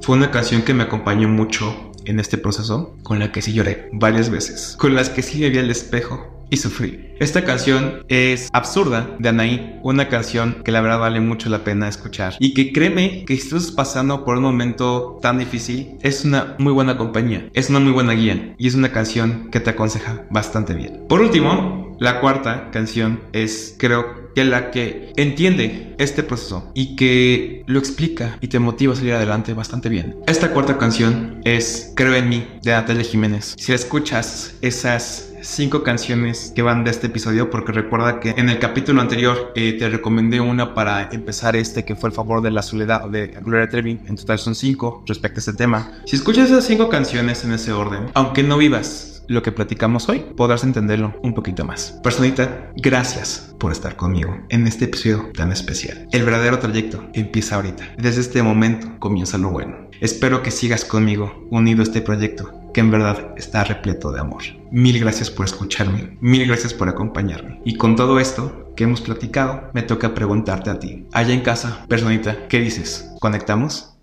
Fue 0.02 0.16
una 0.16 0.30
canción 0.30 0.62
que 0.62 0.74
me 0.74 0.84
acompañó 0.84 1.28
mucho 1.28 1.92
en 2.04 2.18
este 2.18 2.38
proceso, 2.38 2.96
con 3.02 3.18
la 3.18 3.30
que 3.32 3.42
sí 3.42 3.52
lloré 3.52 3.90
varias 3.92 4.30
veces, 4.30 4.76
con 4.78 4.94
las 4.94 5.10
que 5.10 5.22
sí 5.22 5.40
me 5.40 5.50
vi 5.50 5.58
al 5.58 5.70
espejo 5.70 6.38
y 6.50 6.56
sufrí. 6.56 7.14
Esta 7.20 7.44
canción 7.44 8.04
es 8.08 8.48
Absurda 8.52 9.16
de 9.18 9.28
Anaí, 9.28 9.78
una 9.82 10.08
canción 10.08 10.62
que 10.64 10.72
la 10.72 10.80
verdad 10.80 11.00
vale 11.00 11.20
mucho 11.20 11.50
la 11.50 11.64
pena 11.64 11.88
escuchar 11.88 12.34
y 12.38 12.54
que 12.54 12.72
créeme 12.72 13.24
que 13.26 13.36
si 13.36 13.42
estás 13.42 13.70
pasando 13.70 14.24
por 14.24 14.36
un 14.38 14.44
momento 14.44 15.18
tan 15.20 15.38
difícil, 15.38 15.96
es 16.02 16.24
una 16.24 16.54
muy 16.58 16.72
buena 16.72 16.96
compañía, 16.96 17.50
es 17.52 17.68
una 17.68 17.80
muy 17.80 17.92
buena 17.92 18.12
guía 18.12 18.54
y 18.56 18.66
es 18.66 18.74
una 18.74 18.92
canción 18.92 19.50
que 19.50 19.60
te 19.60 19.70
aconseja 19.70 20.24
bastante 20.30 20.74
bien. 20.74 21.04
Por 21.08 21.20
último, 21.20 21.87
la 21.98 22.20
cuarta 22.20 22.70
canción 22.70 23.20
es 23.32 23.74
creo 23.78 24.32
que 24.34 24.44
la 24.44 24.70
que 24.70 25.12
entiende 25.16 25.96
este 25.98 26.22
proceso 26.22 26.70
y 26.74 26.94
que 26.94 27.64
lo 27.66 27.78
explica 27.78 28.38
y 28.40 28.48
te 28.48 28.58
motiva 28.60 28.92
a 28.92 28.96
salir 28.96 29.14
adelante 29.14 29.52
bastante 29.52 29.88
bien. 29.88 30.16
Esta 30.26 30.52
cuarta 30.52 30.78
canción 30.78 31.40
es 31.44 31.92
Creo 31.96 32.14
en 32.14 32.28
mí 32.28 32.46
de 32.62 32.70
Natalia 32.70 33.02
Jiménez. 33.02 33.54
Si 33.58 33.72
escuchas 33.72 34.54
esas 34.60 35.28
cinco 35.42 35.82
canciones 35.82 36.52
que 36.54 36.62
van 36.62 36.84
de 36.84 36.90
este 36.90 37.08
episodio 37.08 37.50
porque 37.50 37.72
recuerda 37.72 38.20
que 38.20 38.30
en 38.30 38.48
el 38.48 38.58
capítulo 38.58 39.00
anterior 39.00 39.52
eh, 39.54 39.72
te 39.78 39.88
recomendé 39.88 40.40
una 40.40 40.74
para 40.74 41.08
empezar 41.10 41.56
este 41.56 41.84
que 41.84 41.96
fue 41.96 42.10
el 42.10 42.14
favor 42.14 42.42
de 42.42 42.50
la 42.50 42.62
soledad 42.62 43.08
de 43.08 43.28
Gloria 43.42 43.68
Trevi. 43.68 44.00
En 44.06 44.16
total 44.16 44.38
son 44.38 44.54
cinco 44.54 45.02
respecto 45.06 45.38
a 45.38 45.40
este 45.40 45.52
tema. 45.52 45.92
Si 46.04 46.16
escuchas 46.16 46.50
esas 46.50 46.64
cinco 46.64 46.88
canciones 46.88 47.44
en 47.44 47.52
ese 47.52 47.72
orden, 47.72 48.06
aunque 48.14 48.42
no 48.42 48.58
vivas 48.58 49.07
lo 49.28 49.42
que 49.42 49.52
platicamos 49.52 50.08
hoy, 50.08 50.24
podrás 50.36 50.64
entenderlo 50.64 51.14
un 51.22 51.34
poquito 51.34 51.64
más. 51.64 51.98
Personita, 52.02 52.72
gracias 52.76 53.54
por 53.58 53.72
estar 53.72 53.94
conmigo 53.96 54.36
en 54.48 54.66
este 54.66 54.86
episodio 54.86 55.30
tan 55.34 55.52
especial. 55.52 56.08
El 56.12 56.24
verdadero 56.24 56.58
trayecto 56.58 57.08
empieza 57.12 57.56
ahorita. 57.56 57.84
Desde 57.98 58.22
este 58.22 58.42
momento 58.42 58.88
comienza 58.98 59.38
lo 59.38 59.50
bueno. 59.50 59.88
Espero 60.00 60.42
que 60.42 60.50
sigas 60.50 60.84
conmigo 60.84 61.46
unido 61.50 61.80
a 61.80 61.84
este 61.84 62.00
proyecto 62.00 62.54
que 62.72 62.80
en 62.80 62.90
verdad 62.90 63.34
está 63.36 63.64
repleto 63.64 64.12
de 64.12 64.20
amor. 64.20 64.42
Mil 64.70 64.98
gracias 65.00 65.30
por 65.30 65.46
escucharme, 65.46 66.16
mil 66.20 66.46
gracias 66.46 66.74
por 66.74 66.88
acompañarme. 66.88 67.60
Y 67.64 67.76
con 67.76 67.96
todo 67.96 68.20
esto 68.20 68.72
que 68.76 68.84
hemos 68.84 69.00
platicado, 69.00 69.70
me 69.74 69.82
toca 69.82 70.14
preguntarte 70.14 70.70
a 70.70 70.78
ti, 70.78 71.06
allá 71.12 71.34
en 71.34 71.40
casa, 71.40 71.84
personita, 71.88 72.46
¿qué 72.48 72.60
dices? 72.60 73.10
¿Conectamos? 73.20 73.97